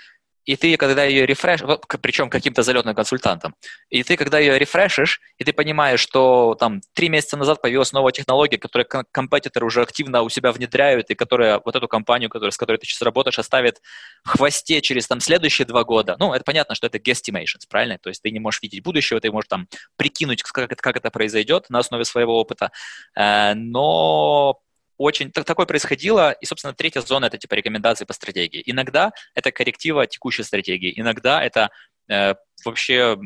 и 0.44 0.56
ты, 0.56 0.76
когда 0.76 1.04
ее 1.04 1.26
рефреш, 1.26 1.60
причем 2.00 2.30
каким-то 2.30 2.62
залетным 2.62 2.94
консультантом, 2.94 3.54
и 3.88 4.02
ты, 4.02 4.16
когда 4.16 4.38
ее 4.38 4.58
рефрешишь, 4.58 5.20
и 5.38 5.44
ты 5.44 5.52
понимаешь, 5.52 6.00
что 6.00 6.54
там 6.58 6.80
три 6.92 7.08
месяца 7.08 7.36
назад 7.36 7.62
появилась 7.62 7.92
новая 7.92 8.12
технология, 8.12 8.58
которую 8.58 8.86
компетиторы 9.10 9.66
уже 9.66 9.82
активно 9.82 10.22
у 10.22 10.28
себя 10.28 10.52
внедряют, 10.52 11.10
и 11.10 11.14
которая 11.14 11.60
вот 11.64 11.74
эту 11.76 11.88
компанию, 11.88 12.30
которая, 12.30 12.50
с 12.50 12.56
которой 12.56 12.76
ты 12.76 12.86
сейчас 12.86 13.02
работаешь, 13.02 13.38
оставит 13.38 13.80
в 14.22 14.30
хвосте 14.30 14.80
через 14.80 15.06
там 15.06 15.20
следующие 15.20 15.66
два 15.66 15.84
года. 15.84 16.16
Ну, 16.18 16.32
это 16.32 16.44
понятно, 16.44 16.74
что 16.74 16.86
это 16.86 16.98
guesstimations, 16.98 17.66
правильно? 17.68 17.98
То 17.98 18.10
есть 18.10 18.22
ты 18.22 18.30
не 18.30 18.40
можешь 18.40 18.62
видеть 18.62 18.82
будущего, 18.82 19.20
ты 19.20 19.30
можешь 19.30 19.48
там 19.48 19.68
прикинуть, 19.96 20.42
как 20.42 20.70
это, 20.70 20.82
как 20.82 20.96
это 20.96 21.10
произойдет 21.10 21.70
на 21.70 21.78
основе 21.78 22.04
своего 22.04 22.38
опыта, 22.38 22.70
э, 23.16 23.54
но 23.54 24.60
очень 24.96 25.30
так, 25.30 25.44
такое 25.44 25.66
происходило, 25.66 26.32
и, 26.32 26.46
собственно, 26.46 26.74
третья 26.74 27.00
зона– 27.00 27.24
это 27.26 27.38
типа 27.38 27.54
рекомендации 27.54 28.04
по 28.04 28.12
стратегии. 28.12 28.62
Иногда 28.66 29.12
это 29.34 29.52
корректива 29.52 30.06
текущей 30.06 30.42
стратегии, 30.42 30.92
иногда 30.96 31.42
это 31.42 31.70
э, 32.08 32.34
вообще 32.64 33.16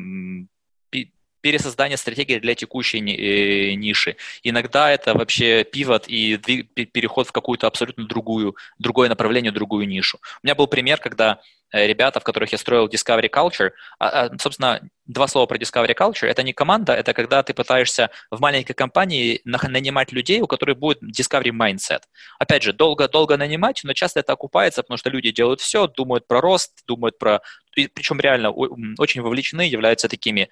пересоздание 1.41 1.97
стратегии 1.97 2.39
для 2.39 2.55
текущей 2.55 2.99
э, 2.99 3.73
ниши. 3.73 4.17
Иногда 4.43 4.91
это 4.91 5.13
вообще 5.13 5.63
пивот 5.63 6.05
и 6.07 6.37
переход 6.37 7.27
в 7.27 7.31
какую-то 7.31 7.67
абсолютно 7.67 8.05
другую, 8.05 8.55
другое 8.77 9.09
направление, 9.09 9.51
другую 9.51 9.87
нишу. 9.87 10.19
У 10.43 10.47
меня 10.47 10.55
был 10.55 10.67
пример, 10.67 10.99
когда 10.99 11.39
э, 11.71 11.87
ребята, 11.87 12.19
в 12.19 12.23
которых 12.23 12.51
я 12.51 12.57
строил 12.57 12.87
Discovery 12.87 13.29
Culture, 13.29 13.71
а, 13.99 14.25
а, 14.25 14.37
собственно, 14.37 14.81
два 15.09 15.27
слова 15.27 15.47
про 15.47 15.57
Discovery 15.57 15.95
Culture. 15.95 16.27
Это 16.27 16.43
не 16.43 16.53
команда, 16.53 16.93
это 16.93 17.13
когда 17.13 17.41
ты 17.41 17.53
пытаешься 17.53 18.11
в 18.29 18.39
маленькой 18.39 18.73
компании 18.73 19.41
нанимать 19.43 20.11
людей, 20.11 20.39
у 20.39 20.47
которых 20.47 20.77
будет 20.77 21.01
Discovery 21.03 21.51
Mindset. 21.51 22.03
Опять 22.37 22.63
же, 22.63 22.73
долго-долго 22.73 23.35
нанимать, 23.35 23.81
но 23.83 23.93
часто 23.93 24.19
это 24.19 24.33
окупается, 24.33 24.83
потому 24.83 24.97
что 24.97 25.09
люди 25.09 25.31
делают 25.31 25.61
все, 25.61 25.87
думают 25.87 26.27
про 26.27 26.39
рост, 26.41 26.83
думают 26.87 27.17
про... 27.17 27.41
Причем 27.73 28.19
реально 28.19 28.51
очень 28.51 29.21
вовлечены, 29.21 29.61
являются 29.61 30.07
такими, 30.07 30.49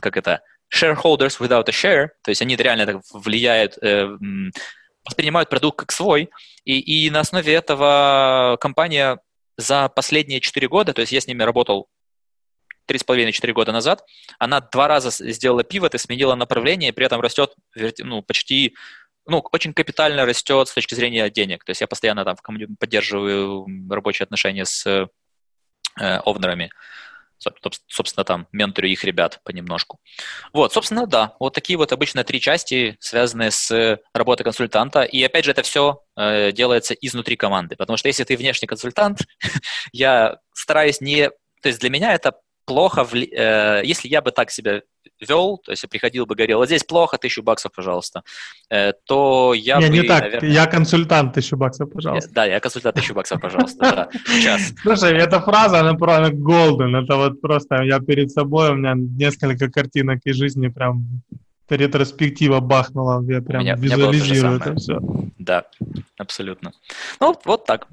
как 0.00 0.16
это, 0.16 0.42
shareholders 0.74 1.38
without 1.38 1.68
a 1.68 1.72
share, 1.72 2.08
то 2.22 2.30
есть 2.30 2.42
они 2.42 2.56
реально 2.56 2.86
так 2.86 2.96
влияют, 3.12 3.78
э, 3.80 4.08
воспринимают 5.04 5.48
продукт 5.48 5.78
как 5.78 5.92
свой, 5.92 6.30
и, 6.64 6.80
и 6.80 7.10
на 7.10 7.20
основе 7.20 7.54
этого 7.54 8.58
компания 8.60 9.20
за 9.56 9.88
последние 9.88 10.40
4 10.40 10.66
года, 10.66 10.92
то 10.92 11.02
есть 11.02 11.12
я 11.12 11.20
с 11.20 11.28
ними 11.28 11.44
работал 11.44 11.88
3,5-4 12.88 13.52
года 13.52 13.72
назад, 13.72 14.04
она 14.38 14.60
два 14.60 14.88
раза 14.88 15.10
сделала 15.10 15.64
пивот 15.64 15.94
и 15.94 15.98
сменила 15.98 16.34
направление, 16.34 16.90
и 16.90 16.92
при 16.92 17.06
этом 17.06 17.20
растет 17.20 17.54
ну, 17.98 18.22
почти 18.22 18.74
ну, 19.26 19.44
очень 19.52 19.72
капитально 19.72 20.24
растет 20.24 20.68
с 20.68 20.74
точки 20.74 20.94
зрения 20.94 21.28
денег. 21.30 21.64
То 21.64 21.70
есть 21.70 21.80
я 21.80 21.86
постоянно 21.86 22.24
там 22.24 22.36
поддерживаю 22.78 23.66
рабочие 23.90 24.24
отношения 24.24 24.64
с 24.64 24.86
э, 24.86 26.18
овнерами 26.18 26.70
собственно, 27.88 28.24
там, 28.24 28.48
менторю 28.52 28.88
их 28.88 29.04
ребят 29.04 29.40
понемножку. 29.44 30.00
Вот, 30.52 30.72
собственно, 30.72 31.06
да, 31.06 31.34
вот 31.38 31.54
такие 31.54 31.76
вот 31.76 31.92
обычно 31.92 32.24
три 32.24 32.40
части, 32.40 32.96
связанные 33.00 33.50
с 33.50 34.00
работой 34.14 34.44
консультанта. 34.44 35.02
И, 35.02 35.22
опять 35.22 35.44
же, 35.44 35.50
это 35.50 35.62
все 35.62 36.02
э, 36.16 36.52
делается 36.52 36.94
изнутри 36.94 37.36
команды, 37.36 37.76
потому 37.76 37.96
что 37.96 38.08
если 38.08 38.24
ты 38.24 38.36
внешний 38.36 38.66
консультант, 38.66 39.20
я 39.92 40.38
стараюсь 40.54 41.00
не... 41.00 41.28
То 41.62 41.68
есть 41.68 41.80
для 41.80 41.90
меня 41.90 42.14
это 42.14 42.34
плохо, 42.66 43.04
вли... 43.04 43.26
э, 43.32 43.82
если 43.84 44.08
я 44.08 44.20
бы 44.20 44.32
так 44.32 44.50
себя 44.50 44.82
вел, 45.20 45.58
то 45.64 45.72
есть 45.72 45.82
я 45.82 45.88
приходил 45.88 46.26
бы 46.26 46.34
говорил, 46.34 46.58
вот 46.58 46.66
здесь 46.66 46.84
плохо, 46.84 47.16
тысячу 47.16 47.42
баксов, 47.42 47.72
пожалуйста, 47.72 48.22
э, 48.68 48.92
то 49.06 49.54
я 49.54 49.78
не, 49.78 49.88
бы... 49.88 49.92
Не 49.92 50.02
так, 50.02 50.22
наверное... 50.22 50.50
я 50.50 50.66
консультант, 50.66 51.34
тысячу 51.34 51.56
баксов, 51.56 51.90
пожалуйста. 51.90 52.30
Да, 52.32 52.44
я 52.44 52.60
консультант, 52.60 52.96
тысячу 52.96 53.14
баксов, 53.14 53.40
пожалуйста, 53.40 54.10
сейчас. 54.26 54.74
Слушай, 54.82 55.16
эта 55.16 55.40
фраза, 55.40 55.80
она 55.80 55.94
просто 55.94 56.32
golden, 56.32 57.02
это 57.02 57.16
вот 57.16 57.40
просто 57.40 57.82
я 57.82 58.00
перед 58.00 58.30
собой, 58.30 58.70
у 58.70 58.74
меня 58.74 58.94
несколько 58.94 59.70
картинок 59.70 60.20
из 60.24 60.36
жизни 60.36 60.68
прям 60.68 61.22
ретроспектива 61.68 62.60
бахнула, 62.60 63.24
я 63.28 63.40
прям 63.40 63.62
меня, 63.62 63.74
визуализирую 63.76 64.56
это 64.60 64.74
все. 64.74 65.00
Да, 65.38 65.64
абсолютно. 66.16 66.72
Ну, 67.20 67.36
вот 67.44 67.64
так. 67.64 67.88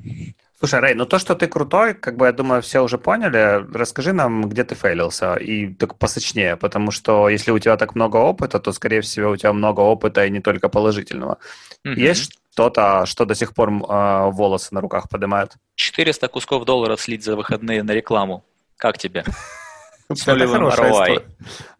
Слушай, 0.63 0.79
Рэй, 0.79 0.93
ну 0.95 1.05
то, 1.05 1.19
что 1.19 1.35
ты 1.35 1.47
крутой, 1.47 1.93
как 1.93 2.15
бы, 2.15 2.25
я 2.25 2.31
думаю, 2.31 2.61
все 2.61 2.79
уже 2.79 2.97
поняли. 2.97 3.65
Расскажи 3.73 4.13
нам, 4.13 4.47
где 4.47 4.63
ты 4.63 4.75
фейлился, 4.75 5.35
и 5.35 5.73
так 5.73 5.97
посочнее, 5.97 6.55
потому 6.55 6.89
что 6.91 7.27
если 7.27 7.51
у 7.51 7.59
тебя 7.59 7.75
так 7.75 7.95
много 7.95 8.15
опыта, 8.15 8.59
то, 8.59 8.71
скорее 8.71 9.01
всего, 9.01 9.31
у 9.31 9.35
тебя 9.35 9.51
много 9.51 9.81
опыта 9.81 10.25
и 10.25 10.29
не 10.29 10.39
только 10.39 10.69
положительного. 10.69 11.37
Mm-hmm. 11.85 11.99
Есть 11.99 12.39
что-то, 12.53 13.05
что 13.05 13.25
до 13.25 13.35
сих 13.35 13.53
пор 13.53 13.71
э, 13.71 14.31
волосы 14.31 14.73
на 14.73 14.79
руках 14.79 15.09
поднимает? 15.09 15.51
400 15.75 16.29
кусков 16.29 16.63
долларов 16.63 17.01
слить 17.01 17.25
за 17.25 17.35
выходные 17.35 17.83
на 17.83 17.91
рекламу. 17.91 18.45
Как 18.77 18.97
тебе? 18.97 19.25
Это 20.09 20.47
хорошая 20.47 21.23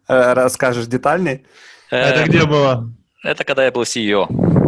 э, 0.08 0.32
Расскажешь 0.34 0.88
детальней? 0.88 1.46
Это 1.88 2.24
э, 2.24 2.26
где 2.26 2.44
было? 2.44 2.92
Это 3.22 3.44
когда 3.44 3.64
я 3.64 3.72
был 3.72 3.84
CEO. 3.84 4.63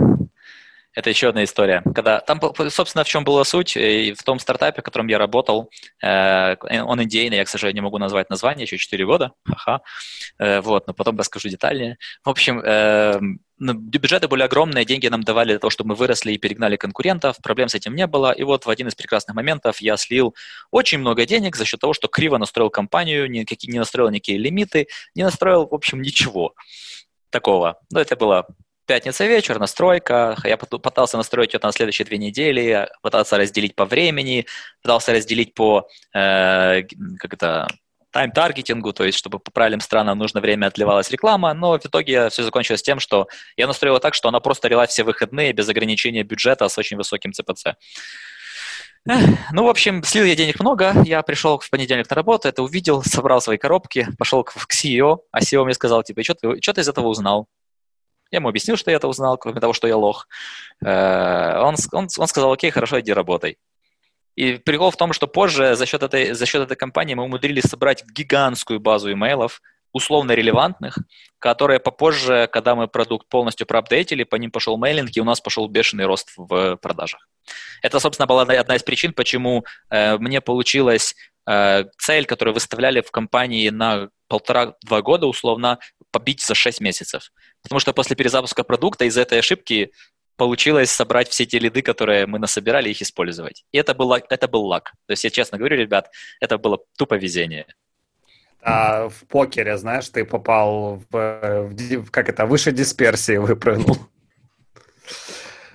Это 0.97 1.11
еще 1.11 1.29
одна 1.29 1.45
история. 1.45 1.83
Когда 1.95 2.21
там, 2.21 2.41
собственно, 2.71 3.05
в 3.05 3.09
чем 3.09 3.23
была 3.23 3.45
суть, 3.45 3.77
и 3.77 4.15
в 4.15 4.23
том 4.23 4.39
стартапе, 4.39 4.81
в 4.81 4.85
котором 4.85 5.09
я 5.09 5.19
работал, 5.19 5.71
э, 6.03 6.57
он 6.81 7.03
индейный, 7.03 7.37
я, 7.37 7.45
к 7.45 7.49
сожалению, 7.49 7.83
не 7.83 7.85
могу 7.85 7.99
назвать 7.99 8.31
название, 8.31 8.63
еще 8.65 8.79
4 8.79 9.05
года, 9.05 9.33
ха-ха, 9.45 9.83
э, 10.39 10.63
вот, 10.63 10.87
но 10.87 10.95
потом 10.95 11.19
расскажу 11.19 11.51
детальнее. 11.51 11.99
В 12.25 12.31
общем, 12.31 12.63
э, 12.65 13.21
ну, 13.59 13.75
бюджеты 13.75 14.27
были 14.27 14.41
огромные, 14.41 14.87
деньги 14.87 15.07
нам 15.09 15.23
давали 15.23 15.51
для 15.51 15.59
того, 15.59 15.71
чтобы 15.71 15.89
мы 15.89 15.95
выросли 15.97 16.33
и 16.33 16.39
перегнали 16.39 16.77
конкурентов, 16.77 17.37
проблем 17.43 17.69
с 17.69 17.75
этим 17.75 17.95
не 17.95 18.07
было, 18.07 18.33
и 18.33 18.43
вот 18.43 18.65
в 18.65 18.71
один 18.71 18.89
из 18.89 18.95
прекрасных 18.95 19.37
моментов 19.37 19.83
я 19.83 19.99
слил 19.99 20.35
очень 20.71 20.99
много 20.99 21.27
денег 21.27 21.57
за 21.57 21.67
счет 21.67 21.79
того, 21.79 21.93
что 21.93 22.09
криво 22.09 22.39
настроил 22.39 22.71
компанию, 22.71 23.31
не, 23.31 23.45
не 23.65 23.79
настроил 23.79 24.09
никакие 24.09 24.39
лимиты, 24.39 24.89
не 25.15 25.25
настроил, 25.25 25.69
в 25.69 25.75
общем, 25.75 26.01
ничего 26.01 26.55
такого. 27.29 27.79
Но 27.91 28.01
это 28.01 28.17
было 28.17 28.47
пятница 28.87 29.27
вечер, 29.27 29.59
настройка. 29.59 30.37
Я 30.45 30.57
пытался 30.57 31.17
настроить 31.17 31.55
это 31.55 31.67
на 31.67 31.73
следующие 31.73 32.07
две 32.07 32.19
недели, 32.19 32.89
пытался 33.03 33.37
разделить 33.37 33.75
по 33.75 33.85
времени, 33.85 34.47
пытался 34.83 35.13
разделить 35.13 35.55
по, 35.55 35.89
э, 36.15 36.83
как 37.19 37.35
это, 37.35 37.69
тайм-таргетингу, 38.13 38.93
то 38.95 39.05
есть 39.05 39.19
чтобы 39.19 39.39
по 39.39 39.51
правильным 39.51 39.81
странам 39.81 40.19
нужно 40.19 40.41
время 40.41 40.67
отливалась 40.67 41.11
реклама, 41.11 41.53
но 41.53 41.79
в 41.79 41.85
итоге 41.85 42.31
все 42.31 42.45
закончилось 42.45 42.83
тем, 42.83 42.99
что 42.99 43.29
я 43.57 43.67
настроил 43.67 43.99
так, 43.99 44.15
что 44.15 44.29
она 44.29 44.41
просто 44.41 44.69
лила 44.69 44.87
все 44.87 45.05
выходные 45.05 45.53
без 45.53 45.69
ограничения 45.69 46.23
бюджета 46.23 46.69
с 46.69 46.79
очень 46.79 46.97
высоким 46.97 47.33
ЦПЦ. 47.33 47.75
Ну, 49.53 49.65
в 49.65 49.69
общем, 49.69 50.03
слил 50.03 50.25
я 50.25 50.35
денег 50.35 50.59
много, 50.59 50.95
я 51.05 51.23
пришел 51.23 51.59
в 51.61 51.71
понедельник 51.71 52.11
на 52.11 52.17
работу, 52.17 52.49
это 52.49 52.63
увидел, 52.63 53.05
собрал 53.05 53.41
свои 53.41 53.57
коробки, 53.57 54.09
пошел 54.19 54.43
к 54.43 54.55
CEO, 54.73 55.19
а 55.31 55.41
CEO 55.41 55.65
мне 55.65 55.75
сказал, 55.75 56.03
типа, 56.03 56.25
что 56.25 56.35
ты, 56.35 56.61
что 56.61 56.73
ты 56.73 56.81
из 56.81 56.89
этого 56.89 57.07
узнал? 57.07 57.47
Я 58.31 58.39
ему 58.39 58.49
объяснил, 58.49 58.77
что 58.77 58.91
я 58.91 58.97
это 58.97 59.09
узнал, 59.09 59.39
кроме 59.39 59.61
того, 59.61 59.73
что 59.73 59.87
я 59.87 59.97
лох. 59.97 60.29
Э, 60.85 61.61
он, 61.61 61.77
он, 61.93 62.09
он 62.19 62.27
сказал, 62.27 62.53
окей, 62.53 62.71
хорошо, 62.71 63.01
иди 63.01 63.13
работай. 63.13 63.59
И 64.35 64.55
прикол 64.55 64.91
в 64.91 64.97
том, 64.97 65.13
что 65.13 65.27
позже 65.27 65.77
за 65.77 65.87
счет 65.87 66.03
этой, 66.03 66.33
за 66.33 66.45
счет 66.47 66.63
этой 66.63 66.77
компании 66.77 67.15
мы 67.15 67.25
умудрились 67.25 67.65
собрать 67.65 68.05
гигантскую 68.05 68.81
базу 68.81 69.11
имейлов, 69.13 69.63
условно 69.93 70.33
релевантных, 70.33 70.99
которые 71.39 71.81
попозже, 71.81 72.49
когда 72.53 72.75
мы 72.75 72.87
продукт 72.87 73.29
полностью 73.29 73.67
проапдейтили, 73.67 74.25
по 74.25 74.37
ним 74.37 74.51
пошел 74.51 74.77
мейлинг, 74.77 75.11
и 75.17 75.21
у 75.21 75.25
нас 75.25 75.41
пошел 75.41 75.69
бешеный 75.69 76.05
рост 76.05 76.33
в 76.37 76.77
продажах. 76.77 77.27
Это, 77.81 77.99
собственно, 77.99 78.27
была 78.27 78.43
одна 78.43 78.77
из 78.77 78.83
причин, 78.83 79.15
почему 79.15 79.65
э, 79.89 80.19
мне 80.19 80.43
получилось 80.43 81.17
э, 81.49 81.85
цель, 81.99 82.27
которую 82.27 82.53
выставляли 82.53 83.01
в 83.01 83.11
компании 83.11 83.71
на 83.71 84.11
полтора-два 84.29 85.01
года, 85.01 85.27
условно, 85.27 85.79
побить 86.11 86.43
за 86.43 86.55
6 86.55 86.81
месяцев. 86.81 87.33
Потому 87.63 87.81
что 87.81 87.93
после 87.93 88.17
перезапуска 88.17 88.65
продукта 88.65 89.05
из 89.05 89.17
этой 89.17 89.39
ошибки 89.39 89.93
получилось 90.37 90.91
собрать 90.91 91.29
все 91.29 91.47
те 91.47 91.59
лиды, 91.59 91.83
которые 91.83 92.27
мы 92.27 92.39
насобирали, 92.39 92.91
их 92.91 93.03
использовать. 93.03 93.65
И 93.73 93.79
это, 93.79 93.95
было, 93.95 94.21
это 94.29 94.49
был 94.49 94.65
luck. 94.65 94.93
То 95.07 95.13
есть 95.13 95.25
я 95.25 95.31
честно 95.31 95.59
говорю, 95.59 95.77
ребят, 95.77 96.11
это 96.41 96.59
было 96.59 96.79
тупо 96.97 97.15
везение. 97.15 97.67
А 98.63 99.09
в 99.09 99.27
покере, 99.29 99.77
знаешь, 99.77 100.09
ты 100.09 100.25
попал 100.25 101.03
в, 101.11 101.71
в 101.71 102.11
как 102.11 102.29
это, 102.29 102.47
выше 102.47 102.73
дисперсии 102.73 103.37
выпрыгнул. 103.37 103.97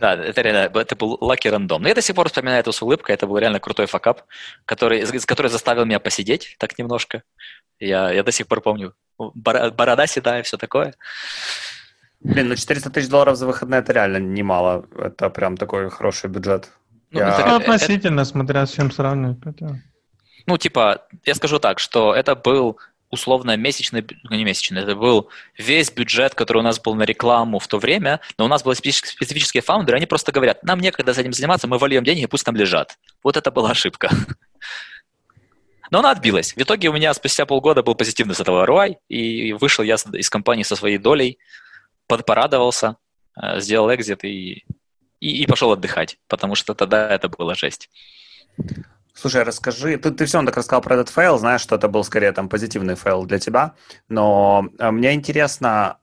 Да, 0.01 0.15
это 0.15 0.41
реально, 0.41 0.79
это 0.79 0.95
был 0.95 1.17
lucky 1.21 1.47
random. 1.47 1.83
Но 1.83 1.87
я 1.87 1.93
до 1.93 2.01
сих 2.01 2.15
пор 2.15 2.27
вспоминаю 2.27 2.59
это 2.59 2.71
с 2.71 2.81
улыбкой, 2.81 3.13
это 3.13 3.27
был 3.27 3.37
реально 3.37 3.59
крутой 3.59 3.85
факап, 3.85 4.23
который, 4.65 5.05
который 5.25 5.47
заставил 5.47 5.85
меня 5.85 5.99
посидеть 5.99 6.55
так 6.57 6.77
немножко. 6.79 7.21
Я, 7.81 8.11
я 8.11 8.23
до 8.23 8.31
сих 8.31 8.47
пор 8.47 8.61
помню. 8.61 8.93
Борода 9.17 10.07
седая, 10.07 10.43
все 10.43 10.57
такое. 10.57 10.93
Блин, 12.21 12.49
ну 12.49 12.55
400 12.55 12.89
тысяч 12.91 13.09
долларов 13.09 13.35
за 13.35 13.47
выходные 13.47 13.79
это 13.79 13.91
реально 13.91 14.17
немало. 14.17 14.85
Это 14.97 15.29
прям 15.29 15.57
такой 15.57 15.89
хороший 15.89 16.29
бюджет. 16.29 16.69
Ну, 17.09 17.19
я... 17.19 17.39
это, 17.39 17.55
относительно, 17.55 18.21
это... 18.21 18.29
смотря 18.29 18.65
с 18.65 18.71
чем 18.71 18.91
сравнивать. 18.91 19.39
Это... 19.43 19.81
Ну, 20.45 20.57
типа, 20.57 21.07
я 21.25 21.33
скажу 21.33 21.59
так, 21.59 21.79
что 21.79 22.13
это 22.13 22.35
был 22.35 22.77
условно 23.09 23.57
месячный, 23.57 24.05
ну 24.23 24.35
не 24.35 24.45
месячный, 24.45 24.83
это 24.83 24.95
был 24.95 25.29
весь 25.57 25.91
бюджет, 25.91 26.33
который 26.33 26.59
у 26.59 26.63
нас 26.63 26.79
был 26.79 26.95
на 26.95 27.03
рекламу 27.03 27.59
в 27.59 27.67
то 27.67 27.77
время, 27.77 28.21
но 28.37 28.45
у 28.45 28.47
нас 28.47 28.63
были 28.63 28.75
специфические 28.75 29.61
фаундеры, 29.61 29.97
они 29.97 30.05
просто 30.05 30.31
говорят, 30.31 30.63
нам 30.63 30.79
некогда 30.79 31.11
этим 31.11 31.33
заниматься, 31.33 31.67
мы 31.67 31.77
вольем 31.77 32.05
деньги, 32.05 32.25
пусть 32.25 32.45
там 32.45 32.55
лежат. 32.55 32.97
Вот 33.21 33.35
это 33.35 33.51
была 33.51 33.71
ошибка. 33.71 34.09
Но 35.91 35.99
она 35.99 36.11
отбилась. 36.11 36.53
В 36.53 36.57
итоге 36.57 36.89
у 36.89 36.93
меня 36.93 37.13
спустя 37.13 37.45
полгода 37.45 37.83
был 37.83 37.95
позитивный 37.95 38.33
с 38.33 38.39
этого 38.39 38.65
ROI, 38.65 38.95
и 39.09 39.53
вышел 39.53 39.83
я 39.83 39.95
из 39.95 40.29
компании 40.29 40.63
со 40.63 40.77
своей 40.77 40.97
долей, 40.97 41.37
порадовался, 42.07 42.97
э, 43.39 43.59
сделал 43.59 43.93
exit 43.93 44.23
и, 44.23 44.65
и, 45.19 45.43
и 45.43 45.45
пошел 45.45 45.71
отдыхать, 45.71 46.17
потому 46.27 46.55
что 46.55 46.73
тогда 46.73 47.09
это 47.09 47.27
была 47.27 47.55
жесть. 47.55 47.89
Слушай, 49.13 49.43
расскажи, 49.43 49.97
ты, 49.97 50.11
ты 50.11 50.25
все 50.25 50.37
равно 50.37 50.49
так 50.49 50.57
рассказал 50.57 50.81
про 50.81 50.95
этот 50.95 51.09
фейл, 51.09 51.37
знаешь, 51.37 51.61
что 51.61 51.75
это 51.75 51.89
был 51.89 52.03
скорее 52.05 52.31
там 52.31 52.47
позитивный 52.47 52.95
фейл 52.95 53.25
для 53.25 53.39
тебя, 53.39 53.75
но 54.07 54.69
э, 54.79 54.91
мне 54.91 55.13
интересно, 55.13 55.99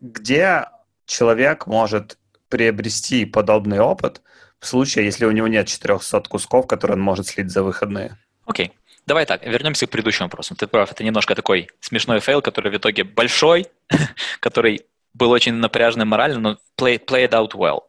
где 0.00 0.68
человек 1.06 1.68
может 1.68 2.18
приобрести 2.48 3.24
подобный 3.24 3.78
опыт 3.78 4.20
в 4.58 4.66
случае, 4.66 5.04
если 5.04 5.26
у 5.26 5.30
него 5.30 5.46
нет 5.46 5.68
400 5.68 6.22
кусков, 6.28 6.66
которые 6.66 6.96
он 6.96 7.02
может 7.02 7.28
слить 7.28 7.50
за 7.50 7.62
выходные? 7.62 8.18
Окей. 8.44 8.66
Okay. 8.66 8.79
Давай 9.10 9.26
так, 9.26 9.44
вернемся 9.44 9.88
к 9.88 9.90
предыдущему 9.90 10.28
вопросу. 10.28 10.54
Ты 10.54 10.68
прав, 10.68 10.92
это 10.92 11.02
немножко 11.02 11.34
такой 11.34 11.68
смешной 11.80 12.20
фейл, 12.20 12.40
который 12.40 12.70
в 12.70 12.76
итоге 12.76 13.02
большой, 13.02 13.66
который 14.38 14.82
был 15.14 15.32
очень 15.32 15.54
напряжный 15.54 16.04
морально, 16.04 16.38
но 16.38 16.58
play, 16.80 17.04
played 17.04 17.30
out 17.30 17.50
well. 17.56 17.80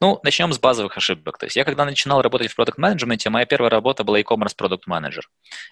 Ну, 0.00 0.20
начнем 0.22 0.50
с 0.54 0.58
базовых 0.58 0.96
ошибок. 0.96 1.36
То 1.36 1.44
есть 1.44 1.56
я 1.56 1.66
когда 1.66 1.84
начинал 1.84 2.22
работать 2.22 2.50
в 2.50 2.56
продукт 2.56 2.78
менеджменте 2.78 3.28
моя 3.28 3.44
первая 3.44 3.68
работа 3.68 4.04
была 4.04 4.20
e-commerce 4.20 4.56
product 4.56 4.86
manager 4.86 5.28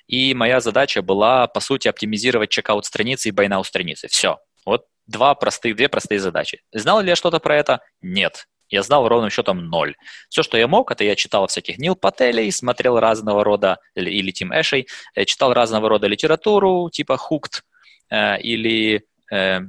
И 0.08 0.34
моя 0.34 0.60
задача 0.60 1.00
была, 1.00 1.46
по 1.46 1.60
сути, 1.60 1.88
оптимизировать 1.88 2.50
checkout 2.50 2.84
страницы 2.84 3.30
и 3.30 3.32
now 3.32 3.64
страницы. 3.64 4.08
Все. 4.08 4.36
Вот 4.66 4.84
два 5.06 5.34
простых, 5.34 5.74
две 5.74 5.88
простые 5.88 6.20
задачи. 6.20 6.60
Знал 6.74 7.00
ли 7.00 7.08
я 7.08 7.16
что-то 7.16 7.38
про 7.38 7.56
это? 7.56 7.80
Нет. 8.02 8.46
Я 8.68 8.82
знал 8.82 9.08
ровным 9.08 9.30
счетом 9.30 9.66
ноль. 9.66 9.96
Все, 10.28 10.42
что 10.42 10.58
я 10.58 10.68
мог, 10.68 10.90
это 10.90 11.04
я 11.04 11.16
читал 11.16 11.46
всяких 11.46 11.78
Нил 11.78 11.96
Пателей, 11.96 12.50
смотрел 12.52 13.00
разного 13.00 13.44
рода, 13.44 13.78
или, 13.94 14.10
или 14.10 14.30
Тим 14.30 14.52
Эшей, 14.52 14.86
э, 15.14 15.24
читал 15.24 15.52
разного 15.52 15.88
рода 15.88 16.06
литературу, 16.06 16.90
типа 16.90 17.18
Hooked, 17.18 17.62
э, 18.10 18.40
или 18.40 19.04
э, 19.32 19.60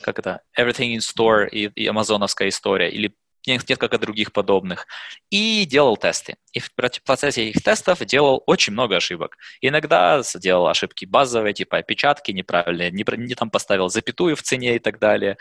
как 0.00 0.18
это, 0.18 0.40
Everything 0.58 0.96
in 0.96 0.98
Store 0.98 1.48
и, 1.48 1.66
и 1.66 1.86
амазоновская 1.86 2.48
история, 2.48 2.90
или 2.90 3.14
несколько 3.46 3.98
других 3.98 4.32
подобных, 4.32 4.86
и 5.30 5.64
делал 5.64 5.96
тесты. 5.96 6.36
И 6.52 6.60
в 6.60 6.72
процессе 6.74 7.48
этих 7.48 7.62
тестов 7.62 7.98
делал 8.04 8.42
очень 8.46 8.72
много 8.72 8.96
ошибок. 8.96 9.36
Иногда 9.60 10.22
делал 10.36 10.68
ошибки 10.68 11.04
базовые, 11.04 11.54
типа 11.54 11.78
опечатки 11.78 12.30
неправильные, 12.30 12.90
не, 12.90 13.04
не 13.16 13.34
там 13.34 13.50
поставил 13.50 13.88
запятую 13.88 14.36
в 14.36 14.42
цене 14.42 14.76
и 14.76 14.78
так 14.78 14.98
далее 14.98 15.36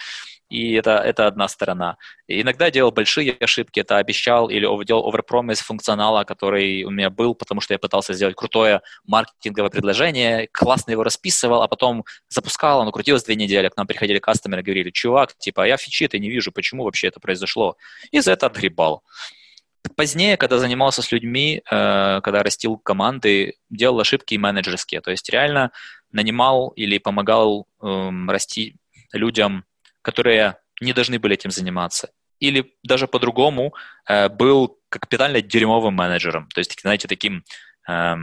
и 0.52 0.74
это, 0.74 0.98
это 0.98 1.28
одна 1.28 1.48
сторона. 1.48 1.98
И 2.28 2.42
иногда 2.42 2.70
делал 2.70 2.92
большие 2.92 3.32
ошибки, 3.40 3.80
это 3.80 3.98
обещал 3.98 4.50
или 4.50 4.68
делал 4.84 5.08
оверпромис 5.08 5.62
функционала, 5.62 6.26
который 6.26 6.84
у 6.84 6.90
меня 6.90 7.10
был, 7.10 7.36
потому 7.36 7.62
что 7.62 7.74
я 7.74 7.80
пытался 7.80 8.14
сделать 8.14 8.36
крутое 8.36 8.82
маркетинговое 9.06 9.70
предложение, 9.70 10.50
классно 10.52 10.92
его 10.92 11.04
расписывал, 11.04 11.62
а 11.62 11.70
потом 11.70 12.04
запускал, 12.28 12.82
оно 12.82 12.92
крутилось 12.92 13.24
две 13.24 13.38
недели, 13.38 13.70
к 13.70 13.78
нам 13.78 13.88
приходили 13.88 14.20
кастомеры 14.20 14.62
говорили, 14.62 14.90
чувак, 14.90 15.38
типа, 15.38 15.66
я 15.66 15.78
фичи 15.78 16.04
это 16.04 16.20
не 16.20 16.30
вижу, 16.30 16.52
почему 16.52 16.84
вообще 16.84 17.08
это 17.08 17.22
произошло? 17.22 17.78
И 18.12 18.20
за 18.20 18.34
это 18.34 18.48
отгребал. 18.48 19.04
Позднее, 19.96 20.36
когда 20.36 20.58
занимался 20.58 21.02
с 21.02 21.14
людьми, 21.14 21.62
э, 21.64 22.22
когда 22.22 22.44
растил 22.44 22.78
команды, 22.78 23.54
делал 23.70 24.02
ошибки 24.02 24.36
менеджерские, 24.36 25.00
то 25.00 25.12
есть 25.12 25.30
реально 25.30 25.72
нанимал 26.12 26.70
или 26.76 26.98
помогал 26.98 27.68
эм, 27.82 28.30
расти 28.30 28.76
людям 29.14 29.64
которые 30.02 30.58
не 30.82 30.94
должны 30.94 31.20
были 31.20 31.36
этим 31.36 31.52
заниматься. 31.52 32.12
Или 32.40 32.74
даже 32.84 33.08
по-другому, 33.08 33.74
э, 34.08 34.30
был 34.30 34.80
капитально 34.90 35.42
дерьмовым 35.42 35.94
менеджером. 35.94 36.48
То 36.54 36.60
есть, 36.60 36.80
знаете, 36.82 37.08
таким 37.08 37.44
э, 37.88 38.16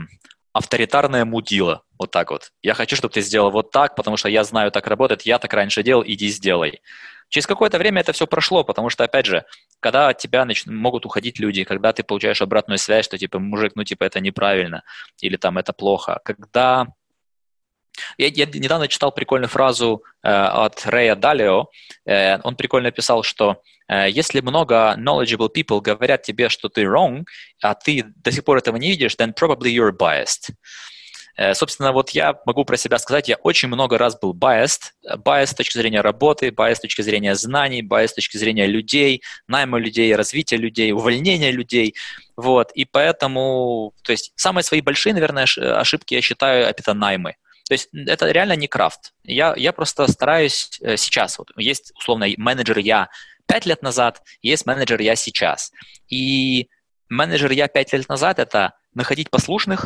авторитарное 0.53 1.25
мудило. 1.25 1.83
Вот 1.97 2.11
так 2.11 2.31
вот. 2.31 2.51
Я 2.61 2.73
хочу, 2.73 2.95
чтобы 2.95 3.13
ты 3.13 3.21
сделал 3.21 3.51
вот 3.51 3.71
так, 3.71 3.95
потому 3.95 4.17
что 4.17 4.29
я 4.29 4.43
знаю, 4.43 4.71
так 4.71 4.87
работает, 4.87 5.23
я 5.23 5.39
так 5.39 5.53
раньше 5.53 5.83
делал, 5.83 6.03
иди 6.05 6.27
сделай. 6.27 6.81
Через 7.29 7.45
какое-то 7.45 7.77
время 7.77 8.01
это 8.01 8.11
все 8.11 8.25
прошло, 8.25 8.63
потому 8.63 8.89
что, 8.89 9.03
опять 9.03 9.27
же, 9.27 9.45
когда 9.79 10.09
от 10.09 10.17
тебя 10.17 10.45
нач... 10.45 10.65
могут 10.65 11.05
уходить 11.05 11.39
люди, 11.39 11.63
когда 11.63 11.93
ты 11.93 12.03
получаешь 12.03 12.41
обратную 12.41 12.79
связь, 12.79 13.05
что 13.05 13.17
типа, 13.17 13.39
мужик, 13.39 13.73
ну 13.75 13.83
типа 13.83 14.03
это 14.03 14.19
неправильно, 14.19 14.83
или 15.21 15.37
там 15.37 15.57
это 15.59 15.71
плохо, 15.71 16.19
когда 16.23 16.87
я, 18.17 18.27
я 18.27 18.45
недавно 18.45 18.87
читал 18.87 19.11
прикольную 19.11 19.49
фразу 19.49 20.03
э, 20.23 20.29
от 20.29 20.85
Рэя 20.85 21.15
Далио. 21.15 21.67
Э, 22.05 22.39
он 22.43 22.55
прикольно 22.55 22.91
писал, 22.91 23.23
что 23.23 23.61
э, 23.87 24.09
если 24.09 24.41
много 24.41 24.95
knowledgeable 24.97 25.49
people 25.53 25.81
говорят 25.81 26.23
тебе, 26.23 26.49
что 26.49 26.69
ты 26.69 26.83
wrong, 26.83 27.23
а 27.61 27.73
ты 27.75 28.03
до 28.23 28.31
сих 28.31 28.43
пор 28.43 28.57
этого 28.57 28.77
не 28.77 28.89
видишь, 28.89 29.15
then 29.15 29.33
probably 29.33 29.71
you're 29.71 29.91
biased. 29.91 30.53
Э, 31.39 31.53
собственно, 31.53 31.93
вот 31.93 32.09
я 32.09 32.35
могу 32.45 32.65
про 32.65 32.75
себя 32.75 32.99
сказать, 32.99 33.29
я 33.29 33.37
очень 33.37 33.69
много 33.69 33.97
раз 33.97 34.19
был 34.19 34.33
biased. 34.33 34.91
Biased 35.09 35.47
с 35.47 35.53
точки 35.53 35.77
зрения 35.77 36.01
работы, 36.01 36.49
biased 36.49 36.75
с 36.75 36.79
точки 36.81 37.01
зрения 37.01 37.33
знаний, 37.33 37.81
biased 37.81 38.07
с 38.09 38.13
точки 38.15 38.35
зрения 38.35 38.67
людей, 38.67 39.21
найма 39.47 39.79
людей, 39.79 40.13
развития 40.15 40.57
людей, 40.57 40.91
увольнения 40.91 41.51
людей. 41.51 41.95
Вот, 42.35 42.71
и 42.73 42.83
поэтому, 42.83 43.93
то 44.03 44.11
есть 44.11 44.33
самые 44.35 44.65
свои 44.65 44.81
большие, 44.81 45.13
наверное, 45.13 45.45
ошибки 45.79 46.13
я 46.13 46.21
считаю, 46.21 46.65
это 46.65 46.93
наймы. 46.93 47.35
То 47.69 47.73
есть 47.73 47.89
это 47.93 48.31
реально 48.31 48.53
не 48.53 48.67
крафт. 48.67 49.13
Я, 49.23 49.53
я 49.55 49.71
просто 49.73 50.07
стараюсь 50.07 50.79
э, 50.81 50.97
сейчас, 50.97 51.37
вот 51.37 51.51
есть 51.55 51.93
условно 51.95 52.25
менеджер 52.37 52.79
я 52.79 53.09
пять 53.45 53.67
лет 53.67 53.83
назад, 53.83 54.23
есть 54.41 54.65
менеджер 54.65 54.99
я 54.99 55.15
сейчас. 55.15 55.71
И 56.09 56.67
менеджер 57.09 57.51
я 57.51 57.67
пять 57.67 57.93
лет 57.93 58.09
назад– 58.09 58.39
это 58.39 58.73
находить 58.95 59.29
послушных, 59.29 59.85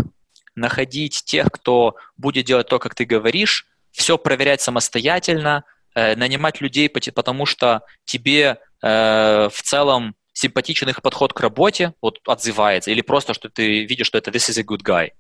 находить 0.56 1.24
тех, 1.26 1.52
кто 1.52 1.98
будет 2.16 2.46
делать 2.46 2.70
то, 2.70 2.80
как 2.80 2.96
ты 2.96 3.04
говоришь, 3.04 3.68
все 3.92 4.18
проверять 4.18 4.62
самостоятельно, 4.62 5.66
э, 5.94 6.16
нанимать 6.16 6.62
людей, 6.62 6.88
потому 6.88 7.46
что 7.46 7.82
тебе 8.06 8.60
э, 8.82 9.50
в 9.52 9.62
целом 9.62 10.16
симпатичен 10.32 10.88
их 10.88 11.02
подход 11.02 11.34
к 11.34 11.40
работе, 11.42 11.94
вот 12.02 12.20
отзывается, 12.26 12.92
или 12.92 13.02
просто, 13.02 13.34
что 13.34 13.50
ты 13.50 13.84
видишь, 13.84 14.08
что 14.08 14.18
это 14.18 14.32
this 14.32 14.50
is 14.50 14.58
a 14.58 14.64
good 14.64 14.84
guy. 14.84 15.12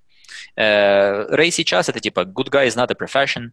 Э, 0.55 1.25
Рэй 1.29 1.51
сейчас 1.51 1.89
это 1.89 1.99
типа 1.99 2.21
good 2.21 2.49
guy 2.49 2.67
is 2.67 2.75
not 2.77 2.91
a 2.91 2.95
profession. 2.95 3.51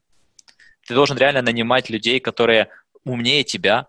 Ты 0.87 0.95
должен 0.95 1.17
реально 1.17 1.43
нанимать 1.43 1.91
людей, 1.91 2.21
которые 2.21 2.69
умнее 3.05 3.45
тебя, 3.45 3.87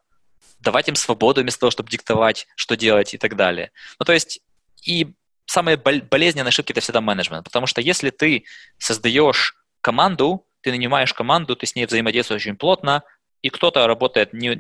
давать 0.60 0.88
им 0.88 0.96
свободу 0.96 1.42
вместо 1.42 1.62
того, 1.62 1.72
чтобы 1.72 1.90
диктовать, 1.90 2.48
что 2.56 2.76
делать 2.76 3.14
и 3.14 3.18
так 3.18 3.36
далее. 3.36 3.72
Ну, 4.00 4.06
то 4.06 4.14
есть, 4.14 4.42
и 4.84 5.14
самые 5.46 5.78
болезненные 5.78 6.50
ошибки– 6.50 6.72
это 6.74 6.82
всегда 6.82 7.02
менеджмент, 7.02 7.46
потому 7.46 7.68
что 7.68 7.82
если 7.82 8.10
ты 8.10 8.46
создаешь 8.78 9.56
команду, 9.82 10.46
ты 10.62 10.72
нанимаешь 10.72 11.14
команду, 11.14 11.56
ты 11.56 11.66
с 11.66 11.76
ней 11.76 11.86
взаимодействуешь 11.86 12.44
очень 12.44 12.56
плотно, 12.56 13.04
и 13.42 13.50
кто-то 13.50 13.88
работает 13.88 14.34
не, 14.34 14.54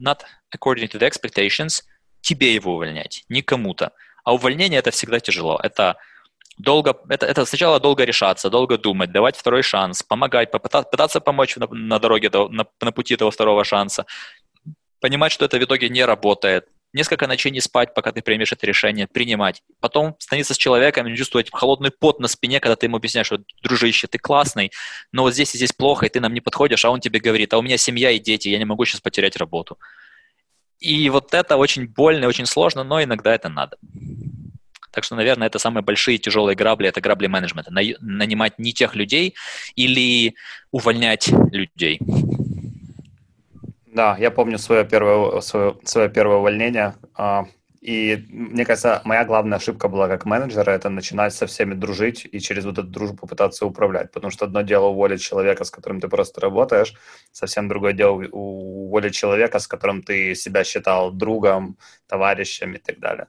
not 0.00 0.20
according 0.56 0.88
to 0.88 0.98
the 0.98 1.10
expectations, 1.10 1.82
тебе 2.20 2.54
его 2.54 2.74
увольнять, 2.74 3.24
не 3.28 3.42
кому-то. 3.42 3.92
А 4.24 4.34
увольнение– 4.34 4.78
это 4.80 4.90
всегда 4.90 5.20
тяжело. 5.20 5.58
Это 5.62 5.96
долго, 6.58 6.96
это, 7.08 7.26
это 7.26 7.44
сначала 7.44 7.80
долго 7.80 8.04
решаться, 8.04 8.50
долго 8.50 8.78
думать, 8.78 9.12
давать 9.12 9.36
второй 9.36 9.62
шанс, 9.62 10.02
помогать, 10.02 10.50
попытаться, 10.50 10.90
пытаться 10.90 11.20
помочь 11.20 11.56
на, 11.56 11.66
на 11.70 11.98
дороге, 11.98 12.30
до, 12.30 12.48
на, 12.48 12.66
на 12.80 12.92
пути 12.92 13.14
этого 13.14 13.30
второго 13.30 13.64
шанса, 13.64 14.06
понимать, 15.00 15.32
что 15.32 15.44
это 15.44 15.58
в 15.58 15.62
итоге 15.62 15.88
не 15.88 16.04
работает, 16.04 16.66
несколько 16.92 17.26
ночей 17.26 17.52
не 17.52 17.60
спать, 17.60 17.94
пока 17.94 18.12
ты 18.12 18.22
примешь 18.22 18.52
это 18.52 18.66
решение, 18.66 19.06
принимать. 19.06 19.62
Потом 19.80 20.16
становиться 20.18 20.54
с 20.54 20.56
человеком 20.56 21.06
и 21.06 21.16
чувствовать 21.16 21.50
холодный 21.52 21.90
пот 21.90 22.20
на 22.20 22.28
спине, 22.28 22.60
когда 22.60 22.76
ты 22.76 22.86
ему 22.86 22.96
объясняешь, 22.96 23.26
что, 23.26 23.40
дружище, 23.62 24.06
ты 24.06 24.18
классный, 24.18 24.72
но 25.12 25.22
вот 25.22 25.34
здесь 25.34 25.54
и 25.54 25.58
здесь 25.58 25.72
плохо, 25.72 26.06
и 26.06 26.08
ты 26.08 26.20
нам 26.20 26.34
не 26.34 26.40
подходишь, 26.40 26.84
а 26.84 26.90
он 26.90 27.00
тебе 27.00 27.20
говорит, 27.20 27.52
а 27.52 27.58
у 27.58 27.62
меня 27.62 27.76
семья 27.76 28.10
и 28.10 28.18
дети, 28.18 28.48
я 28.48 28.58
не 28.58 28.64
могу 28.64 28.84
сейчас 28.84 29.00
потерять 29.00 29.36
работу. 29.36 29.78
И 30.80 31.10
вот 31.10 31.34
это 31.34 31.56
очень 31.56 31.88
больно, 31.88 32.28
очень 32.28 32.46
сложно, 32.46 32.84
но 32.84 33.02
иногда 33.02 33.34
это 33.34 33.48
надо. 33.48 33.76
Так 34.90 35.04
что, 35.04 35.16
наверное, 35.16 35.46
это 35.46 35.58
самые 35.58 35.82
большие 35.82 36.18
тяжелые 36.18 36.56
грабли, 36.56 36.88
это 36.88 37.00
грабли 37.00 37.26
менеджмента. 37.26 37.70
Нанимать 37.70 38.58
не 38.58 38.72
тех 38.72 38.94
людей 38.94 39.34
или 39.76 40.34
увольнять 40.70 41.28
людей. 41.52 42.00
Да, 43.86 44.16
я 44.18 44.30
помню 44.30 44.58
свое 44.58 44.84
первое, 44.84 45.40
свое, 45.40 45.76
свое 45.84 46.08
первое 46.08 46.36
увольнение. 46.36 46.94
А, 47.14 47.46
и 47.80 48.24
мне 48.28 48.64
кажется, 48.64 49.00
моя 49.04 49.24
главная 49.24 49.58
ошибка 49.58 49.88
была 49.88 50.08
как 50.08 50.24
менеджера, 50.24 50.70
это 50.70 50.88
начинать 50.88 51.34
со 51.34 51.46
всеми 51.46 51.74
дружить 51.74 52.28
и 52.30 52.38
через 52.38 52.64
вот 52.64 52.78
эту 52.78 52.88
дружбу 52.88 53.26
пытаться 53.26 53.66
управлять. 53.66 54.12
Потому 54.12 54.30
что 54.30 54.44
одно 54.44 54.62
дело 54.62 54.86
уволить 54.86 55.20
человека, 55.20 55.64
с 55.64 55.70
которым 55.70 56.00
ты 56.00 56.08
просто 56.08 56.40
работаешь, 56.40 56.94
совсем 57.32 57.68
другое 57.68 57.92
дело 57.92 58.24
уволить 58.30 59.14
человека, 59.14 59.58
с 59.58 59.66
которым 59.66 60.02
ты 60.02 60.34
себя 60.34 60.64
считал 60.64 61.10
другом, 61.10 61.76
товарищем 62.06 62.74
и 62.74 62.78
так 62.78 62.98
далее. 62.98 63.26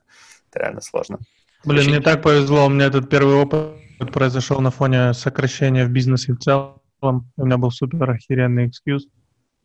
Это 0.50 0.60
реально 0.60 0.80
сложно. 0.80 1.18
Блин, 1.64 1.86
мне 1.86 2.00
так 2.00 2.22
повезло, 2.22 2.66
у 2.66 2.68
меня 2.68 2.86
этот 2.86 3.08
первый 3.08 3.34
опыт 3.34 3.76
произошел 4.12 4.60
на 4.60 4.70
фоне 4.70 5.12
сокращения 5.12 5.84
в 5.84 5.90
бизнесе 5.90 6.32
в 6.32 6.38
целом. 6.38 6.80
У 7.02 7.44
меня 7.44 7.58
был 7.58 7.70
супер 7.70 8.10
охеренный 8.10 8.68
экскьюз. 8.68 9.06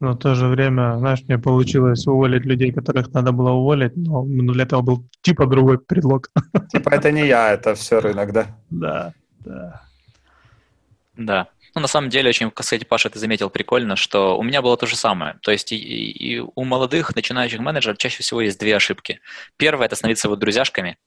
Но 0.01 0.11
в 0.11 0.17
то 0.17 0.35
же 0.35 0.47
время, 0.47 0.97
знаешь, 0.97 1.21
мне 1.27 1.39
получилось 1.39 2.05
уволить 2.05 2.45
людей, 2.45 2.73
которых 2.73 3.13
надо 3.13 3.31
было 3.31 3.51
уволить, 3.51 3.95
но 3.95 4.25
для 4.25 4.63
этого 4.63 4.81
был 4.81 5.05
типа 5.21 5.45
другой 5.45 5.79
предлог. 5.79 6.29
Типа 6.71 6.89
это 6.89 7.11
не 7.11 7.25
я, 7.25 7.53
это 7.53 7.75
все 7.75 8.01
рынок, 8.01 8.33
да? 8.33 8.47
Да, 8.69 9.13
да. 9.39 9.81
Да. 11.15 11.47
Ну, 11.75 11.81
на 11.81 11.87
самом 11.87 12.09
деле, 12.09 12.29
очень, 12.29 12.51
кстати, 12.51 12.83
Паша, 12.85 13.09
ты 13.09 13.19
заметил 13.19 13.49
прикольно, 13.49 13.95
что 13.95 14.37
у 14.37 14.43
меня 14.43 14.61
было 14.61 14.77
то 14.77 14.85
же 14.85 14.95
самое. 14.95 15.37
То 15.41 15.51
есть 15.51 15.71
и, 15.71 15.77
и 15.77 16.39
у 16.39 16.63
молодых 16.63 17.15
начинающих 17.15 17.59
менеджеров 17.59 17.97
чаще 17.97 18.21
всего 18.23 18.41
есть 18.41 18.59
две 18.59 18.75
ошибки. 18.75 19.19
Первая– 19.57 19.85
это 19.87 19.95
становиться 19.95 20.29
вот 20.29 20.39
друзьяшками, 20.39 20.97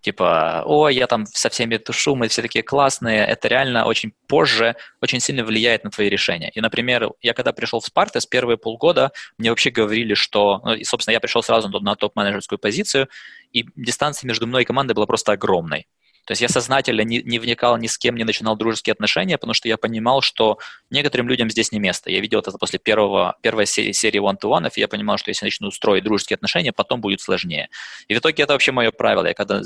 типа, 0.00 0.62
о, 0.64 0.88
я 0.88 1.06
там 1.06 1.26
со 1.26 1.48
всеми 1.48 1.76
тушу, 1.76 2.14
мы 2.14 2.28
все 2.28 2.42
такие 2.42 2.62
классные, 2.62 3.26
это 3.26 3.48
реально 3.48 3.84
очень 3.84 4.12
позже 4.26 4.76
очень 5.02 5.20
сильно 5.20 5.44
влияет 5.44 5.84
на 5.84 5.90
твои 5.90 6.08
решения. 6.08 6.50
И, 6.54 6.60
например, 6.60 7.10
я 7.20 7.34
когда 7.34 7.52
пришел 7.52 7.80
в 7.80 7.86
Спартес 7.86 8.26
первые 8.26 8.58
полгода, 8.58 9.12
мне 9.38 9.50
вообще 9.50 9.70
говорили, 9.70 10.14
что, 10.14 10.60
ну, 10.64 10.74
и, 10.74 10.84
собственно, 10.84 11.12
я 11.12 11.20
пришел 11.20 11.42
сразу 11.42 11.68
на 11.68 11.94
топ-менеджерскую 11.96 12.58
позицию, 12.58 13.08
и 13.52 13.66
дистанция 13.76 14.28
между 14.28 14.46
мной 14.46 14.62
и 14.62 14.66
командой 14.66 14.92
была 14.92 15.06
просто 15.06 15.32
огромной. 15.32 15.86
То 16.28 16.32
есть 16.32 16.42
я 16.42 16.48
сознательно 16.50 17.00
не, 17.00 17.22
не 17.22 17.38
вникал 17.38 17.78
ни 17.78 17.86
с 17.86 17.96
кем, 17.96 18.14
не 18.14 18.24
начинал 18.24 18.54
дружеские 18.54 18.92
отношения, 18.92 19.38
потому 19.38 19.54
что 19.54 19.66
я 19.66 19.78
понимал, 19.78 20.20
что 20.20 20.58
некоторым 20.90 21.26
людям 21.26 21.48
здесь 21.48 21.72
не 21.72 21.78
место. 21.78 22.10
Я 22.10 22.20
видел 22.20 22.40
это 22.40 22.52
после 22.58 22.78
первого, 22.78 23.38
первой 23.40 23.64
серии, 23.64 23.92
серии 23.92 24.20
one-to-one, 24.20 24.70
и 24.74 24.80
я 24.80 24.88
понимал, 24.88 25.16
что 25.16 25.30
если 25.30 25.46
начну 25.46 25.70
строить 25.70 26.04
дружеские 26.04 26.34
отношения, 26.34 26.70
потом 26.70 27.00
будет 27.00 27.22
сложнее. 27.22 27.70
И 28.08 28.14
в 28.14 28.18
итоге 28.18 28.42
это 28.42 28.52
вообще 28.52 28.72
мое 28.72 28.90
правило. 28.90 29.24
Я 29.24 29.32
когда 29.32 29.62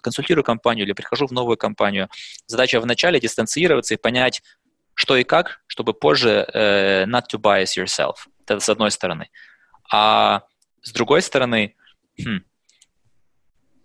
консультирую 0.00 0.42
компанию 0.42 0.86
или 0.86 0.94
прихожу 0.94 1.26
в 1.26 1.32
новую 1.32 1.58
компанию, 1.58 2.08
задача 2.46 2.80
вначале 2.80 3.20
дистанцироваться 3.20 3.92
и 3.92 3.98
понять, 3.98 4.40
что 4.94 5.18
и 5.18 5.22
как, 5.22 5.60
чтобы 5.66 5.92
позже 5.92 6.48
uh, 6.54 7.04
not 7.04 7.24
to 7.30 7.38
bias 7.38 7.76
yourself. 7.76 8.14
Это 8.46 8.58
с 8.58 8.70
одной 8.70 8.90
стороны. 8.90 9.28
А 9.92 10.44
с 10.80 10.92
другой 10.92 11.20
стороны, 11.20 11.74
хм, 12.18 12.38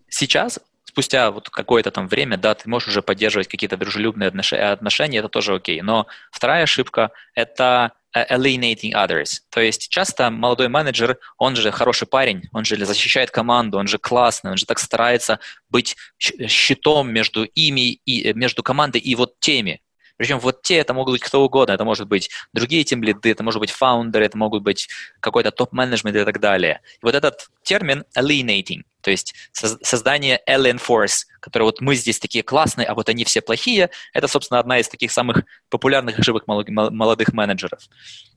сейчас, 0.08 0.62
спустя 0.92 1.32
вот 1.32 1.50
какое-то 1.50 1.90
там 1.90 2.08
время, 2.08 2.38
да, 2.38 2.54
ты 2.54 2.70
можешь 2.70 2.90
уже 2.90 3.02
поддерживать 3.02 3.48
какие-то 3.48 3.78
дружелюбные 3.78 4.28
отношения, 4.28 5.20
это 5.20 5.30
тоже 5.30 5.56
окей. 5.56 5.82
Но 5.82 6.08
вторая 6.32 6.64
ошибка— 6.64 7.12
это 7.34 7.94
э, 8.14 8.26
alienating 8.36 8.92
others. 8.92 9.40
То 9.50 9.62
есть 9.62 9.88
часто 9.88 10.30
молодой 10.30 10.68
менеджер, 10.68 11.18
он 11.38 11.56
же 11.56 11.72
хороший 11.72 12.08
парень, 12.08 12.50
он 12.52 12.66
же 12.66 12.86
защищает 12.86 13.32
команду, 13.32 13.78
он 13.78 13.88
же 13.88 13.98
классный, 13.98 14.52
он 14.52 14.58
же 14.58 14.66
так 14.66 14.80
старается 14.80 15.40
быть 15.70 15.96
щитом 16.20 17.14
между 17.14 17.46
ими 17.46 17.94
и 18.06 18.30
э, 18.30 18.34
между 18.34 18.62
командой 18.62 19.00
и 19.00 19.16
вот 19.16 19.40
теми, 19.40 19.82
причем 20.22 20.38
вот 20.38 20.62
те, 20.62 20.76
это 20.76 20.94
могут 20.94 21.14
быть 21.14 21.24
кто 21.24 21.44
угодно, 21.44 21.74
это 21.74 21.84
может 21.84 22.08
быть 22.08 22.30
другие 22.54 22.84
тем 22.84 23.02
лиды, 23.02 23.32
это 23.32 23.42
может 23.42 23.60
быть 23.60 23.72
фаундеры, 23.72 24.24
это 24.24 24.38
могут 24.38 24.62
быть 24.62 24.88
какой-то 25.20 25.50
топ-менеджмент 25.50 26.16
и 26.16 26.24
так 26.24 26.40
далее. 26.40 26.82
И 26.98 27.00
вот 27.02 27.16
этот 27.16 27.50
термин 27.64 28.06
alienating, 28.16 28.84
то 29.02 29.10
есть 29.10 29.34
создание 29.50 30.40
alien 30.48 30.80
force, 30.80 31.26
который 31.40 31.64
вот 31.64 31.82
мы 31.82 31.96
здесь 31.96 32.20
такие 32.20 32.44
классные, 32.44 32.86
а 32.86 32.94
вот 32.94 33.10
они 33.10 33.26
все 33.26 33.42
плохие, 33.42 33.90
это, 34.14 34.28
собственно, 34.28 34.60
одна 34.60 34.78
из 34.78 34.88
таких 34.90 35.12
самых 35.12 35.42
популярных 35.70 36.20
ошибок 36.20 36.44
молодых 36.46 37.34
менеджеров. 37.34 37.80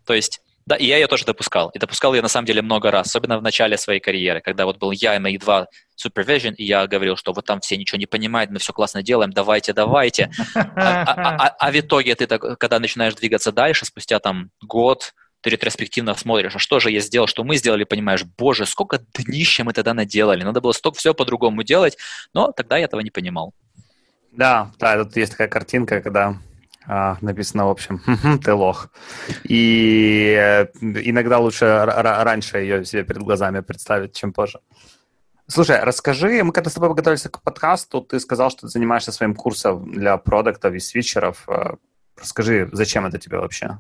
То 0.07 0.15
есть 0.15 0.41
да, 0.67 0.77
и 0.77 0.87
я 0.87 0.97
ее 0.97 1.07
тоже 1.07 1.25
допускал. 1.25 1.71
И 1.71 1.79
допускал 1.79 2.15
ее 2.15 2.23
на 2.23 2.29
самом 2.29 2.47
деле 2.47 2.63
много 2.63 2.91
раз, 2.91 3.09
особенно 3.09 3.39
в 3.39 3.43
начале 3.43 3.77
своей 3.77 4.01
карьеры, 4.01 4.41
когда 4.41 4.65
вот 4.65 4.79
был 4.79 4.93
я 4.93 5.17
и 5.17 5.19
мои 5.19 5.37
два 5.37 5.69
supervision, 6.03 6.55
и 6.55 6.65
я 6.65 6.87
говорил, 6.87 7.17
что 7.17 7.33
вот 7.33 7.45
там 7.45 7.61
все 7.61 7.77
ничего 7.77 7.99
не 7.99 8.07
понимают, 8.07 8.51
мы 8.51 8.59
все 8.59 8.73
классно 8.73 9.03
делаем, 9.03 9.31
давайте, 9.31 9.73
давайте. 9.73 10.31
А, 10.55 10.61
а, 10.77 11.13
а, 11.13 11.37
а, 11.37 11.57
а 11.59 11.71
в 11.71 11.79
итоге 11.79 12.15
ты, 12.15 12.27
так, 12.27 12.59
когда 12.59 12.79
начинаешь 12.79 13.15
двигаться 13.15 13.53
дальше, 13.53 13.85
спустя 13.85 14.19
там 14.19 14.51
год, 14.63 15.13
ты 15.43 15.51
ретроспективно 15.51 16.15
смотришь, 16.15 16.57
а 16.57 16.59
что 16.59 16.81
же 16.81 16.91
я 16.91 17.01
сделал, 17.01 17.27
что 17.27 17.45
мы 17.45 17.57
сделали, 17.57 17.85
понимаешь, 17.85 18.25
боже, 18.25 18.65
сколько 18.65 18.99
днища 19.15 19.65
мы 19.65 19.75
тогда 19.75 19.93
наделали, 19.93 20.43
надо 20.43 20.63
было 20.63 20.73
столько 20.73 20.99
все 20.99 21.13
по-другому 21.13 21.63
делать, 21.63 21.99
но 22.33 22.53
тогда 22.53 22.79
я 22.79 22.87
этого 22.87 23.01
не 23.01 23.11
понимал. 23.11 23.53
Да, 24.33 24.73
да, 24.79 25.05
тут 25.05 25.17
есть 25.17 25.33
такая 25.33 25.49
картинка, 25.49 26.01
когда 26.01 26.39
написано, 26.87 27.67
в 27.67 27.71
общем, 27.71 28.01
ты 28.45 28.53
лох. 28.53 28.91
И 29.45 30.37
э, 30.39 30.67
иногда 30.81 31.39
лучше 31.39 31.85
раньше 31.87 32.59
ее 32.59 32.85
себе 32.85 33.05
перед 33.05 33.23
глазами 33.23 33.61
представить, 33.61 34.15
чем 34.15 34.33
позже. 34.33 34.61
Слушай, 35.47 35.83
расскажи, 35.83 36.43
мы 36.43 36.53
когда 36.53 36.71
с 36.71 36.75
тобой 36.75 36.95
готовились 36.95 37.23
к 37.23 37.43
подкасту, 37.43 38.01
ты 38.01 38.19
сказал, 38.19 38.51
что 38.51 38.63
ты 38.63 38.69
занимаешься 38.69 39.13
своим 39.13 39.35
курсом 39.35 39.93
для 39.93 40.17
продуктов 40.17 40.75
и 40.75 40.79
свитчеров. 40.79 41.49
Э, 41.49 41.75
расскажи, 42.17 42.69
зачем 42.73 43.07
это 43.07 43.19
тебе 43.19 43.39
вообще? 43.39 43.79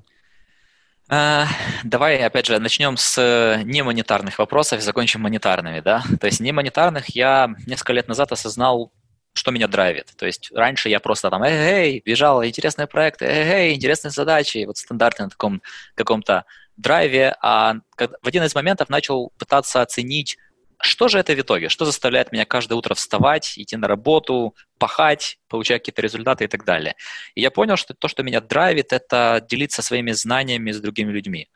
Uh, 1.10 1.44
давай, 1.84 2.16
опять 2.24 2.46
же, 2.46 2.58
начнем 2.58 2.96
с 2.96 3.60
немонетарных 3.62 4.38
вопросов 4.38 4.78
и 4.78 4.82
закончим 4.82 5.20
монетарными, 5.20 5.80
да? 5.80 6.02
То 6.18 6.26
есть 6.26 6.40
немонетарных 6.40 7.10
я 7.10 7.54
несколько 7.66 7.92
лет 7.92 8.08
назад 8.08 8.32
осознал 8.32 8.90
что 9.34 9.50
меня 9.50 9.68
драйвит. 9.68 10.12
То 10.16 10.26
есть 10.26 10.50
раньше 10.54 10.88
я 10.88 11.00
просто 11.00 11.28
там, 11.28 11.42
эй, 11.42 11.52
эй, 11.52 12.02
бежал, 12.04 12.44
интересные 12.44 12.86
проекты, 12.86 13.26
эй, 13.26 13.44
эй, 13.44 13.74
интересные 13.74 14.12
задачи, 14.12 14.64
вот 14.64 14.78
стандартно 14.78 15.24
на 15.24 15.30
таком 15.30 15.62
каком-то 15.94 16.44
драйве, 16.76 17.36
а 17.42 17.74
в 17.98 18.26
один 18.26 18.44
из 18.44 18.54
моментов 18.54 18.88
начал 18.88 19.32
пытаться 19.38 19.82
оценить, 19.82 20.38
что 20.80 21.08
же 21.08 21.18
это 21.18 21.34
в 21.34 21.40
итоге, 21.40 21.68
что 21.68 21.84
заставляет 21.84 22.32
меня 22.32 22.44
каждое 22.44 22.74
утро 22.74 22.94
вставать, 22.94 23.58
идти 23.58 23.76
на 23.76 23.88
работу, 23.88 24.54
пахать, 24.78 25.38
получать 25.48 25.82
какие-то 25.82 26.02
результаты 26.02 26.44
и 26.44 26.48
так 26.48 26.64
далее. 26.64 26.94
И 27.34 27.40
я 27.40 27.50
понял, 27.50 27.76
что 27.76 27.94
то, 27.94 28.08
что 28.08 28.22
меня 28.22 28.40
драйвит, 28.40 28.92
это 28.92 29.44
делиться 29.48 29.82
своими 29.82 30.12
знаниями 30.12 30.72
с 30.72 30.80
другими 30.80 31.10
людьми. 31.10 31.48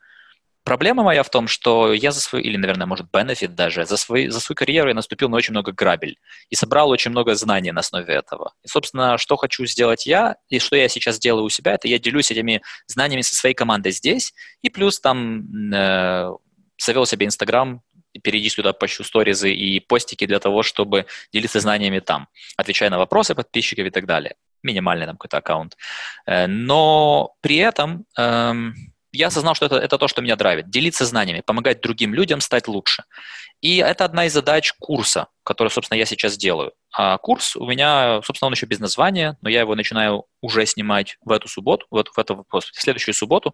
Проблема 0.69 1.01
моя 1.01 1.23
в 1.23 1.31
том, 1.31 1.47
что 1.47 1.93
я 1.93 2.11
за 2.11 2.21
свою, 2.21 2.45
или, 2.45 2.55
наверное, 2.55 2.85
может, 2.85 3.07
бенефит 3.11 3.55
даже, 3.55 3.87
за, 3.87 3.97
свой, 3.97 4.27
за 4.27 4.39
свою 4.39 4.55
карьеру 4.55 4.89
я 4.89 4.93
наступил 4.93 5.27
на 5.27 5.35
очень 5.35 5.51
много 5.51 5.71
грабель 5.71 6.19
и 6.51 6.55
собрал 6.55 6.91
очень 6.91 7.09
много 7.09 7.33
знаний 7.33 7.71
на 7.71 7.79
основе 7.79 8.13
этого. 8.13 8.53
И, 8.63 8.67
собственно, 8.67 9.17
что 9.17 9.35
хочу 9.35 9.65
сделать 9.65 10.05
я, 10.05 10.35
и 10.47 10.59
что 10.59 10.75
я 10.75 10.87
сейчас 10.87 11.17
делаю 11.17 11.45
у 11.45 11.49
себя, 11.49 11.73
это 11.73 11.87
я 11.87 11.97
делюсь 11.97 12.29
этими 12.29 12.61
знаниями 12.85 13.21
со 13.21 13.33
своей 13.33 13.55
командой 13.55 13.91
здесь, 13.91 14.31
и 14.61 14.69
плюс 14.69 14.99
там 14.99 15.73
э, 15.73 16.29
завел 16.77 17.07
себе 17.07 17.25
Инстаграм, 17.25 17.81
перейди 18.21 18.49
сюда, 18.49 18.71
пощу 18.71 19.03
сторизы 19.03 19.51
и 19.51 19.79
постики 19.79 20.27
для 20.27 20.37
того, 20.37 20.61
чтобы 20.61 21.07
делиться 21.33 21.59
знаниями 21.61 21.97
там, 21.97 22.27
отвечая 22.57 22.91
на 22.91 22.99
вопросы 22.99 23.33
подписчиков 23.33 23.87
и 23.87 23.89
так 23.89 24.05
далее. 24.05 24.35
Минимальный 24.61 25.07
там 25.07 25.17
какой-то 25.17 25.37
аккаунт. 25.37 25.77
Э, 26.27 26.45
но 26.45 27.33
при 27.41 27.55
этом 27.55 28.05
эм, 28.15 28.75
я 29.11 29.27
осознал, 29.27 29.55
что 29.55 29.65
это, 29.65 29.75
это 29.77 29.97
то, 29.97 30.07
что 30.07 30.21
меня 30.21 30.35
драйвит. 30.35 30.69
Делиться 30.69 31.05
знаниями, 31.05 31.41
помогать 31.41 31.81
другим 31.81 32.13
людям 32.13 32.41
стать 32.41 32.67
лучше. 32.67 33.03
И 33.61 33.77
это 33.77 34.05
одна 34.05 34.25
из 34.25 34.33
задач 34.33 34.73
курса, 34.79 35.27
который, 35.43 35.69
собственно, 35.69 35.97
я 35.97 36.05
сейчас 36.05 36.37
делаю. 36.37 36.73
А 36.91 37.17
курс 37.17 37.55
у 37.55 37.65
меня, 37.65 38.21
собственно, 38.23 38.47
он 38.47 38.53
еще 38.53 38.65
без 38.65 38.79
названия, 38.79 39.37
но 39.41 39.49
я 39.49 39.61
его 39.61 39.75
начинаю 39.75 40.25
уже 40.41 40.65
снимать 40.65 41.17
в 41.21 41.31
эту 41.31 41.47
субботу, 41.47 41.85
в, 41.89 41.97
эту, 41.97 42.11
в, 42.13 42.19
эту, 42.19 42.45
в 42.49 42.61
следующую 42.73 43.13
субботу. 43.15 43.53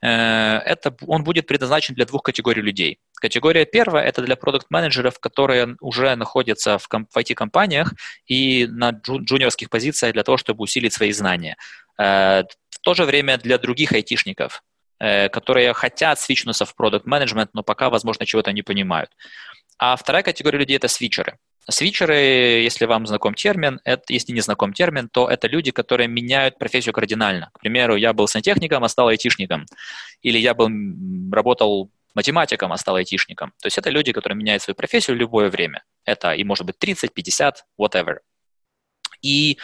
Э, 0.00 0.58
это, 0.64 0.94
он 1.06 1.24
будет 1.24 1.46
предназначен 1.46 1.94
для 1.94 2.04
двух 2.04 2.22
категорий 2.22 2.62
людей. 2.62 2.98
Категория 3.14 3.64
первая– 3.64 4.04
это 4.06 4.22
для 4.22 4.36
продукт-менеджеров, 4.36 5.18
которые 5.18 5.76
уже 5.80 6.14
находятся 6.14 6.78
в, 6.78 6.88
в 6.88 7.16
IT-компаниях 7.16 7.92
и 8.26 8.66
на 8.66 8.90
джуниорских 8.90 9.70
позициях 9.70 10.14
для 10.14 10.22
того, 10.22 10.36
чтобы 10.36 10.62
усилить 10.62 10.92
свои 10.92 11.12
знания. 11.12 11.56
Э, 11.98 12.44
в 12.70 12.78
то 12.80 12.94
же 12.94 13.04
время 13.04 13.38
для 13.38 13.58
других 13.58 13.92
айтишников, 13.92 14.62
которые 14.98 15.72
хотят 15.74 16.18
свичнуться 16.18 16.64
в 16.64 16.74
продукт 16.74 17.06
менеджмент 17.06 17.50
но 17.54 17.62
пока, 17.62 17.90
возможно, 17.90 18.26
чего-то 18.26 18.52
не 18.52 18.62
понимают. 18.62 19.10
А 19.78 19.96
вторая 19.96 20.22
категория 20.22 20.58
людей– 20.58 20.76
это 20.78 20.88
свитчеры. 20.88 21.38
Свитчеры, 21.70 22.14
если 22.14 22.86
вам 22.86 23.06
знаком 23.06 23.34
термин, 23.34 23.80
это, 23.84 24.04
если 24.08 24.32
не 24.32 24.40
знаком 24.40 24.72
термин, 24.72 25.08
то 25.08 25.28
это 25.28 25.48
люди, 25.48 25.70
которые 25.70 26.08
меняют 26.08 26.58
профессию 26.58 26.94
кардинально. 26.94 27.50
К 27.52 27.60
примеру, 27.60 27.94
я 27.96 28.12
был 28.12 28.26
сантехником, 28.26 28.84
а 28.84 28.88
стал 28.88 29.08
айтишником. 29.08 29.66
Или 30.22 30.38
я 30.38 30.54
был, 30.54 30.70
работал 31.30 31.90
математиком, 32.14 32.72
а 32.72 32.78
стал 32.78 32.96
айтишником. 32.96 33.52
То 33.60 33.66
есть 33.66 33.76
это 33.76 33.90
люди, 33.90 34.12
которые 34.12 34.38
меняют 34.38 34.62
свою 34.62 34.74
профессию 34.74 35.14
в 35.14 35.20
любое 35.20 35.50
время. 35.50 35.84
Это 36.04 36.32
и 36.32 36.42
может 36.42 36.64
быть 36.64 36.78
30, 36.78 37.12
50, 37.12 37.66
whatever. 37.78 38.16
И 39.20 39.58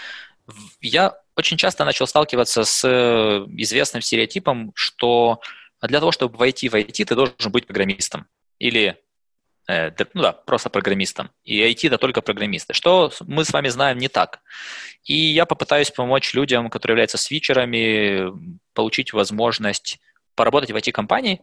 я 0.80 1.16
очень 1.36 1.56
часто 1.56 1.84
начал 1.84 2.06
сталкиваться 2.06 2.64
с 2.64 2.86
э, 2.86 3.46
известным 3.56 4.02
стереотипом, 4.02 4.72
что 4.74 5.40
для 5.82 6.00
того, 6.00 6.12
чтобы 6.12 6.36
войти 6.36 6.68
в 6.68 6.74
IT, 6.74 7.04
ты 7.04 7.14
должен 7.14 7.50
быть 7.50 7.66
программистом. 7.66 8.26
Или 8.58 8.96
э, 9.68 9.90
ну 10.14 10.22
да, 10.22 10.32
просто 10.32 10.70
программистом. 10.70 11.30
И 11.44 11.60
IT 11.60 11.86
это 11.88 11.98
только 11.98 12.20
программисты. 12.20 12.72
Что 12.72 13.12
мы 13.20 13.44
с 13.44 13.52
вами 13.52 13.68
знаем 13.68 13.98
не 13.98 14.08
так. 14.08 14.40
И 15.04 15.14
я 15.14 15.46
попытаюсь 15.46 15.90
помочь 15.90 16.34
людям, 16.34 16.70
которые 16.70 16.94
являются 16.94 17.18
свитчерами, 17.18 18.32
получить 18.72 19.12
возможность 19.12 19.98
поработать 20.34 20.70
в 20.70 20.76
IT-компании, 20.76 21.42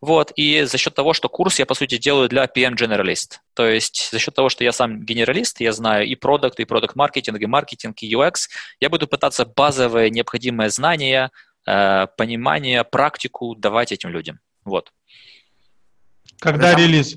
вот, 0.00 0.32
и 0.36 0.62
за 0.62 0.78
счет 0.78 0.94
того, 0.94 1.12
что 1.12 1.28
курс 1.28 1.58
я, 1.58 1.66
по 1.66 1.74
сути, 1.74 1.98
делаю 1.98 2.28
для 2.28 2.44
PM 2.44 2.76
Generalist. 2.76 3.38
То 3.54 3.66
есть 3.66 4.10
за 4.12 4.18
счет 4.18 4.34
того, 4.34 4.48
что 4.48 4.62
я 4.62 4.70
сам 4.70 5.02
генералист, 5.02 5.60
я 5.60 5.72
знаю 5.72 6.06
и 6.06 6.14
продукт, 6.14 6.60
и 6.60 6.64
продукт 6.64 6.94
маркетинг, 6.94 7.40
и 7.40 7.46
маркетинг, 7.46 7.96
и 8.02 8.14
UX, 8.14 8.48
я 8.78 8.90
буду 8.90 9.08
пытаться 9.08 9.44
базовые 9.44 10.10
необходимые 10.10 10.70
знания, 10.70 11.30
э, 11.66 12.06
понимание, 12.16 12.84
практику 12.84 13.56
давать 13.56 13.90
этим 13.90 14.10
людям. 14.10 14.38
Вот. 14.64 14.92
Когда 16.38 16.70
это 16.70 16.80
релиз? 16.80 17.16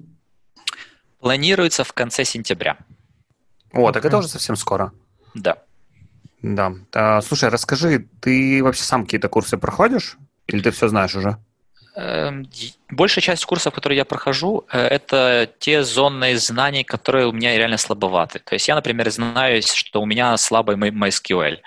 Планируется 1.20 1.84
в 1.84 1.94
конце 1.94 2.26
сентября. 2.26 2.78
О, 3.74 3.92
так 3.92 4.04
это 4.06 4.18
уже 4.18 4.28
совсем 4.28 4.56
скоро. 4.56 4.92
Да. 5.36 5.60
Да. 6.42 6.74
А, 6.94 7.22
слушай, 7.22 7.50
расскажи, 7.50 8.08
ты 8.20 8.64
вообще 8.64 8.82
сам 8.82 9.04
какие-то 9.04 9.30
курсы 9.30 9.58
проходишь? 9.58 10.18
Или 10.48 10.62
ты 10.64 10.72
все 10.72 10.88
знаешь 10.88 11.16
уже? 11.16 11.38
Эм, 11.94 12.48
большая 12.90 13.22
часть 13.22 13.44
курсов, 13.46 13.74
которые 13.74 13.98
я 13.98 14.06
прохожу, 14.06 14.66
э, 14.72 14.80
это 14.80 15.50
те 15.60 15.84
зоны 15.84 16.38
знаний, 16.38 16.84
которые 16.86 17.28
у 17.28 17.34
меня 17.34 17.58
реально 17.58 17.78
слабоваты. 17.78 18.40
То 18.40 18.56
есть 18.56 18.68
я, 18.68 18.76
например, 18.76 19.10
знаю, 19.10 19.62
что 19.62 20.02
у 20.02 20.06
меня 20.06 20.38
слабый 20.38 20.78
MySQL. 20.78 21.60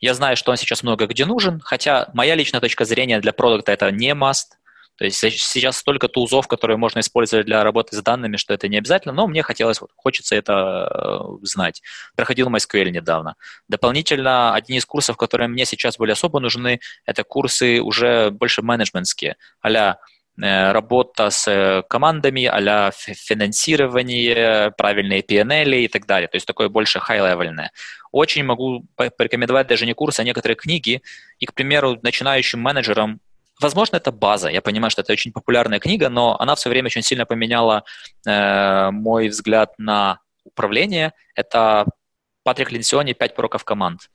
Я 0.00 0.14
знаю, 0.14 0.36
что 0.36 0.50
он 0.50 0.56
сейчас 0.56 0.82
много 0.82 1.06
где 1.06 1.26
нужен, 1.26 1.60
хотя 1.60 2.08
моя 2.14 2.34
личная 2.34 2.60
точка 2.60 2.84
зрения 2.84 3.20
для 3.20 3.32
продукта 3.32 3.72
это 3.72 3.90
не 3.90 4.14
must. 4.14 4.56
То 4.96 5.04
есть 5.04 5.18
сейчас 5.18 5.76
столько 5.76 6.08
тулзов, 6.08 6.48
которые 6.48 6.76
можно 6.76 7.00
использовать 7.00 7.46
для 7.46 7.62
работы 7.62 7.96
с 7.96 8.02
данными, 8.02 8.36
что 8.36 8.54
это 8.54 8.68
не 8.68 8.78
обязательно, 8.78 9.14
но 9.14 9.26
мне 9.26 9.42
хотелось, 9.42 9.80
хочется 9.94 10.36
это 10.36 10.88
э, 10.90 11.46
знать. 11.46 11.82
Проходил 12.16 12.48
MySQL 12.48 12.90
недавно. 12.90 13.36
Дополнительно, 13.68 14.54
один 14.54 14.78
из 14.78 14.86
курсов, 14.86 15.16
которые 15.16 15.48
мне 15.48 15.64
сейчас 15.64 15.98
были 15.98 16.12
особо 16.12 16.40
нужны, 16.40 16.80
это 17.04 17.24
курсы 17.24 17.80
уже 17.80 18.30
больше 18.30 18.62
менеджментские, 18.62 19.36
а 19.62 19.98
работа 20.38 21.30
с 21.30 21.48
э, 21.48 21.82
командами, 21.88 22.44
а 22.44 22.90
финансирование, 22.92 24.70
правильные 24.76 25.22
PNL 25.22 25.76
и 25.76 25.88
так 25.88 26.06
далее. 26.06 26.28
То 26.28 26.36
есть 26.36 26.46
такое 26.46 26.68
больше 26.68 26.98
high-level. 26.98 27.68
Очень 28.12 28.44
могу 28.44 28.84
порекомендовать 28.96 29.66
даже 29.66 29.86
не 29.86 29.94
курс, 29.94 30.20
а 30.20 30.24
некоторые 30.24 30.56
книги. 30.56 31.00
И, 31.38 31.46
к 31.46 31.54
примеру, 31.54 31.98
начинающим 32.02 32.60
менеджерам 32.60 33.20
Возможно, 33.60 33.96
это 33.96 34.12
база. 34.12 34.48
Я 34.48 34.60
понимаю, 34.60 34.90
что 34.90 35.02
это 35.02 35.12
очень 35.12 35.32
популярная 35.32 35.78
книга, 35.78 36.08
но 36.08 36.38
она 36.38 36.54
в 36.54 36.60
свое 36.60 36.74
время 36.74 36.86
очень 36.86 37.02
сильно 37.02 37.24
поменяла 37.24 37.84
э, 38.26 38.90
мой 38.90 39.28
взгляд 39.28 39.72
на 39.78 40.20
управление. 40.44 41.12
Это 41.34 41.86
Патрик 42.42 42.70
Линсиони 42.70 43.12
«Пять 43.12 43.34
пороков 43.34 43.64
команд». 43.64 44.10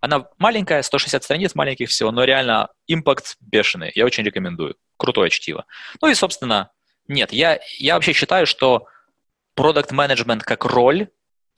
Она 0.00 0.26
маленькая, 0.38 0.82
160 0.82 1.22
страниц 1.22 1.54
маленьких 1.54 1.88
всего, 1.88 2.10
но 2.10 2.24
реально 2.24 2.68
импакт 2.88 3.36
бешеный. 3.40 3.92
Я 3.94 4.04
очень 4.04 4.24
рекомендую. 4.24 4.74
Крутое 4.96 5.30
чтиво. 5.30 5.64
Ну 6.00 6.08
и, 6.08 6.14
собственно, 6.14 6.72
нет, 7.06 7.32
я, 7.32 7.60
я 7.78 7.94
вообще 7.94 8.12
считаю, 8.12 8.46
что 8.46 8.86
продукт 9.54 9.92
менеджмент 9.92 10.42
как 10.42 10.64
роль 10.64 11.08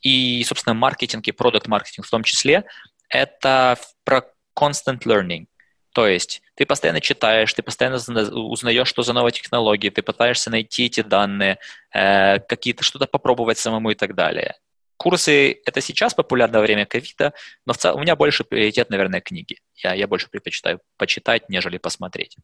и, 0.02 0.44
собственно, 0.44 0.74
маркетинг 0.74 1.26
и 1.26 1.32
продукт 1.32 1.68
маркетинг 1.68 2.06
в 2.06 2.10
том 2.10 2.22
числе, 2.22 2.64
это 3.08 3.78
про 4.04 4.24
constant 4.58 5.04
learning. 5.04 5.46
То 5.94 6.08
есть 6.08 6.42
ты 6.56 6.66
постоянно 6.66 7.00
читаешь, 7.00 7.54
ты 7.54 7.62
постоянно 7.62 7.98
узнаешь, 8.32 8.88
что 8.88 9.02
за 9.02 9.12
новые 9.12 9.30
технологии, 9.30 9.90
ты 9.90 10.02
пытаешься 10.02 10.50
найти 10.50 10.86
эти 10.86 11.02
данные, 11.02 11.58
э, 11.94 12.40
какие-то 12.40 12.82
что-то 12.82 13.06
попробовать 13.06 13.58
самому 13.58 13.92
и 13.92 13.94
так 13.94 14.16
далее. 14.16 14.56
Курсы— 14.96 15.52
это 15.64 15.80
сейчас 15.80 16.12
популярно 16.12 16.58
во 16.58 16.64
время 16.64 16.84
ковида, 16.84 17.32
но 17.64 17.72
в 17.72 17.76
целом 17.76 17.98
у 17.98 18.02
меня 18.02 18.16
больше 18.16 18.42
приоритет, 18.42 18.90
наверное, 18.90 19.20
книги. 19.20 19.60
Я, 19.76 19.94
я 19.94 20.08
больше 20.08 20.28
предпочитаю 20.28 20.80
почитать, 20.96 21.48
нежели 21.48 21.78
посмотреть. 21.78 22.36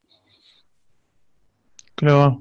Клево. 1.96 2.40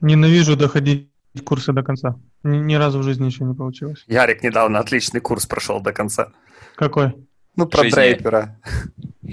Ненавижу 0.00 0.56
доходить 0.56 1.08
курсы 1.42 1.72
до 1.72 1.82
конца. 1.82 2.20
Ни, 2.42 2.58
ни 2.58 2.74
разу 2.74 2.98
в 2.98 3.02
жизни 3.02 3.24
еще 3.24 3.44
не 3.44 3.54
получилось. 3.54 4.04
Ярик 4.08 4.42
недавно 4.42 4.78
отличный 4.78 5.22
курс 5.22 5.46
прошел 5.46 5.80
до 5.80 5.94
конца. 5.94 6.32
Какой? 6.76 7.14
Ну, 7.56 7.66
про 7.66 7.82
жизни. 7.82 7.96
Дрейпера. 7.96 8.56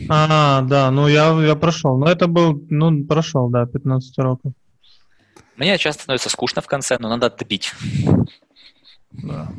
А, 0.10 0.62
да, 0.62 0.92
ну 0.92 1.08
я, 1.08 1.32
я 1.42 1.56
прошел. 1.56 1.98
Но 1.98 2.08
это 2.08 2.28
был, 2.28 2.62
ну, 2.70 3.04
прошел, 3.06 3.50
да, 3.50 3.66
15 3.66 4.18
уроков. 4.20 4.54
Мне 5.58 5.78
часто 5.78 6.04
становится 6.04 6.30
скучно 6.30 6.62
в 6.62 6.68
конце, 6.68 6.98
но 7.00 7.10
надо 7.10 7.30
добить. 7.30 7.74
Да. 9.12 9.52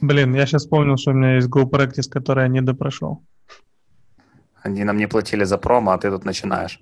Блин, 0.00 0.34
я 0.34 0.46
сейчас 0.46 0.62
вспомнил, 0.62 0.96
что 0.96 1.10
у 1.10 1.14
меня 1.14 1.36
есть 1.36 1.48
Go 1.48 1.64
Practice, 1.64 2.08
который 2.10 2.42
я 2.44 2.48
не 2.48 2.60
допрошел. 2.60 3.22
Они 4.62 4.84
нам 4.84 4.96
не 4.96 5.06
платили 5.06 5.44
за 5.44 5.58
промо, 5.58 5.92
а 5.92 5.98
ты 5.98 6.10
тут 6.10 6.24
начинаешь. 6.24 6.80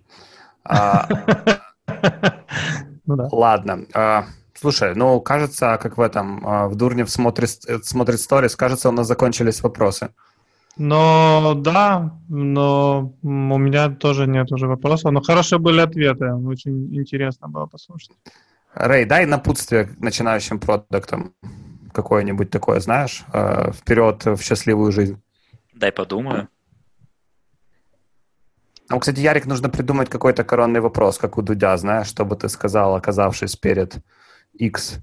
А, 0.65 1.09
ну, 3.07 3.17
да. 3.17 3.29
Ладно. 3.33 3.87
А, 3.95 4.27
слушай, 4.55 4.95
ну, 4.95 5.21
кажется, 5.21 5.79
как 5.83 5.99
в 5.99 6.01
этом, 6.01 6.47
а, 6.47 6.69
в 6.69 6.77
Дурнев 6.77 7.11
смотрит, 7.11 7.51
смотрит 7.83 8.21
сторис, 8.21 8.57
кажется, 8.57 8.89
у 8.89 8.93
нас 8.93 9.07
закончились 9.07 9.63
вопросы. 9.63 10.11
Но 10.77 11.55
да, 11.55 12.19
но 12.29 13.15
у 13.23 13.59
меня 13.59 13.91
тоже 13.91 14.27
нет 14.27 14.51
уже 14.53 14.67
вопросов. 14.67 15.13
Но 15.13 15.21
хорошие 15.21 15.59
были 15.59 15.81
ответы. 15.81 16.33
Очень 16.33 16.95
интересно 16.95 17.49
было 17.49 17.67
послушать. 17.67 18.13
Рэй, 18.75 19.05
дай 19.05 19.27
напутствие 19.27 19.91
начинающим 19.99 20.59
продуктам 20.59 21.35
какое-нибудь 21.93 22.51
такое, 22.51 22.81
знаешь, 22.81 23.23
э, 23.33 23.73
вперед 23.73 24.25
в 24.25 24.41
счастливую 24.41 24.93
жизнь. 24.93 25.21
Дай 25.75 25.93
подумаю. 25.93 26.49
Ну, 28.89 28.99
кстати, 28.99 29.21
Ярик, 29.21 29.47
нужно 29.47 29.69
придумать 29.69 30.09
какой-то 30.09 30.45
коронный 30.45 30.81
вопрос, 30.81 31.19
как 31.19 31.39
у 31.39 31.43
Дудя, 31.43 31.77
знаешь, 31.77 32.09
чтобы 32.09 32.37
ты 32.37 32.49
сказал, 32.49 32.95
оказавшись 32.95 33.57
перед 33.57 33.97
X 34.55 34.99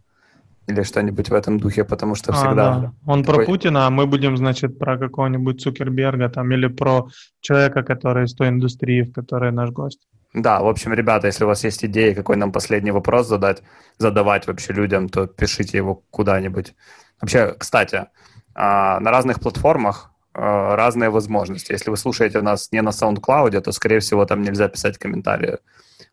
или 0.70 0.84
что-нибудь 0.84 1.30
в 1.30 1.34
этом 1.34 1.60
духе, 1.60 1.84
потому 1.84 2.16
что 2.16 2.32
всегда... 2.34 2.76
А, 2.76 2.80
да. 2.80 2.94
Он 3.06 3.24
такой... 3.24 3.46
про 3.46 3.52
Путина, 3.52 3.88
а 3.88 3.90
мы 3.90 4.06
будем, 4.06 4.38
значит, 4.38 4.78
про 4.78 4.98
какого-нибудь 4.98 5.62
Цукерберга 5.62 6.30
там 6.30 6.52
или 6.52 6.68
про 6.68 7.08
человека, 7.42 7.84
который 7.84 8.26
из 8.26 8.34
той 8.34 8.50
индустрии, 8.50 9.02
в 9.02 9.14
которой 9.14 9.52
наш 9.52 9.72
гость. 9.72 10.08
Да, 10.34 10.62
в 10.62 10.68
общем, 10.68 10.94
ребята, 10.94 11.28
если 11.28 11.44
у 11.44 11.48
вас 11.48 11.64
есть 11.64 11.84
идеи, 11.84 12.14
какой 12.14 12.36
нам 12.38 12.52
последний 12.52 12.92
вопрос 12.92 13.28
задать, 13.28 13.64
задавать 13.98 14.48
вообще 14.48 14.74
людям, 14.74 15.10
то 15.10 15.26
пишите 15.26 15.78
его 15.78 16.04
куда-нибудь. 16.12 16.76
Вообще, 17.20 17.56
кстати, 17.58 18.06
а, 18.54 19.00
на 19.00 19.12
разных 19.12 19.40
платформах 19.40 20.12
а, 20.34 20.76
разные 20.76 21.10
возможности. 21.10 21.72
Если 21.72 21.90
вы 21.90 21.98
слушаете 21.98 22.42
нас 22.42 22.72
не 22.72 22.82
на 22.82 22.90
SoundCloud, 22.90 23.60
то, 23.62 23.72
скорее 23.72 24.00
всего, 24.00 24.26
там 24.26 24.44
нельзя 24.44 24.68
писать 24.68 25.00
комментарии. 25.00 25.58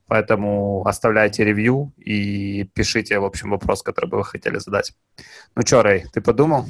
Поэтому 0.07 0.87
оставляйте 0.87 1.45
ревью 1.45 1.93
и 1.97 2.65
пишите, 2.75 3.19
в 3.19 3.25
общем, 3.25 3.51
вопрос, 3.51 3.83
который 3.83 4.09
бы 4.09 4.19
вы 4.19 4.25
хотели 4.25 4.59
задать. 4.59 4.93
Ну 5.55 5.63
что, 5.67 5.83
Рэй, 5.83 6.07
ты 6.13 6.21
подумал? 6.21 6.65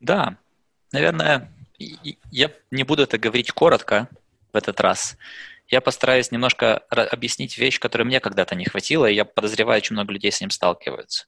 Да, 0.00 0.36
наверное, 0.92 1.52
я 1.78 2.50
не 2.70 2.84
буду 2.84 3.02
это 3.02 3.18
говорить 3.18 3.52
коротко 3.52 4.08
в 4.52 4.56
этот 4.56 4.80
раз 4.80 5.16
я 5.68 5.80
постараюсь 5.80 6.30
немножко 6.30 6.78
объяснить 6.88 7.58
вещь, 7.58 7.80
которой 7.80 8.02
мне 8.02 8.20
когда-то 8.20 8.54
не 8.54 8.64
хватило, 8.64 9.06
и 9.06 9.14
я 9.14 9.24
подозреваю, 9.24 9.78
очень 9.78 9.94
много 9.94 10.12
людей 10.12 10.30
с 10.30 10.40
ним 10.40 10.50
сталкиваются. 10.50 11.26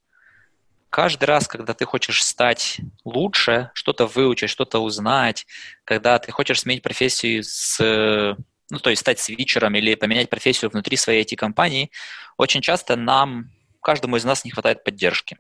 Каждый 0.91 1.25
раз, 1.25 1.49
когда 1.49 1.75
ты 1.75 1.85
хочешь 1.85 2.25
стать 2.25 2.79
лучше, 3.05 3.71
что-то 3.75 4.07
выучить, 4.07 4.51
что-то 4.51 4.79
узнать, 4.79 5.47
когда 5.85 6.19
ты 6.19 6.31
хочешь 6.33 6.61
сменить 6.61 6.83
профессию 6.83 7.43
с 7.43 8.37
ну, 8.71 8.79
то 8.79 8.91
есть 8.91 9.01
стать 9.01 9.19
свитчером 9.19 9.75
или 9.75 9.95
поменять 9.95 10.31
профессию 10.31 10.71
внутри 10.71 10.97
своей 10.97 11.25
IT-компании, 11.25 11.91
очень 12.37 12.61
часто 12.61 12.97
нам, 12.97 13.51
каждому 13.81 14.17
из 14.17 14.25
нас 14.25 14.45
не 14.45 14.51
хватает 14.51 14.85
поддержки. 14.85 15.39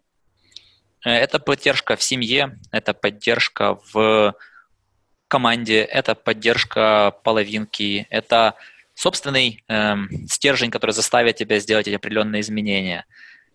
Э, 1.05 1.11
это 1.11 1.39
поддержка 1.39 1.97
в 1.97 2.03
семье, 2.03 2.59
это 2.70 2.95
поддержка 2.95 3.79
в 3.93 4.35
команде, 5.29 5.81
это 5.83 6.14
поддержка 6.14 7.12
половинки, 7.24 8.07
это 8.11 8.55
собственный 8.95 9.62
эм, 9.68 10.09
стержень, 10.29 10.70
который 10.70 10.93
заставит 10.93 11.37
тебя 11.37 11.59
сделать 11.59 11.89
эти 11.89 11.97
определенные 11.97 12.41
изменения. 12.41 13.05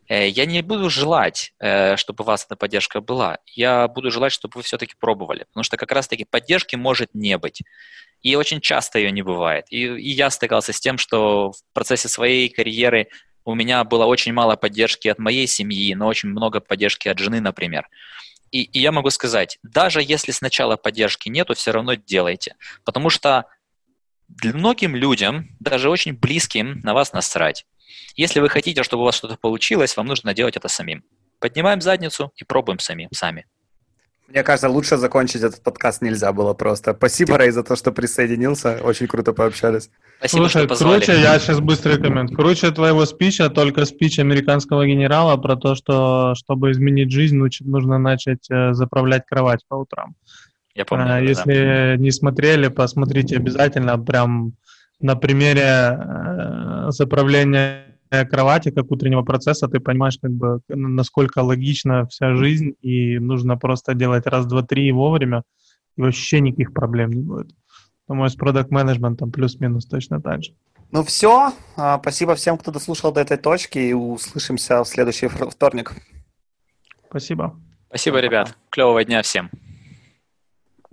Э, 0.07 0.27
я 0.27 0.45
не 0.45 0.61
буду 0.61 0.89
желать, 0.89 1.53
э, 1.59 1.95
чтобы 1.95 2.23
у 2.23 2.27
вас 2.27 2.45
эта 2.45 2.55
поддержка 2.55 3.01
была. 3.01 3.39
Я 3.47 3.87
буду 3.87 4.11
желать, 4.11 4.33
чтобы 4.33 4.57
вы 4.57 4.63
все-таки 4.63 4.93
пробовали. 4.99 5.45
Потому 5.45 5.63
что 5.63 5.77
как 5.77 5.91
раз-таки 5.91 6.25
поддержки 6.25 6.75
может 6.75 7.13
не 7.13 7.37
быть. 7.37 7.63
И 8.21 8.35
очень 8.35 8.61
часто 8.61 8.99
ее 8.99 9.11
не 9.11 9.21
бывает. 9.21 9.65
И, 9.69 9.83
и 9.83 10.09
я 10.11 10.29
стыкался 10.29 10.73
с 10.73 10.79
тем, 10.79 10.97
что 10.97 11.51
в 11.51 11.73
процессе 11.73 12.07
своей 12.07 12.49
карьеры 12.49 13.07
у 13.45 13.55
меня 13.55 13.83
было 13.83 14.05
очень 14.05 14.33
мало 14.33 14.55
поддержки 14.55 15.07
от 15.07 15.17
моей 15.17 15.47
семьи, 15.47 15.93
но 15.95 16.07
очень 16.07 16.29
много 16.29 16.59
поддержки 16.59 17.07
от 17.07 17.17
жены, 17.17 17.41
например. 17.41 17.87
И, 18.51 18.63
и 18.63 18.79
я 18.79 18.91
могу 18.91 19.09
сказать, 19.09 19.57
даже 19.63 20.01
если 20.03 20.31
сначала 20.31 20.75
поддержки 20.75 21.29
нету, 21.29 21.55
все 21.55 21.71
равно 21.71 21.95
делайте. 21.95 22.55
Потому 22.83 23.09
что 23.09 23.45
для 24.27 24.53
многим 24.53 24.95
людям, 24.95 25.49
даже 25.59 25.89
очень 25.89 26.13
близким, 26.13 26.79
на 26.83 26.93
вас 26.93 27.13
насрать. 27.13 27.65
Если 28.15 28.39
вы 28.39 28.49
хотите, 28.49 28.83
чтобы 28.83 29.03
у 29.03 29.05
вас 29.05 29.15
что-то 29.15 29.37
получилось, 29.37 29.97
вам 29.97 30.07
нужно 30.07 30.33
делать 30.33 30.57
это 30.57 30.67
самим. 30.67 31.03
Поднимаем 31.39 31.81
задницу 31.81 32.31
и 32.35 32.43
пробуем 32.43 32.79
сами. 32.79 33.09
сами. 33.11 33.45
Мне 34.31 34.43
кажется, 34.43 34.69
лучше 34.69 34.95
закончить 34.95 35.41
этот 35.41 35.61
подкаст 35.61 36.01
нельзя 36.01 36.31
было 36.31 36.53
просто. 36.53 36.93
Спасибо, 36.93 37.37
Рэй, 37.37 37.51
за 37.51 37.63
то, 37.63 37.75
что 37.75 37.91
присоединился. 37.91 38.79
Очень 38.81 39.07
круто 39.07 39.33
пообщались. 39.33 39.89
Спасибо, 40.19 40.43
Слушай, 40.43 40.59
что 40.59 40.67
позвали. 40.69 40.97
круче, 40.99 41.21
я 41.21 41.37
сейчас 41.37 41.59
быстрый 41.59 42.01
коммент. 42.01 42.33
Круче 42.33 42.71
твоего 42.71 43.05
спича, 43.05 43.49
только 43.49 43.83
спич 43.83 44.19
американского 44.19 44.87
генерала 44.87 45.35
про 45.35 45.57
то, 45.57 45.75
что 45.75 46.33
чтобы 46.35 46.71
изменить 46.71 47.11
жизнь, 47.11 47.37
нужно 47.59 47.97
начать 47.97 48.49
э, 48.49 48.73
заправлять 48.73 49.25
кровать 49.25 49.65
по 49.67 49.75
утрам. 49.75 50.15
Я 50.75 50.85
помню. 50.85 51.15
А, 51.15 51.19
если 51.19 51.95
да. 51.95 51.97
не 51.97 52.11
смотрели, 52.11 52.69
посмотрите 52.69 53.35
обязательно. 53.35 53.99
Прям 53.99 54.53
на 55.01 55.17
примере 55.17 55.61
э, 55.61 56.85
заправления 56.91 57.90
кровати 58.29 58.71
как 58.71 58.91
утреннего 58.91 59.23
процесса 59.23 59.67
ты 59.67 59.79
понимаешь, 59.79 60.17
как 60.21 60.31
бы, 60.31 60.59
насколько 60.67 61.39
логична 61.39 62.05
вся 62.07 62.35
жизнь, 62.35 62.73
и 62.81 63.19
нужно 63.19 63.57
просто 63.57 63.93
делать 63.93 64.27
раз, 64.27 64.45
два, 64.45 64.63
три 64.63 64.87
и 64.87 64.91
вовремя, 64.91 65.43
и 65.95 66.01
вообще 66.01 66.41
никаких 66.41 66.73
проблем 66.73 67.11
не 67.11 67.21
будет. 67.21 67.51
Думаю, 68.07 68.29
с 68.29 68.35
продакт-менеджментом 68.35 69.31
плюс-минус 69.31 69.85
точно 69.85 70.21
так 70.21 70.43
же. 70.43 70.51
Ну 70.91 71.03
все, 71.03 71.53
а, 71.77 71.97
спасибо 71.99 72.35
всем, 72.35 72.57
кто 72.57 72.71
дослушал 72.71 73.13
до 73.13 73.21
этой 73.21 73.37
точки, 73.37 73.79
и 73.79 73.93
услышимся 73.93 74.83
в 74.83 74.87
следующий 74.87 75.27
вторник. 75.27 75.93
Спасибо. 77.09 77.57
Спасибо, 77.87 78.19
ребят. 78.19 78.57
Клевого 78.69 79.03
дня 79.05 79.21
всем. 79.21 79.49